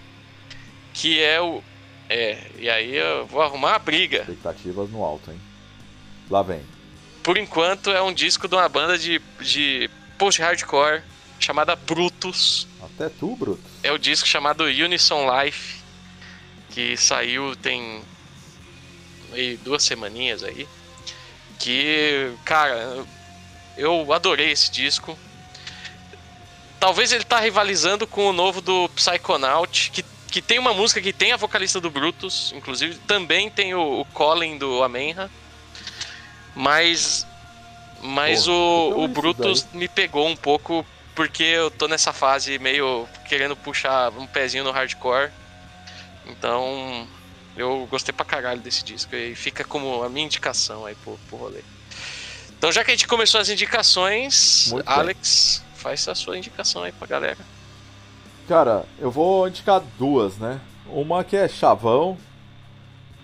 [0.93, 1.61] Que é o.
[2.09, 4.19] É, e aí eu vou arrumar a briga.
[4.19, 5.39] Expectativas no alto, hein?
[6.29, 6.61] Lá vem.
[7.23, 11.01] Por enquanto é um disco de uma banda de, de post-hardcore
[11.39, 12.67] chamada Brutus.
[12.81, 13.71] Até tu, Brutus.
[13.81, 15.81] É o disco chamado Unison Life,
[16.69, 18.03] que saiu tem
[19.63, 20.67] duas semaninhas aí.
[21.59, 23.05] Que, cara,
[23.77, 25.17] eu adorei esse disco.
[26.79, 31.13] Talvez ele tá rivalizando com o novo do Psychonaut, que, que tem uma música que
[31.13, 35.31] tem a vocalista do Brutus, inclusive também tem o, o Colin do Amenha.
[36.55, 37.25] Mas
[38.01, 40.85] mas o, o Brutus me pegou um pouco
[41.15, 45.31] porque eu tô nessa fase meio querendo puxar um pezinho no hardcore.
[46.25, 47.07] Então,
[47.55, 51.37] eu gostei pra caralho desse disco e fica como a minha indicação aí pro, pro
[51.37, 51.61] rolê.
[52.57, 55.79] Então, já que a gente começou as indicações, Muito Alex, bem.
[55.79, 57.37] faz a sua indicação aí pra galera.
[58.47, 60.59] Cara, eu vou indicar duas, né?
[60.87, 62.17] Uma que é Chavão,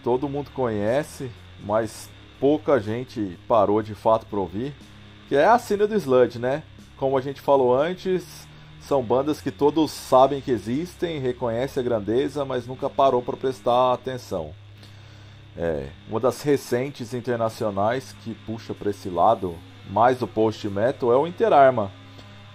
[0.03, 1.29] todo mundo conhece,
[1.63, 2.09] mas
[2.39, 4.73] pouca gente parou de fato pra ouvir,
[5.27, 6.63] que é a cena do Sludge, né?
[6.97, 8.47] Como a gente falou antes,
[8.81, 13.93] são bandas que todos sabem que existem, reconhecem a grandeza, mas nunca parou para prestar
[13.93, 14.53] atenção.
[15.57, 19.55] É, uma das recentes internacionais que puxa para esse lado
[19.89, 21.91] mais do post metal é o Interarma,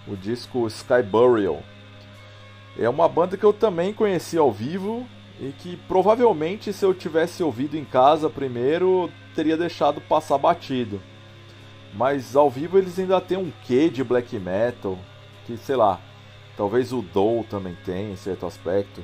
[0.07, 1.61] o disco Sky Burial.
[2.77, 5.07] É uma banda que eu também conheci ao vivo
[5.39, 11.01] e que provavelmente se eu tivesse ouvido em casa primeiro teria deixado passar batido.
[11.93, 14.97] Mas ao vivo eles ainda têm um quê de black metal,
[15.45, 15.99] que sei lá,
[16.57, 19.03] talvez o Doe também tem em certo aspecto.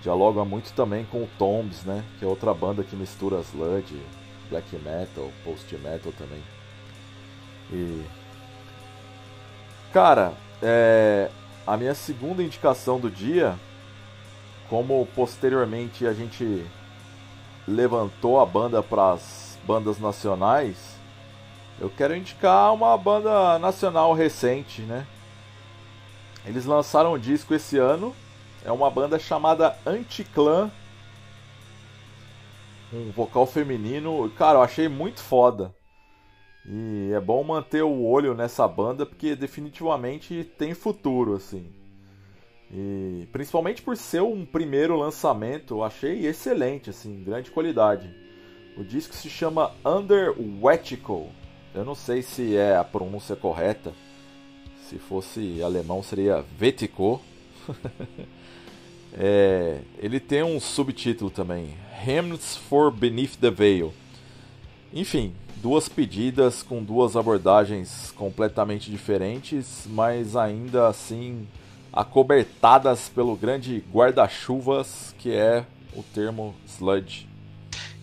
[0.00, 2.04] Dialoga muito também com o Tombs, né?
[2.18, 4.00] Que é outra banda que mistura sludge,
[4.50, 6.42] black metal, post metal também.
[7.72, 8.02] E
[9.92, 11.30] cara, é...
[11.66, 13.56] a minha segunda indicação do dia,
[14.72, 16.64] como posteriormente a gente
[17.68, 20.96] levantou a banda para as bandas nacionais,
[21.78, 25.06] eu quero indicar uma banda nacional recente, né?
[26.46, 28.16] Eles lançaram um disco esse ano.
[28.64, 30.70] É uma banda chamada Anticlã.
[32.90, 34.30] Um vocal feminino.
[34.38, 35.74] Cara, eu achei muito foda.
[36.64, 41.81] E é bom manter o olho nessa banda porque definitivamente tem futuro, assim.
[42.72, 48.08] E principalmente por ser um primeiro lançamento, eu achei excelente, assim, grande qualidade.
[48.76, 51.28] O disco se chama Under Wetical.
[51.74, 53.92] Eu não sei se é a pronúncia correta.
[54.88, 57.20] Se fosse alemão seria Vetico.
[59.12, 61.76] é, ele tem um subtítulo também,
[62.06, 63.92] Hymns for Beneath the Veil.
[64.94, 71.46] Enfim, duas pedidas com duas abordagens completamente diferentes, mas ainda assim
[71.92, 75.64] acobertadas pelo grande guarda-chuvas que é
[75.94, 77.28] o termo sludge.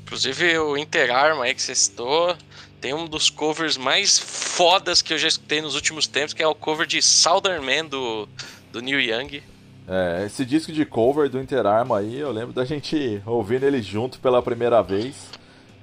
[0.03, 2.35] Inclusive o Interarma aí que você citou,
[2.79, 6.47] tem um dos covers mais fodas que eu já escutei nos últimos tempos, que é
[6.47, 8.27] o cover de Southern Man do,
[8.71, 9.43] do Neil Young.
[9.87, 14.19] É, esse disco de cover do Interarma aí, eu lembro da gente ouvindo ele junto
[14.19, 15.15] pela primeira vez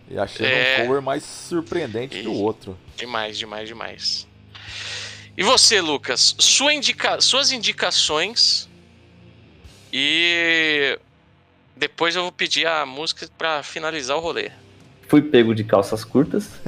[0.08, 0.78] e achei é...
[0.78, 2.22] um cover mais surpreendente e...
[2.22, 2.78] que o outro.
[2.96, 4.26] Demais, demais, demais.
[5.36, 6.34] E você, Lucas?
[6.38, 7.20] Sua indica...
[7.20, 8.68] Suas indicações
[9.92, 10.98] e
[11.76, 14.50] depois eu vou pedir a música para finalizar o rolê.
[15.08, 16.50] Fui pego de calças curtas.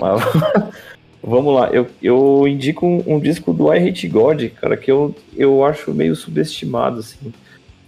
[1.22, 5.12] Vamos lá, eu, eu indico um, um, disco do I Hate God, cara, que eu,
[5.34, 7.32] eu acho meio subestimado, assim.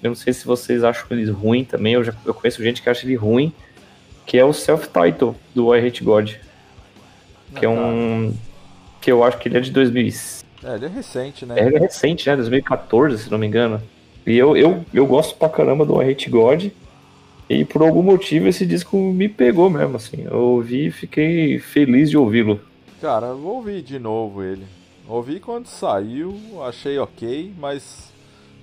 [0.03, 2.91] Eu não sei se vocês acham ele ruim também, eu já eu conheço gente que
[2.91, 3.53] acha ele ruim,
[4.27, 6.33] que é o Self-Title do I Hate God.
[7.55, 8.35] Que é um.
[9.01, 10.13] Que eu acho que ele é de 2000.
[10.65, 11.55] É, ele é recente, né?
[11.59, 12.37] É, ele é recente, né?
[12.37, 13.81] 2014, se não me engano.
[14.27, 16.67] E eu, eu, eu gosto pra caramba do Hate God.
[17.49, 20.27] E por algum motivo esse disco me pegou mesmo, assim.
[20.31, 22.61] Eu ouvi e fiquei feliz de ouvi-lo.
[23.01, 24.65] Cara, eu vou ouvir de novo ele.
[25.09, 28.13] Ouvi quando saiu, achei ok, mas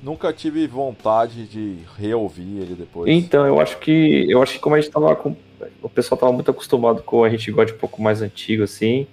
[0.04, 3.10] nunca tive vontade de reouvir ele depois.
[3.12, 4.30] Então, eu acho que.
[4.30, 5.36] Eu acho que como a gente tava com.
[5.82, 9.08] O pessoal tava muito acostumado com o Hate God um pouco mais antigo, assim.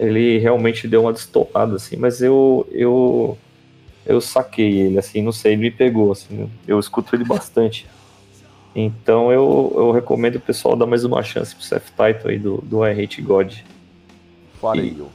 [0.00, 2.66] Ele realmente deu uma destopada, assim, mas eu.
[2.72, 3.38] eu
[4.06, 7.86] eu saquei ele, assim, não sei, ele me pegou, assim, eu escuto ele bastante.
[8.74, 12.58] Então eu, eu recomendo o pessoal dar mais uma chance pro Self Title aí do,
[12.62, 13.52] do I Hate God.
[14.58, 15.08] Farei eu.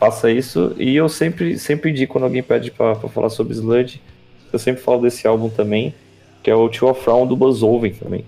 [0.00, 4.00] Faça isso, e eu sempre, sempre digo quando alguém pede pra, pra falar sobre Sludge,
[4.52, 5.94] eu sempre falo desse álbum também,
[6.42, 8.24] que é o Tio Afrown do Buzz Oven também.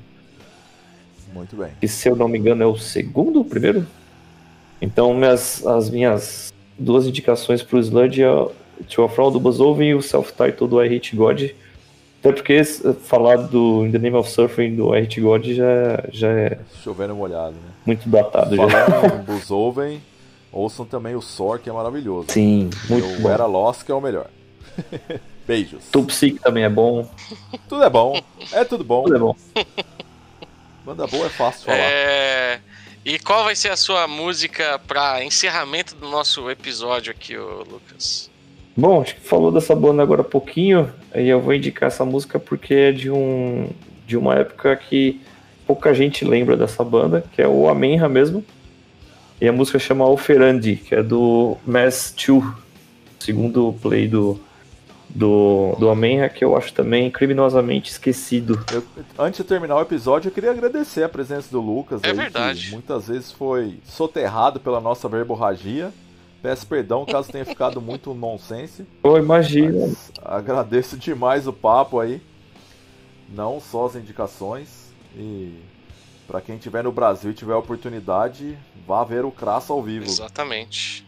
[1.33, 1.71] Muito bem.
[1.81, 3.85] Que se eu não me engano é o segundo, o primeiro?
[4.85, 8.53] Então minhas, as minhas duas indicações pro Sludge é o
[8.87, 11.43] Tio Afrown do Buzz Oven e o self-title do I Hate God.
[12.21, 12.63] Até porque
[13.05, 17.15] falar do In the Name of Surfing do I Hate God já, já é Chovendo
[17.15, 17.71] molhado, né?
[17.87, 18.57] muito datado.
[18.57, 18.69] Já.
[18.69, 20.03] Falando Buzoven,
[20.53, 22.27] ouçam também o Sor, que é maravilhoso.
[22.29, 23.31] Sim, muito E o bom.
[23.31, 24.27] Era Lost, que é o melhor.
[25.47, 25.85] Beijos.
[25.91, 27.09] Tupsic também é bom.
[27.69, 28.19] Tudo é bom.
[28.53, 29.05] É tudo bom.
[29.05, 29.37] Tudo é bom.
[30.85, 31.79] Banda boa é fácil de falar.
[31.79, 32.61] É...
[33.05, 38.31] E qual vai ser a sua música para encerramento do nosso episódio aqui, Lucas?
[38.75, 42.39] Bom, acho que falou dessa banda agora há pouquinho, aí eu vou indicar essa música
[42.39, 43.69] porque é de um
[44.07, 45.21] de uma época que
[45.67, 48.45] pouca gente lembra dessa banda, que é o Amenha mesmo.
[49.39, 52.43] E a música chama Oferandi, que é do Mass 2,
[53.21, 54.41] segundo play do
[55.15, 58.63] do, do Amenha, que eu acho também criminosamente esquecido.
[58.73, 58.83] Eu-
[59.19, 62.03] antes de terminar o episódio, eu queria agradecer a presença do Lucas.
[62.03, 62.67] É aí, verdade.
[62.67, 65.93] Que muitas vezes foi soterrado pela nossa verborragia.
[66.43, 68.85] Peço perdão caso tenha ficado muito nonsense.
[69.05, 69.87] Eu imagino.
[69.89, 72.21] Mas agradeço demais o papo aí.
[73.33, 74.85] Não só as indicações.
[75.17, 75.55] E
[76.27, 80.07] pra quem estiver no Brasil e tiver a oportunidade, vá ver o Crasso ao vivo.
[80.07, 81.07] Exatamente.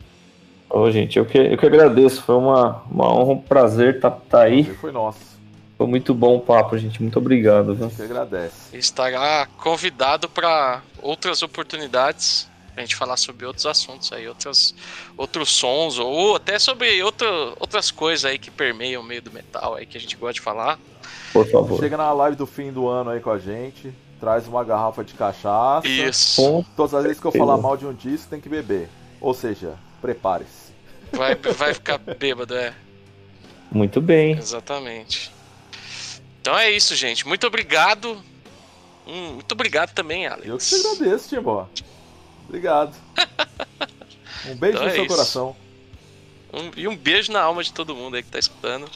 [0.69, 2.23] Ô, gente, eu que, eu que agradeço.
[2.23, 4.65] Foi uma, uma honra, um prazer estar tá, aí.
[4.65, 5.37] Foi nosso.
[5.77, 7.01] Foi muito bom o papo, gente.
[7.03, 7.75] Muito obrigado.
[7.75, 7.91] Viu?
[7.91, 8.77] Que agradece.
[8.77, 12.49] Estará convidado para outras oportunidades.
[12.77, 14.75] A gente falar sobre outros assuntos aí, outras,
[15.17, 17.27] outros sons, ou até sobre outro,
[17.59, 20.43] outras coisas aí que permeiam o meio do metal aí que a gente gosta de
[20.43, 20.79] falar.
[21.33, 21.81] Por favor.
[21.81, 23.93] Chega na live do fim do ano aí com a gente.
[24.21, 25.89] Traz uma garrafa de cachaça.
[25.89, 26.43] Isso.
[26.43, 28.91] Com Todas as vezes que eu falar mal de um disco, tem que beber.
[29.21, 29.75] Ou seja,
[30.07, 30.73] prepare-se.
[31.13, 32.73] Vai, vai ficar bêbado, é.
[33.73, 34.33] Muito bem.
[34.39, 35.33] Exatamente.
[36.41, 37.27] Então é isso, gente.
[37.27, 38.23] Muito obrigado.
[39.07, 40.47] Hum, muito obrigado também, Alex.
[40.47, 41.69] Eu que te agradeço, Timbó.
[42.49, 42.97] Obrigado.
[44.49, 45.15] Um beijo Então no é seu isso.
[45.15, 45.57] coração.
[46.53, 48.89] Um- e um beijo na alma de todo mundo aí que tá escutando.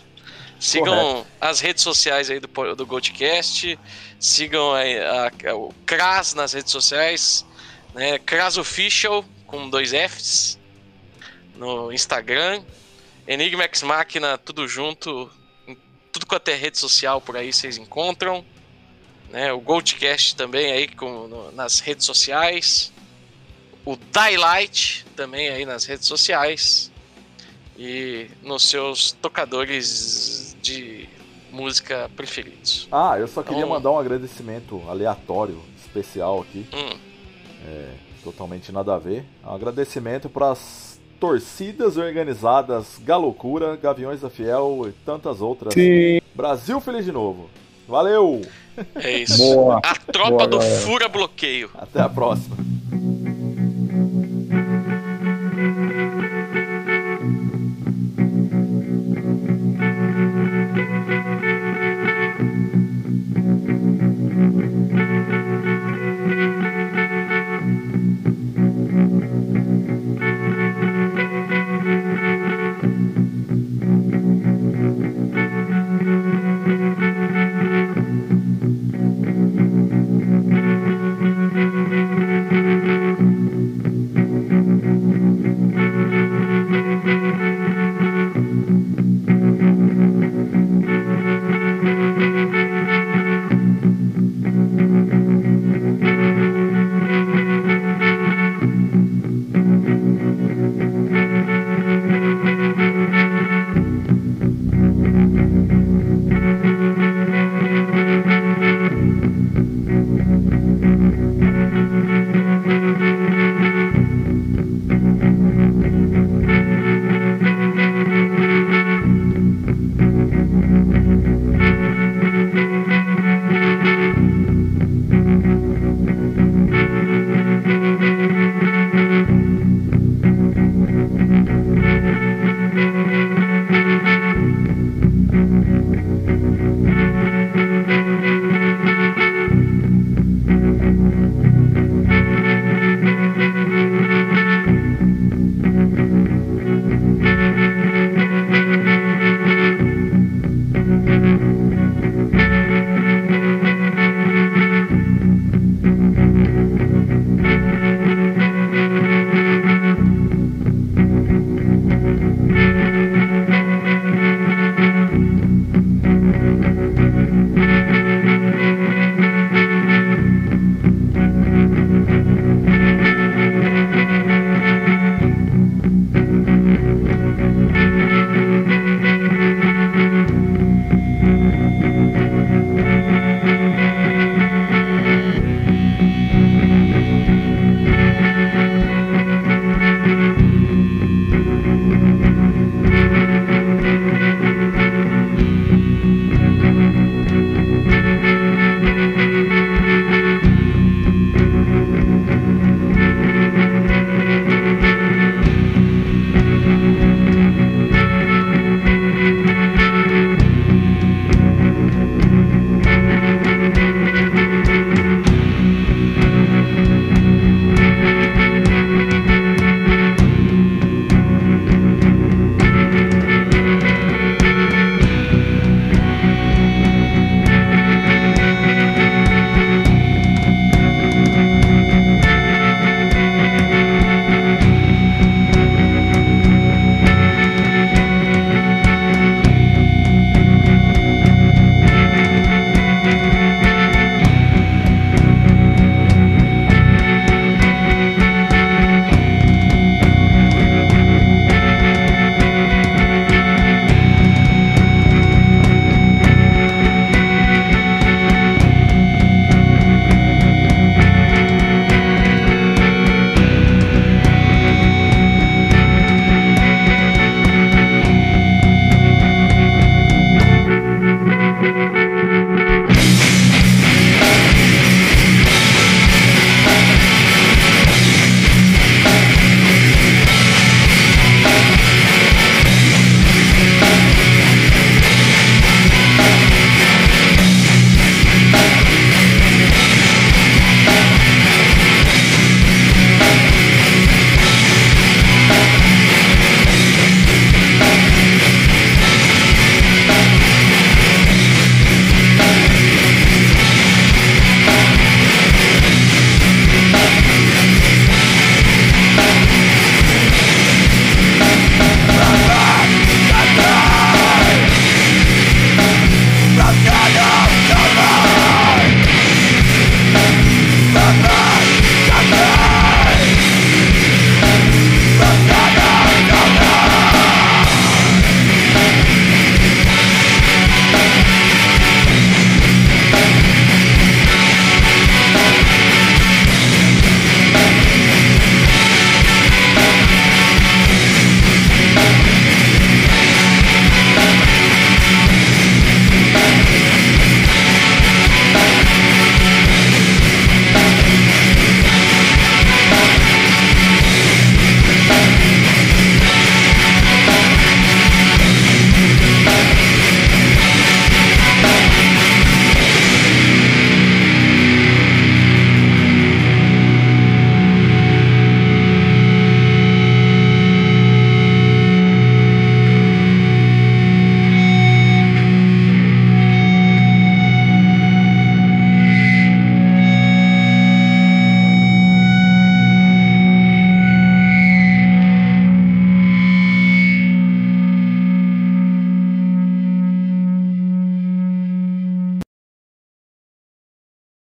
[0.60, 1.26] Sigam Correto.
[1.40, 2.46] as redes sociais aí do,
[2.76, 3.76] do Goldcast.
[4.20, 7.44] Sigam aí a- a- o Kras nas redes sociais.
[7.94, 8.16] Né?
[8.20, 10.56] Kras Official, com dois Fs.
[11.60, 12.62] No Instagram.
[13.28, 15.30] Enigma X Máquina, tudo junto.
[16.10, 18.42] Tudo quanto é rede social por aí vocês encontram.
[19.28, 19.52] Né?
[19.52, 22.90] O Goldcast também aí com, no- nas redes sociais.
[23.84, 26.90] O Daylight também aí nas redes sociais
[27.78, 31.06] e nos seus tocadores de
[31.52, 32.88] música preferidos.
[32.90, 36.66] Ah, eu só queria Então- mandar um agradecimento aleatório, especial aqui.
[36.72, 36.98] Hum,
[38.24, 39.24] Totalmente nada a ver.
[39.44, 40.89] Um agradecimento para as
[41.20, 45.74] torcidas organizadas Galocura, Gaviões da Fiel e tantas outras.
[45.74, 46.20] Sim.
[46.34, 47.50] Brasil feliz de novo.
[47.86, 48.40] Valeu!
[48.96, 49.36] é isso.
[49.36, 49.80] Boa.
[49.84, 50.80] A tropa Boa, do galera.
[50.80, 51.70] Fura Bloqueio.
[51.74, 52.56] Até a próxima.